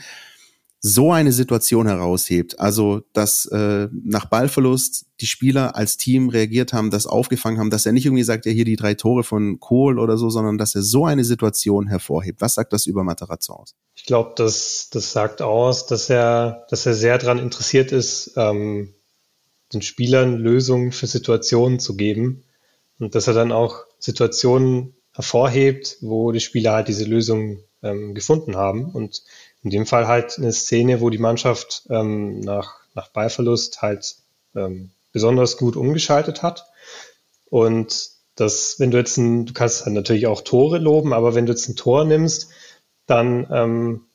so 0.80 1.10
eine 1.10 1.32
Situation 1.32 1.88
heraushebt, 1.88 2.60
also 2.60 3.02
dass 3.12 3.46
äh, 3.46 3.88
nach 3.90 4.26
Ballverlust 4.26 5.06
die 5.20 5.26
Spieler 5.26 5.74
als 5.74 5.96
Team 5.96 6.28
reagiert 6.28 6.72
haben, 6.72 6.90
das 6.90 7.06
aufgefangen 7.06 7.58
haben, 7.58 7.70
dass 7.70 7.84
er 7.84 7.92
nicht 7.92 8.06
irgendwie 8.06 8.22
sagt, 8.22 8.46
ja 8.46 8.52
hier 8.52 8.64
die 8.64 8.76
drei 8.76 8.94
Tore 8.94 9.24
von 9.24 9.58
Kohl 9.58 9.98
oder 9.98 10.16
so, 10.16 10.30
sondern 10.30 10.56
dass 10.56 10.76
er 10.76 10.82
so 10.82 11.04
eine 11.04 11.24
Situation 11.24 11.88
hervorhebt. 11.88 12.40
Was 12.40 12.54
sagt 12.54 12.72
das 12.72 12.86
über 12.86 13.02
Materazzo 13.02 13.54
aus? 13.54 13.74
Ich 13.96 14.04
glaube, 14.04 14.34
das, 14.36 14.88
das 14.92 15.12
sagt 15.12 15.42
aus, 15.42 15.86
dass 15.86 16.08
er, 16.10 16.66
dass 16.70 16.86
er 16.86 16.94
sehr 16.94 17.18
daran 17.18 17.40
interessiert 17.40 17.90
ist, 17.90 18.32
ähm, 18.36 18.94
den 19.72 19.82
Spielern 19.82 20.36
Lösungen 20.36 20.92
für 20.92 21.08
Situationen 21.08 21.80
zu 21.80 21.96
geben 21.96 22.44
und 23.00 23.16
dass 23.16 23.26
er 23.26 23.34
dann 23.34 23.50
auch 23.50 23.84
Situationen 23.98 24.94
hervorhebt, 25.12 25.98
wo 26.00 26.30
die 26.30 26.40
Spieler 26.40 26.72
halt 26.72 26.86
diese 26.86 27.04
Lösung 27.04 27.64
ähm, 27.82 28.14
gefunden 28.14 28.56
haben 28.56 28.92
und 28.92 29.24
in 29.62 29.70
dem 29.70 29.86
Fall 29.86 30.06
halt 30.06 30.38
eine 30.38 30.52
Szene, 30.52 31.00
wo 31.00 31.10
die 31.10 31.18
Mannschaft 31.18 31.86
ähm, 31.90 32.40
nach, 32.40 32.76
nach 32.94 33.08
Ballverlust 33.08 33.82
halt 33.82 34.16
ähm, 34.54 34.90
besonders 35.12 35.56
gut 35.56 35.76
umgeschaltet 35.76 36.42
hat. 36.42 36.66
Und 37.50 38.10
das, 38.34 38.78
wenn 38.78 38.90
du 38.90 38.98
jetzt 38.98 39.16
ein, 39.16 39.46
du 39.46 39.52
kannst 39.52 39.84
halt 39.84 39.94
natürlich 39.94 40.26
auch 40.26 40.42
Tore 40.42 40.78
loben, 40.78 41.12
aber 41.12 41.34
wenn 41.34 41.46
du 41.46 41.52
jetzt 41.52 41.68
ein 41.68 41.76
Tor 41.76 42.04
nimmst, 42.04 42.50
dann, 43.06 43.48
ähm, 43.50 44.06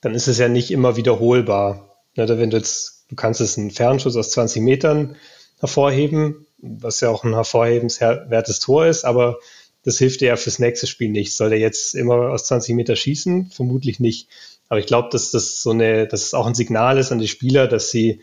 dann 0.00 0.14
ist 0.14 0.28
es 0.28 0.38
ja 0.38 0.48
nicht 0.48 0.70
immer 0.70 0.96
wiederholbar. 0.96 2.04
Ja, 2.14 2.28
wenn 2.28 2.50
du 2.50 2.56
jetzt, 2.56 3.04
du 3.08 3.16
kannst 3.16 3.40
es 3.40 3.58
einen 3.58 3.70
Fernschuss 3.70 4.16
aus 4.16 4.30
20 4.30 4.62
Metern 4.62 5.16
hervorheben, 5.58 6.46
was 6.58 7.00
ja 7.00 7.10
auch 7.10 7.24
ein 7.24 7.34
hervorhebenswertes 7.34 8.60
Tor 8.60 8.86
ist, 8.86 9.04
aber 9.04 9.38
das 9.84 9.98
hilft 9.98 10.20
dir 10.20 10.28
ja 10.28 10.36
fürs 10.36 10.58
nächste 10.58 10.86
Spiel 10.86 11.08
nicht. 11.08 11.34
Soll 11.36 11.50
der 11.50 11.58
jetzt 11.58 11.94
immer 11.94 12.30
aus 12.30 12.44
20 12.44 12.74
Meter 12.74 12.96
schießen? 12.96 13.50
Vermutlich 13.50 14.00
nicht. 14.00 14.28
Aber 14.68 14.80
ich 14.80 14.86
glaube, 14.86 15.08
dass 15.10 15.30
das 15.30 15.62
so 15.62 15.70
eine, 15.70 16.06
dass 16.06 16.24
es 16.24 16.34
auch 16.34 16.46
ein 16.46 16.54
Signal 16.54 16.98
ist 16.98 17.12
an 17.12 17.18
die 17.18 17.28
Spieler, 17.28 17.68
dass 17.68 17.90
sie, 17.90 18.20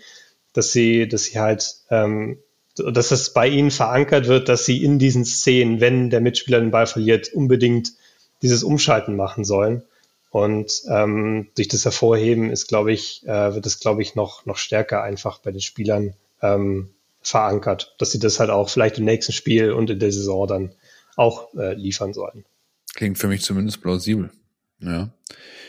dass 0.54 0.72
sie, 0.72 1.08
dass 1.08 1.24
sie 1.24 1.40
halt, 1.40 1.76
ähm, 1.90 2.38
dass 2.76 3.12
es 3.12 3.34
bei 3.34 3.48
ihnen 3.48 3.72
verankert 3.72 4.28
wird, 4.28 4.50
dass 4.50 4.66
sie 4.66 4.84
in 4.84 5.00
diesen 5.00 5.26
Szenen, 5.26 5.80
wenn 5.80 6.10
der 6.10 6.22
Mitspieler 6.22 6.60
den 6.60 6.72
Ball 6.72 6.88
verliert, 6.88 7.34
unbedingt 7.34 7.94
dieses 8.42 8.64
Umschalten 8.64 9.16
machen 9.16 9.46
sollen. 9.46 9.84
Und 10.30 10.84
ähm, 10.90 11.48
durch 11.56 11.70
das 11.70 11.86
Hervorheben 11.86 12.52
ist, 12.52 12.68
glaube 12.68 12.92
ich, 12.92 13.26
äh, 13.26 13.56
wird 13.56 13.66
es, 13.66 13.80
glaube 13.80 14.02
ich, 14.02 14.16
noch, 14.16 14.46
noch 14.46 14.58
stärker 14.58 15.02
einfach 15.02 15.40
bei 15.40 15.52
den 15.52 15.62
Spielern 15.62 16.14
ähm, 16.42 16.90
verankert, 17.22 17.96
dass 17.98 18.12
sie 18.12 18.20
das 18.20 18.40
halt 18.40 18.50
auch 18.50 18.70
vielleicht 18.70 19.00
im 19.00 19.06
nächsten 19.06 19.32
Spiel 19.32 19.72
und 19.72 19.90
in 19.90 20.00
der 20.00 20.12
Saison 20.12 20.46
dann 20.46 20.76
auch 21.16 21.54
äh, 21.56 21.74
liefern 21.74 22.14
sollen. 22.14 22.46
Klingt 22.94 23.18
für 23.18 23.28
mich 23.28 23.42
zumindest 23.42 23.82
plausibel. 23.82 24.32
Ja. 24.80 25.14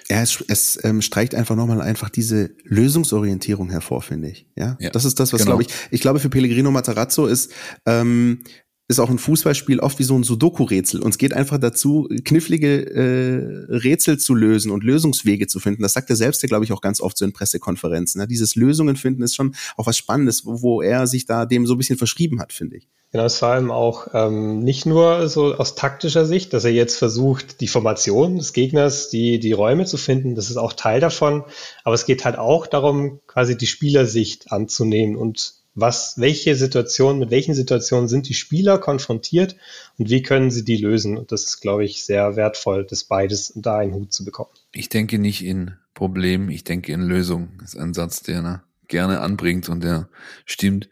Ja, 0.08 0.22
es, 0.22 0.44
es 0.46 0.78
ähm, 0.84 1.02
streicht 1.02 1.34
einfach 1.34 1.56
nochmal 1.56 1.80
einfach 1.80 2.10
diese 2.10 2.50
Lösungsorientierung 2.62 3.70
hervor, 3.70 4.02
finde 4.02 4.28
ich. 4.28 4.46
Ja? 4.54 4.76
ja, 4.78 4.90
das 4.90 5.04
ist 5.04 5.18
das, 5.18 5.32
was 5.32 5.40
genau. 5.40 5.56
glaube 5.56 5.62
ich. 5.64 5.68
Ich 5.90 6.00
glaube, 6.00 6.20
für 6.20 6.28
Pellegrino 6.28 6.70
Matarazzo 6.70 7.26
ist 7.26 7.52
ähm, 7.86 8.44
ist 8.88 9.00
auch 9.00 9.10
ein 9.10 9.18
Fußballspiel 9.18 9.80
oft 9.80 9.98
wie 9.98 10.04
so 10.04 10.16
ein 10.16 10.22
Sudoku-Rätsel. 10.22 11.02
Und 11.02 11.10
es 11.10 11.18
geht 11.18 11.32
einfach 11.32 11.58
dazu, 11.58 12.08
knifflige 12.24 12.86
äh, 12.88 13.74
Rätsel 13.74 14.18
zu 14.18 14.34
lösen 14.34 14.70
und 14.70 14.84
Lösungswege 14.84 15.48
zu 15.48 15.58
finden. 15.58 15.82
Das 15.82 15.94
sagt 15.94 16.08
er 16.08 16.14
selbst 16.14 16.42
ja, 16.42 16.46
glaube 16.46 16.64
ich, 16.64 16.72
auch 16.72 16.80
ganz 16.80 17.00
oft 17.00 17.18
so 17.18 17.24
in 17.24 17.32
Pressekonferenzen. 17.32 18.20
Ne? 18.20 18.28
Dieses 18.28 18.54
Lösungen 18.54 18.94
finden 18.94 19.22
ist 19.22 19.34
schon 19.34 19.56
auch 19.76 19.88
was 19.88 19.98
Spannendes, 19.98 20.46
wo, 20.46 20.62
wo 20.62 20.82
er 20.82 21.08
sich 21.08 21.26
da 21.26 21.46
dem 21.46 21.66
so 21.66 21.74
ein 21.74 21.78
bisschen 21.78 21.98
verschrieben 21.98 22.40
hat, 22.40 22.52
finde 22.52 22.76
ich. 22.76 22.88
Genau, 23.16 23.46
allem 23.46 23.70
auch 23.70 24.08
ähm, 24.12 24.58
nicht 24.58 24.84
nur 24.84 25.26
so 25.28 25.54
aus 25.54 25.74
taktischer 25.74 26.26
Sicht, 26.26 26.52
dass 26.52 26.66
er 26.66 26.72
jetzt 26.72 26.98
versucht, 26.98 27.62
die 27.62 27.66
Formation 27.66 28.36
des 28.36 28.52
Gegners, 28.52 29.08
die, 29.08 29.38
die 29.38 29.52
Räume 29.52 29.86
zu 29.86 29.96
finden, 29.96 30.34
das 30.34 30.50
ist 30.50 30.58
auch 30.58 30.74
Teil 30.74 31.00
davon, 31.00 31.44
aber 31.82 31.94
es 31.94 32.04
geht 32.04 32.26
halt 32.26 32.36
auch 32.36 32.66
darum, 32.66 33.20
quasi 33.26 33.56
die 33.56 33.66
Spielersicht 33.66 34.52
anzunehmen 34.52 35.16
und 35.16 35.54
was, 35.74 36.18
welche 36.18 36.56
Situationen, 36.56 37.18
mit 37.18 37.30
welchen 37.30 37.54
Situationen 37.54 38.06
sind 38.06 38.28
die 38.28 38.34
Spieler 38.34 38.76
konfrontiert 38.76 39.56
und 39.96 40.10
wie 40.10 40.20
können 40.20 40.50
sie 40.50 40.64
die 40.64 40.76
lösen? 40.76 41.16
Und 41.16 41.32
das 41.32 41.44
ist, 41.44 41.62
glaube 41.62 41.86
ich, 41.86 42.02
sehr 42.02 42.36
wertvoll, 42.36 42.84
das 42.84 43.04
beides 43.04 43.50
unter 43.50 43.76
einen 43.76 43.94
Hut 43.94 44.12
zu 44.12 44.26
bekommen. 44.26 44.50
Ich 44.72 44.90
denke 44.90 45.18
nicht 45.18 45.42
in 45.42 45.72
Problemen, 45.94 46.50
ich 46.50 46.64
denke 46.64 46.92
in 46.92 47.00
Lösungen. 47.00 47.56
Das 47.60 47.72
ist 47.72 47.80
ein 47.80 47.94
Satz, 47.94 48.20
der 48.22 48.42
ne, 48.42 48.62
gerne 48.88 49.20
anbringt 49.20 49.70
und 49.70 49.82
der 49.82 50.08
stimmt 50.44 50.90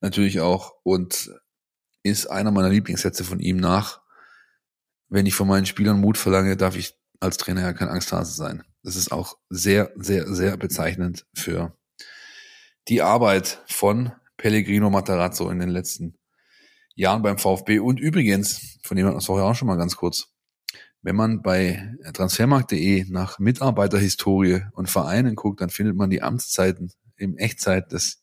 natürlich 0.00 0.40
auch. 0.40 0.74
Und 0.82 1.30
ist 2.08 2.26
einer 2.26 2.50
meiner 2.50 2.70
Lieblingssätze 2.70 3.24
von 3.24 3.40
ihm 3.40 3.58
nach. 3.58 4.00
Wenn 5.08 5.26
ich 5.26 5.34
von 5.34 5.48
meinen 5.48 5.66
Spielern 5.66 6.00
Mut 6.00 6.18
verlange, 6.18 6.56
darf 6.56 6.76
ich 6.76 6.94
als 7.20 7.36
Trainer 7.36 7.62
ja 7.62 7.72
kein 7.72 7.88
Angsthase 7.88 8.32
sein. 8.32 8.62
Das 8.82 8.96
ist 8.96 9.12
auch 9.12 9.36
sehr, 9.48 9.92
sehr, 9.96 10.32
sehr 10.32 10.56
bezeichnend 10.56 11.26
für 11.34 11.76
die 12.88 13.02
Arbeit 13.02 13.62
von 13.66 14.12
Pellegrino 14.36 14.88
Matarazzo 14.88 15.50
in 15.50 15.58
den 15.58 15.68
letzten 15.68 16.16
Jahren 16.94 17.22
beim 17.22 17.38
VfB. 17.38 17.80
Und 17.80 18.00
übrigens, 18.00 18.78
von 18.82 18.96
dem 18.96 19.06
hatten 19.06 19.16
wir 19.16 19.20
vorher 19.20 19.46
auch 19.46 19.54
schon 19.54 19.68
mal 19.68 19.76
ganz 19.76 19.96
kurz, 19.96 20.28
wenn 21.02 21.16
man 21.16 21.42
bei 21.42 21.94
transfermarkt.de 22.12 23.04
nach 23.08 23.38
Mitarbeiterhistorie 23.38 24.62
und 24.72 24.90
Vereinen 24.90 25.36
guckt, 25.36 25.60
dann 25.60 25.70
findet 25.70 25.96
man 25.96 26.10
die 26.10 26.22
Amtszeiten 26.22 26.92
im 27.16 27.36
Echtzeit 27.36 27.92
des 27.92 28.22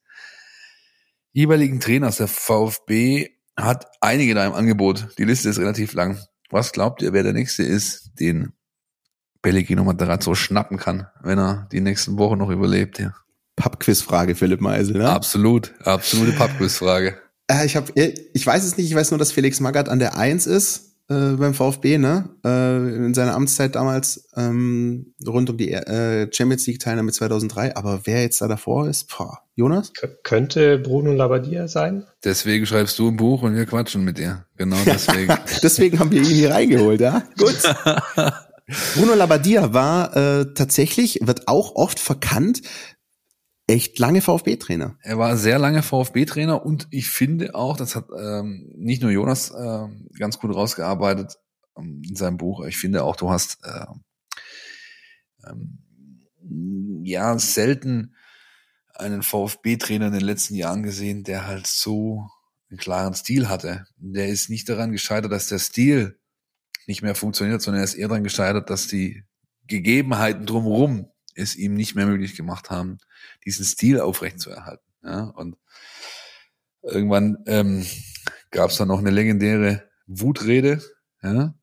jeweiligen 1.32 1.80
Trainers. 1.80 2.18
Der 2.18 2.28
VfB 2.28 3.35
hat 3.58 3.88
einige 4.01 4.34
da 4.34 4.45
im 4.45 4.53
Angebot. 4.53 5.08
Die 5.18 5.24
Liste 5.24 5.49
ist 5.49 5.60
relativ 5.60 5.93
lang. 5.93 6.20
Was 6.49 6.72
glaubt 6.72 7.01
ihr, 7.01 7.14
wer 7.14 7.24
der 7.24 7.34
nächste 7.34 7.64
ist, 7.64 8.12
den 8.20 8.53
Pellegrino 9.41 9.84
Materazzo 9.84 10.36
schnappen 10.36 10.78
kann, 10.78 11.08
wenn 11.22 11.39
er 11.39 11.68
die 11.72 11.82
nächsten 11.82 12.18
Wochen 12.18 12.38
noch 12.38 12.49
überlebt? 12.49 12.99
Ja. 12.99 13.14
Pubquiz-Frage, 13.56 14.36
Philipp 14.36 14.62
Meisel, 14.62 14.97
ne? 14.97 15.10
Absolut, 15.10 15.74
absolute 15.84 16.34
Pubquiz-Frage. 16.34 17.18
Äh, 17.47 17.66
ich, 17.66 17.76
hab, 17.76 17.91
ich 17.95 18.45
weiß 18.45 18.64
es 18.64 18.78
nicht, 18.78 18.88
ich 18.88 18.95
weiß 18.95 19.12
nur, 19.12 19.18
dass 19.18 19.32
Felix 19.32 19.60
Magath 19.60 19.88
an 19.88 19.99
der 19.99 20.18
Eins 20.18 20.45
ist 20.45 20.95
äh, 21.10 21.36
beim 21.38 21.53
VfB, 21.53 21.97
ne? 21.97 22.30
Äh, 22.43 22.95
in 22.95 23.14
seiner 23.14 23.36
Amtszeit 23.36 23.76
damals 23.76 24.28
ähm, 24.36 25.14
rund 25.26 25.49
um 25.49 25.58
die 25.58 25.72
äh, 25.72 26.28
Champions 26.32 26.66
League-Teilnahme 26.68 27.12
2003. 27.12 27.76
Aber 27.76 28.01
wer 28.06 28.22
jetzt 28.22 28.41
da 28.41 28.47
davor 28.47 28.88
ist, 28.88 29.16
boah, 29.16 29.39
Jonas? 29.56 29.93
K 29.93 30.08
könnte 30.24 30.80
Bruno 30.80 31.14
Labbadia 31.14 31.68
sein? 31.68 32.06
Deswegen 32.24 32.66
schreibst 32.66 32.97
du 32.97 33.10
ein 33.10 33.18
Buch 33.18 33.43
und 33.43 33.56
wir 33.56 33.66
quatschen 33.66 34.03
mit 34.03 34.18
dir. 34.18 34.45
Genau 34.58 34.78
deswegen. 34.86 35.34
deswegen 35.62 35.99
haben 35.99 36.12
wir 36.12 36.20
ihn 36.20 36.26
hier 36.26 36.51
reingeholt, 36.51 37.01
ja? 37.01 37.24
Gut. 37.38 37.58
Bruno 38.95 39.14
Labbadia 39.14 39.74
war 39.74 40.16
äh, 40.16 40.53
tatsächlich, 40.56 41.20
wird 41.22 41.47
auch 41.47 41.76
oft 41.76 41.99
verkannt, 41.99 42.62
echt 43.68 43.97
lange 43.99 44.22
VfB-Trainer. 44.22 44.97
Er 45.01 45.18
war 45.18 45.38
sehr 45.38 45.59
lange 45.59 45.82
VfB-Trainer 45.82 46.66
und 46.66 46.88
ich 46.91 47.09
finde 47.09 47.55
auch, 47.55 47.78
das 47.78 47.95
hat 47.95 48.07
ähm, 48.18 48.72
nicht 48.76 49.01
nur 49.01 49.11
Jonas 49.11 49.51
äh, 49.51 49.88
ganz 50.18 50.39
gut 50.39 50.53
rausgearbeitet 50.53 51.39
ähm, 51.78 52.01
in 52.07 52.16
seinem 52.16 52.38
Buch, 52.38 52.66
ich 52.66 52.78
finde 52.78 53.03
auch, 53.03 53.16
du 53.16 53.32
hast 53.32 53.57
äh, 53.63 53.86
ähm, 55.47 55.80
ja 57.03 57.38
selten 57.39 58.16
einen 58.93 59.24
VfB-Trainer 59.24 60.07
in 60.07 60.13
den 60.13 60.22
letzten 60.22 60.55
Jahren 60.55 60.84
gesehen, 60.84 61.24
der 61.24 61.47
halt 61.47 61.68
so 61.68 62.30
einen 62.70 62.80
klaren 62.80 63.13
Stil 63.13 63.49
hatte. 63.49 63.86
Der 63.97 64.28
ist 64.28 64.49
nicht 64.49 64.70
daran 64.70 64.91
gescheitert, 64.91 65.32
dass 65.32 65.47
der 65.47 65.59
Stil 65.59 66.20
nicht 66.88 67.01
mehr 67.01 67.16
funktioniert, 67.16 67.61
sondern 67.61 67.82
er 67.82 67.86
ist 67.86 67.95
eher 67.95 68.07
daran 68.07 68.24
gescheitert, 68.24 68.70
dass 68.70 68.88
die 68.88 69.24
Gegebenheiten 69.68 70.45
drumherum 70.45 71.09
es 71.36 71.56
ihm 71.56 71.76
nicht 71.76 71.96
mehr 71.96 72.06
möglich 72.06 72.36
gemacht 72.36 72.70
haben, 72.70 72.98
diesen 73.46 73.66
Stil 73.66 74.00
aufrechtzuerhalten. 74.00 74.86
Ja, 75.04 75.26
und 75.26 75.58
irgendwann 76.82 77.38
ähm, 77.46 77.86
gab 78.52 78.72
es 78.72 78.78
dann 78.78 78.88
noch 78.88 79.00
eine 79.00 79.12
legendäre 79.12 79.84
Wutrede. 80.08 80.82
Ja, 81.22 81.54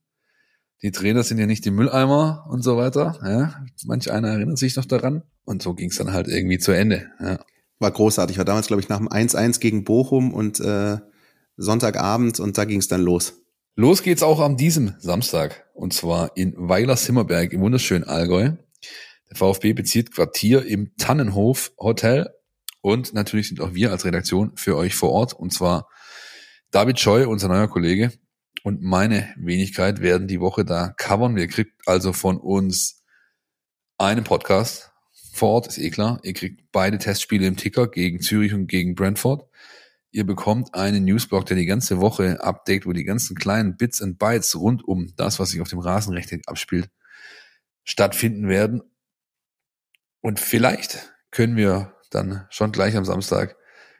die 0.82 0.90
Trainer 0.90 1.22
sind 1.22 1.38
ja 1.38 1.46
nicht 1.46 1.64
die 1.64 1.70
Mülleimer 1.70 2.46
und 2.48 2.62
so 2.62 2.76
weiter. 2.76 3.18
Ja, 3.24 3.64
manch 3.84 4.10
einer 4.10 4.28
erinnert 4.28 4.58
sich 4.58 4.76
noch 4.76 4.84
daran. 4.84 5.22
Und 5.44 5.62
so 5.62 5.74
ging 5.74 5.90
es 5.90 5.96
dann 5.96 6.12
halt 6.12 6.28
irgendwie 6.28 6.58
zu 6.58 6.72
Ende. 6.72 7.10
Ja. 7.20 7.38
War 7.78 7.90
großartig. 7.90 8.38
War 8.38 8.44
damals, 8.44 8.68
glaube 8.68 8.80
ich, 8.80 8.88
nach 8.88 8.98
dem 8.98 9.08
1-1 9.08 9.58
gegen 9.60 9.84
Bochum 9.84 10.32
und 10.32 10.60
äh, 10.60 10.98
Sonntagabend 11.56 12.40
und 12.40 12.58
da 12.58 12.64
ging 12.64 12.78
es 12.78 12.88
dann 12.88 13.02
los. 13.02 13.34
Los 13.74 14.02
geht's 14.02 14.22
auch 14.22 14.40
an 14.40 14.56
diesem 14.56 14.94
Samstag. 14.98 15.66
Und 15.74 15.92
zwar 15.92 16.36
in 16.36 16.54
Weiler-Simmerberg 16.56 17.52
im 17.52 17.60
wunderschönen 17.60 18.04
Allgäu 18.04 18.52
Der 19.32 19.38
VfB 19.38 19.72
bezieht 19.72 20.14
Quartier 20.14 20.66
im 20.66 20.94
Tannenhof 20.98 21.72
Hotel 21.78 22.28
und 22.82 23.14
natürlich 23.14 23.48
sind 23.48 23.62
auch 23.62 23.72
wir 23.72 23.90
als 23.90 24.04
Redaktion 24.04 24.52
für 24.56 24.76
euch 24.76 24.94
vor 24.94 25.10
Ort 25.10 25.32
und 25.32 25.54
zwar 25.54 25.88
David 26.70 27.00
Scheu, 27.00 27.26
unser 27.26 27.48
neuer 27.48 27.68
Kollege, 27.68 28.12
und 28.62 28.82
meine 28.82 29.32
Wenigkeit 29.38 30.02
werden 30.02 30.28
die 30.28 30.40
Woche 30.40 30.66
da 30.66 30.90
covern. 30.90 31.34
Wir 31.34 31.48
kriegt 31.48 31.80
also 31.86 32.12
von 32.12 32.36
uns 32.36 33.02
einen 33.96 34.22
Podcast 34.22 34.92
vor 35.32 35.48
Ort, 35.50 35.66
ist 35.66 35.78
eh 35.78 35.88
klar. 35.88 36.20
Ihr 36.24 36.34
kriegt 36.34 36.70
beide 36.70 36.98
Testspiele 36.98 37.46
im 37.46 37.56
Ticker 37.56 37.88
gegen 37.88 38.20
Zürich 38.20 38.52
und 38.52 38.66
gegen 38.66 38.94
Brentford. 38.94 39.48
Ihr 40.10 40.26
bekommt 40.26 40.74
einen 40.74 41.06
Newsblog, 41.06 41.46
der 41.46 41.56
die 41.56 41.64
ganze 41.64 42.02
Woche 42.02 42.44
update, 42.44 42.84
wo 42.84 42.92
die 42.92 43.04
ganzen 43.04 43.34
kleinen 43.34 43.78
Bits 43.78 44.02
and 44.02 44.18
Bytes 44.18 44.54
rund 44.54 44.86
um 44.86 45.14
das, 45.16 45.38
was 45.38 45.52
sich 45.52 45.62
auf 45.62 45.70
dem 45.70 45.78
Rasenrecht 45.78 46.46
abspielt, 46.46 46.90
stattfinden 47.82 48.46
werden. 48.46 48.82
Und 50.22 50.40
vielleicht 50.40 51.12
können 51.30 51.56
wir 51.56 51.94
dann 52.10 52.46
schon 52.48 52.72
gleich 52.72 52.96
am 52.96 53.04
Samstag 53.04 53.56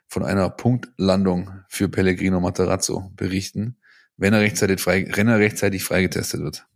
von 0.06 0.24
einer 0.24 0.48
Punktlandung 0.50 1.64
für 1.68 1.88
Pellegrino 1.88 2.40
Materazzo 2.40 3.10
berichten, 3.16 3.78
wenn 4.16 4.32
er 4.32 4.40
rechtzeitig, 4.40 4.80
frei, 4.80 5.10
wenn 5.14 5.28
er 5.28 5.38
rechtzeitig 5.38 5.84
freigetestet 5.84 6.40
wird. 6.40 6.66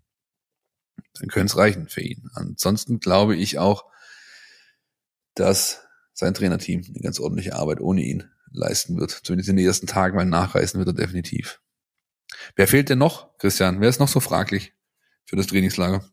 Dann 1.14 1.28
könnte 1.28 1.53
es 1.53 1.57
reichen 1.57 1.88
für 1.88 2.01
ihn. 2.01 2.28
Ansonsten 2.34 2.99
glaube 2.99 3.36
ich 3.36 3.59
auch, 3.59 3.84
dass 5.34 5.86
sein 6.12 6.34
Trainerteam 6.34 6.84
eine 6.88 7.01
ganz 7.01 7.20
ordentliche 7.20 7.55
Arbeit 7.55 7.80
ohne 7.80 8.03
ihn 8.03 8.28
leisten 8.51 8.99
wird. 8.99 9.11
Zumindest 9.11 9.51
in 9.51 9.57
den 9.57 9.66
ersten 9.66 9.86
Tagen, 9.86 10.16
weil 10.16 10.26
nachreißen 10.26 10.78
wird 10.78 10.88
er 10.88 10.94
definitiv. 10.94 11.61
Wer 12.57 12.66
fehlt 12.66 12.88
denn 12.88 12.99
noch, 12.99 13.36
Christian? 13.38 13.80
Wer 13.80 13.90
ist 13.90 14.01
noch 14.01 14.09
so 14.09 14.20
fraglich 14.20 14.72
für 15.24 15.36
das 15.36 15.47
Trainingslager? 15.47 16.05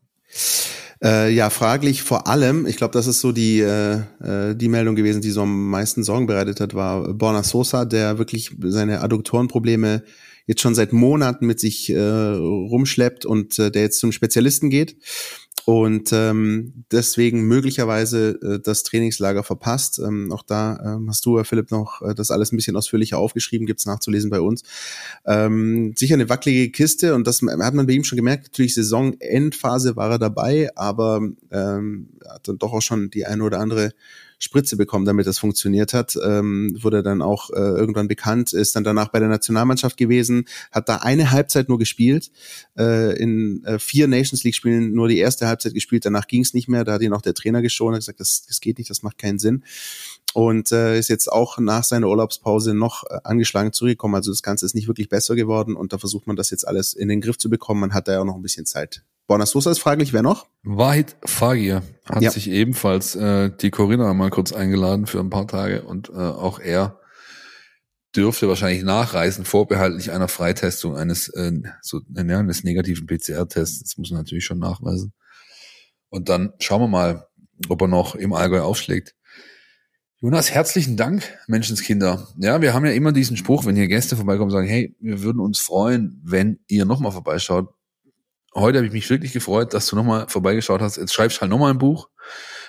Äh, 1.04 1.34
ja, 1.34 1.50
fraglich 1.50 2.02
vor 2.02 2.26
allem, 2.26 2.66
ich 2.66 2.76
glaube, 2.76 2.92
das 2.92 3.06
ist 3.06 3.20
so 3.20 3.30
die, 3.30 3.60
äh, 3.60 3.98
äh, 4.22 4.54
die 4.56 4.68
Meldung 4.68 4.94
gewesen, 4.94 5.20
die 5.20 5.30
so 5.30 5.42
am 5.42 5.68
meisten 5.68 6.02
Sorgen 6.02 6.26
bereitet 6.26 6.60
hat, 6.60 6.72
war 6.72 7.12
Borna 7.12 7.42
Sosa, 7.42 7.84
der 7.84 8.16
wirklich 8.16 8.52
seine 8.62 9.02
Adduktorenprobleme 9.02 10.02
jetzt 10.46 10.62
schon 10.62 10.74
seit 10.74 10.94
Monaten 10.94 11.46
mit 11.46 11.60
sich 11.60 11.90
äh, 11.90 11.98
rumschleppt 12.00 13.26
und 13.26 13.58
äh, 13.58 13.70
der 13.70 13.82
jetzt 13.82 14.00
zum 14.00 14.12
Spezialisten 14.12 14.70
geht 14.70 14.96
und 15.66 16.12
ähm, 16.12 16.84
deswegen 16.92 17.42
möglicherweise 17.42 18.38
äh, 18.42 18.60
das 18.60 18.82
Trainingslager 18.82 19.42
verpasst. 19.42 19.98
Ähm, 19.98 20.30
auch 20.30 20.42
da 20.42 20.96
ähm, 20.96 21.08
hast 21.08 21.24
du, 21.24 21.42
Philipp, 21.42 21.70
noch 21.70 22.02
äh, 22.02 22.14
das 22.14 22.30
alles 22.30 22.52
ein 22.52 22.56
bisschen 22.56 22.76
ausführlicher 22.76 23.18
aufgeschrieben, 23.18 23.66
gibt's 23.66 23.86
nachzulesen 23.86 24.28
bei 24.28 24.40
uns. 24.40 24.62
Ähm, 25.24 25.94
sicher 25.96 26.14
eine 26.14 26.28
wackelige 26.28 26.70
Kiste 26.70 27.14
und 27.14 27.26
das 27.26 27.40
hat 27.40 27.74
man 27.74 27.86
bei 27.86 27.94
ihm 27.94 28.04
schon 28.04 28.16
gemerkt. 28.16 28.48
Natürlich 28.48 28.74
Saisonendphase 28.74 29.96
war 29.96 30.10
er 30.10 30.18
dabei, 30.18 30.70
aber 30.76 31.22
ähm, 31.50 32.08
hat 32.28 32.46
dann 32.46 32.58
doch 32.58 32.74
auch 32.74 32.82
schon 32.82 33.10
die 33.10 33.24
eine 33.24 33.42
oder 33.42 33.58
andere 33.58 33.94
Spritze 34.44 34.76
bekommen, 34.76 35.06
damit 35.06 35.26
das 35.26 35.38
funktioniert 35.38 35.94
hat. 35.94 36.16
Ähm, 36.22 36.76
wurde 36.82 37.02
dann 37.02 37.22
auch 37.22 37.50
äh, 37.50 37.54
irgendwann 37.54 38.08
bekannt, 38.08 38.52
ist 38.52 38.76
dann 38.76 38.84
danach 38.84 39.08
bei 39.08 39.18
der 39.18 39.28
Nationalmannschaft 39.28 39.96
gewesen, 39.96 40.44
hat 40.70 40.88
da 40.88 40.96
eine 40.96 41.30
Halbzeit 41.30 41.70
nur 41.70 41.78
gespielt, 41.78 42.30
äh, 42.78 43.18
in 43.18 43.64
äh, 43.64 43.78
vier 43.78 44.06
Nations 44.06 44.44
League 44.44 44.54
Spielen 44.54 44.92
nur 44.92 45.08
die 45.08 45.18
erste 45.18 45.48
Halbzeit 45.48 45.72
gespielt, 45.72 46.04
danach 46.04 46.26
ging 46.26 46.42
es 46.42 46.52
nicht 46.52 46.68
mehr, 46.68 46.84
da 46.84 46.92
hat 46.92 47.02
ihn 47.02 47.14
auch 47.14 47.22
der 47.22 47.32
Trainer 47.32 47.62
geschont, 47.62 47.94
hat 47.94 48.00
gesagt, 48.00 48.20
das, 48.20 48.44
das 48.46 48.60
geht 48.60 48.76
nicht, 48.76 48.90
das 48.90 49.02
macht 49.02 49.16
keinen 49.16 49.38
Sinn 49.38 49.64
und 50.34 50.72
äh, 50.72 50.98
ist 50.98 51.08
jetzt 51.08 51.32
auch 51.32 51.58
nach 51.58 51.84
seiner 51.84 52.08
Urlaubspause 52.08 52.74
noch 52.74 53.04
äh, 53.04 53.20
angeschlagen 53.24 53.72
zurückgekommen. 53.72 54.16
Also 54.16 54.32
das 54.32 54.42
Ganze 54.42 54.66
ist 54.66 54.74
nicht 54.74 54.88
wirklich 54.88 55.08
besser 55.08 55.36
geworden 55.36 55.76
und 55.76 55.92
da 55.92 55.98
versucht 55.98 56.26
man 56.26 56.36
das 56.36 56.50
jetzt 56.50 56.66
alles 56.66 56.92
in 56.92 57.08
den 57.08 57.20
Griff 57.20 57.38
zu 57.38 57.48
bekommen. 57.48 57.80
Man 57.80 57.94
hat 57.94 58.08
da 58.08 58.12
ja 58.12 58.20
auch 58.20 58.24
noch 58.24 58.34
ein 58.34 58.42
bisschen 58.42 58.66
Zeit. 58.66 59.04
Borna 59.26 59.46
Sosa 59.46 59.70
ist 59.70 59.78
fraglich, 59.78 60.12
wer 60.12 60.22
noch? 60.22 60.46
Wahid 60.62 61.16
Fagir 61.24 61.82
hat 62.04 62.22
ja. 62.22 62.30
sich 62.30 62.50
ebenfalls 62.50 63.14
äh, 63.16 63.50
die 63.50 63.70
Corinna 63.70 64.12
mal 64.12 64.30
kurz 64.30 64.52
eingeladen 64.52 65.06
für 65.06 65.20
ein 65.20 65.30
paar 65.30 65.48
Tage 65.48 65.82
und 65.82 66.10
äh, 66.10 66.12
auch 66.12 66.58
er 66.58 67.00
dürfte 68.14 68.48
wahrscheinlich 68.48 68.84
nachreisen, 68.84 69.44
vorbehaltlich 69.44 70.12
einer 70.12 70.28
Freitestung 70.28 70.96
eines, 70.96 71.28
äh, 71.28 71.52
so, 71.82 72.00
ja, 72.14 72.38
eines 72.38 72.64
negativen 72.64 73.06
PCR-Tests. 73.06 73.80
Das 73.80 73.96
muss 73.96 74.10
man 74.10 74.20
natürlich 74.20 74.44
schon 74.44 74.58
nachweisen. 74.58 75.12
Und 76.10 76.28
dann 76.28 76.52
schauen 76.60 76.82
wir 76.82 76.88
mal, 76.88 77.26
ob 77.68 77.80
er 77.80 77.88
noch 77.88 78.14
im 78.14 78.32
Allgäu 78.32 78.60
aufschlägt. 78.60 79.14
Jonas, 80.20 80.50
herzlichen 80.52 80.96
Dank, 80.96 81.24
Menschenskinder. 81.48 82.28
Ja, 82.38 82.62
wir 82.62 82.72
haben 82.72 82.86
ja 82.86 82.92
immer 82.92 83.12
diesen 83.12 83.36
Spruch, 83.36 83.66
wenn 83.66 83.76
hier 83.76 83.88
Gäste 83.88 84.16
vorbeikommen, 84.16 84.50
sagen, 84.50 84.68
hey, 84.68 84.96
wir 85.00 85.22
würden 85.22 85.40
uns 85.40 85.58
freuen, 85.58 86.20
wenn 86.24 86.60
ihr 86.66 86.84
nochmal 86.84 87.12
vorbeischaut. 87.12 87.74
Heute 88.54 88.78
habe 88.78 88.86
ich 88.86 88.92
mich 88.92 89.08
wirklich 89.10 89.32
gefreut, 89.32 89.74
dass 89.74 89.86
du 89.86 89.96
nochmal 89.96 90.26
vorbeigeschaut 90.28 90.80
hast. 90.80 90.96
Jetzt 90.96 91.12
schreibst 91.12 91.38
du 91.38 91.40
halt 91.42 91.50
nochmal 91.50 91.70
ein 91.70 91.78
Buch 91.78 92.08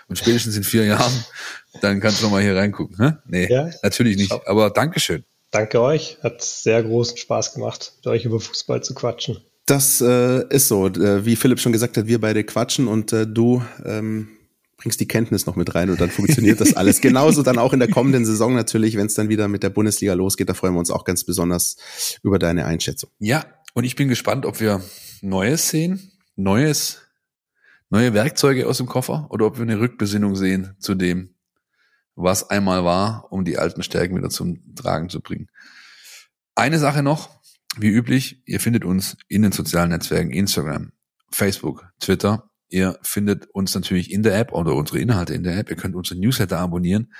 und 0.07 0.17
spätestens 0.17 0.57
in 0.57 0.63
vier 0.63 0.85
Jahren, 0.85 1.25
dann 1.81 1.99
kannst 1.99 2.21
du 2.21 2.25
nochmal 2.25 2.41
hier 2.41 2.55
reingucken. 2.55 2.97
Ne? 2.97 3.21
Nee, 3.27 3.47
ja, 3.49 3.69
natürlich 3.83 4.17
nicht. 4.17 4.31
Aber 4.47 4.69
Dankeschön. 4.69 5.23
Danke 5.51 5.81
euch. 5.81 6.17
Hat 6.21 6.41
sehr 6.41 6.83
großen 6.83 7.17
Spaß 7.17 7.53
gemacht, 7.53 7.93
mit 7.97 8.07
euch 8.07 8.25
über 8.25 8.39
Fußball 8.39 8.83
zu 8.83 8.93
quatschen. 8.93 9.37
Das 9.65 10.01
äh, 10.01 10.47
ist 10.49 10.67
so. 10.67 10.87
Äh, 10.87 11.25
wie 11.25 11.35
Philipp 11.35 11.59
schon 11.59 11.71
gesagt 11.71 11.97
hat, 11.97 12.07
wir 12.07 12.19
beide 12.19 12.43
quatschen 12.43 12.87
und 12.87 13.13
äh, 13.13 13.25
du 13.25 13.63
ähm, 13.83 14.27
bringst 14.77 14.99
die 14.99 15.07
Kenntnis 15.07 15.45
noch 15.45 15.55
mit 15.55 15.73
rein 15.73 15.89
und 15.89 15.99
dann 15.99 16.09
funktioniert 16.09 16.61
das 16.61 16.75
alles. 16.75 17.01
Genauso 17.01 17.41
dann 17.41 17.57
auch 17.57 17.73
in 17.73 17.79
der 17.79 17.89
kommenden 17.89 18.25
Saison 18.25 18.53
natürlich, 18.53 18.97
wenn 18.97 19.07
es 19.07 19.15
dann 19.15 19.29
wieder 19.29 19.47
mit 19.47 19.63
der 19.63 19.69
Bundesliga 19.69 20.13
losgeht. 20.13 20.49
Da 20.49 20.53
freuen 20.53 20.73
wir 20.73 20.79
uns 20.79 20.91
auch 20.91 21.05
ganz 21.05 21.23
besonders 21.23 21.77
über 22.21 22.37
deine 22.37 22.65
Einschätzung. 22.65 23.09
Ja, 23.19 23.45
und 23.75 23.83
ich 23.83 23.95
bin 23.95 24.07
gespannt, 24.07 24.47
ob 24.47 24.59
wir 24.59 24.81
Neues 25.21 25.69
sehen, 25.69 26.11
Neues, 26.35 27.01
neue 27.91 28.15
Werkzeuge 28.15 28.67
aus 28.67 28.77
dem 28.77 28.87
Koffer 28.87 29.27
oder 29.29 29.45
ob 29.45 29.57
wir 29.57 29.61
eine 29.61 29.79
Rückbesinnung 29.79 30.35
sehen 30.35 30.75
zu 30.79 30.95
dem, 30.95 31.35
was 32.15 32.49
einmal 32.49 32.83
war, 32.83 33.31
um 33.31 33.45
die 33.45 33.59
alten 33.59 33.83
Stärken 33.83 34.17
wieder 34.17 34.31
zum 34.31 34.75
Tragen 34.75 35.09
zu 35.09 35.21
bringen. 35.21 35.51
Eine 36.55 36.79
Sache 36.79 37.03
noch, 37.03 37.29
wie 37.77 37.89
üblich, 37.89 38.41
ihr 38.47 38.59
findet 38.59 38.83
uns 38.83 39.17
in 39.27 39.43
den 39.43 39.51
sozialen 39.51 39.91
Netzwerken 39.91 40.31
Instagram, 40.31 40.91
Facebook, 41.29 41.87
Twitter 41.99 42.49
Ihr 42.69 42.97
findet 43.03 43.47
uns 43.51 43.75
natürlich 43.75 44.11
in 44.11 44.23
der 44.23 44.37
App 44.37 44.51
oder 44.51 44.75
unsere 44.75 44.99
Inhalte 44.99 45.33
in 45.33 45.43
der 45.43 45.57
App. 45.57 45.69
Ihr 45.69 45.75
könnt 45.75 45.95
unsere 45.95 46.19
Newsletter 46.19 46.59
abonnieren. 46.59 47.13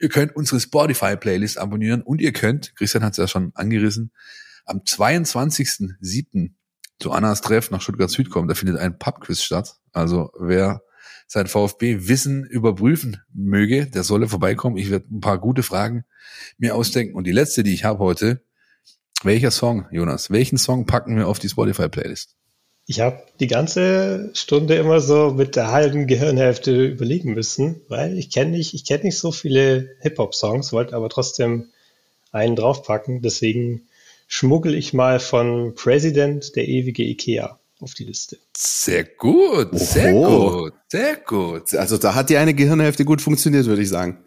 Ihr 0.00 0.08
könnt 0.08 0.34
unsere 0.34 0.60
Spotify-Playlist 0.60 1.58
abonnieren 1.58 2.02
und 2.02 2.20
ihr 2.20 2.32
könnt, 2.32 2.74
Christian 2.76 3.04
hat 3.04 3.12
es 3.12 3.18
ja 3.18 3.28
schon 3.28 3.52
angerissen, 3.54 4.12
am 4.64 4.80
22.07. 4.80 6.50
zu 6.98 7.12
Annas 7.12 7.40
Treff 7.40 7.70
nach 7.70 7.80
Stuttgart 7.80 8.10
Süd 8.10 8.30
kommen. 8.30 8.48
Da 8.48 8.54
findet 8.54 8.78
ein 8.78 8.98
Pubquiz 8.98 9.42
statt. 9.42 9.76
Also 9.92 10.30
wer 10.38 10.82
sein 11.26 11.46
VfB-Wissen 11.46 12.44
überprüfen 12.44 13.22
möge, 13.32 13.86
der 13.86 14.04
solle 14.04 14.28
vorbeikommen. 14.28 14.76
Ich 14.76 14.90
werde 14.90 15.06
ein 15.10 15.20
paar 15.20 15.38
gute 15.38 15.62
Fragen 15.62 16.04
mir 16.58 16.74
ausdenken. 16.74 17.14
Und 17.14 17.26
die 17.26 17.32
letzte, 17.32 17.62
die 17.62 17.74
ich 17.74 17.84
habe 17.84 18.00
heute, 18.00 18.42
welcher 19.22 19.50
Song, 19.50 19.86
Jonas? 19.90 20.30
Welchen 20.30 20.58
Song 20.58 20.86
packen 20.86 21.16
wir 21.16 21.28
auf 21.28 21.38
die 21.38 21.48
Spotify-Playlist? 21.48 22.36
Ich 22.86 23.00
habe 23.00 23.22
die 23.40 23.46
ganze 23.46 24.30
Stunde 24.34 24.74
immer 24.74 25.00
so 25.00 25.30
mit 25.30 25.56
der 25.56 25.72
halben 25.72 26.06
Gehirnhälfte 26.06 26.84
überlegen 26.84 27.32
müssen, 27.32 27.80
weil 27.88 28.18
ich 28.18 28.30
kenne 28.30 28.50
nicht, 28.50 28.74
ich 28.74 28.84
kenne 28.84 29.04
nicht 29.04 29.18
so 29.18 29.32
viele 29.32 29.88
Hip-Hop-Songs, 30.00 30.72
wollte 30.72 30.94
aber 30.94 31.08
trotzdem 31.08 31.68
einen 32.30 32.56
draufpacken. 32.56 33.22
Deswegen 33.22 33.88
schmuggel 34.26 34.74
ich 34.74 34.92
mal 34.92 35.20
von 35.20 35.74
President 35.74 36.56
der 36.56 36.68
ewige 36.68 37.02
Ikea 37.02 37.58
auf 37.80 37.94
die 37.94 38.04
Liste. 38.04 38.38
Sehr 38.56 39.04
gut, 39.04 39.68
sehr 39.78 40.14
Oho. 40.14 40.62
gut, 40.62 40.72
sehr 40.88 41.16
gut. 41.16 41.74
Also 41.74 41.98
da 41.98 42.14
hat 42.14 42.30
die 42.30 42.36
eine 42.36 42.54
Gehirnhälfte 42.54 43.04
gut 43.04 43.20
funktioniert, 43.20 43.66
würde 43.66 43.82
ich 43.82 43.88
sagen. 43.88 44.24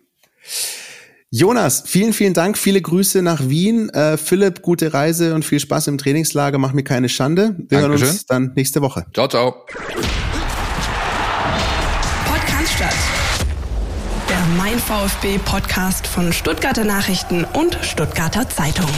Jonas, 1.30 1.84
vielen, 1.86 2.14
vielen 2.14 2.34
Dank. 2.34 2.58
Viele 2.58 2.82
Grüße 2.82 3.22
nach 3.22 3.50
Wien. 3.50 3.90
Äh, 3.90 4.16
Philipp, 4.18 4.62
gute 4.62 4.94
Reise 4.94 5.36
und 5.36 5.44
viel 5.44 5.60
Spaß 5.60 5.88
im 5.88 5.98
Trainingslager. 5.98 6.58
Mach 6.58 6.72
mir 6.72 6.84
keine 6.84 7.10
Schande. 7.10 7.56
Wir 7.58 7.82
Dankeschön. 7.82 8.08
hören 8.08 8.14
uns 8.14 8.26
dann 8.26 8.54
nächste 8.56 8.82
Woche. 8.82 9.06
Ciao, 9.14 9.28
ciao. 9.28 9.66
Podcast 12.26 12.74
statt. 12.76 12.96
Der 14.30 14.40
Mein 14.58 14.80
VfB 14.80 15.38
Podcast 15.40 16.08
von 16.08 16.32
Stuttgarter 16.32 16.86
Nachrichten 16.86 17.44
und 17.44 17.78
Stuttgarter 17.82 18.48
Zeitung. 18.48 18.90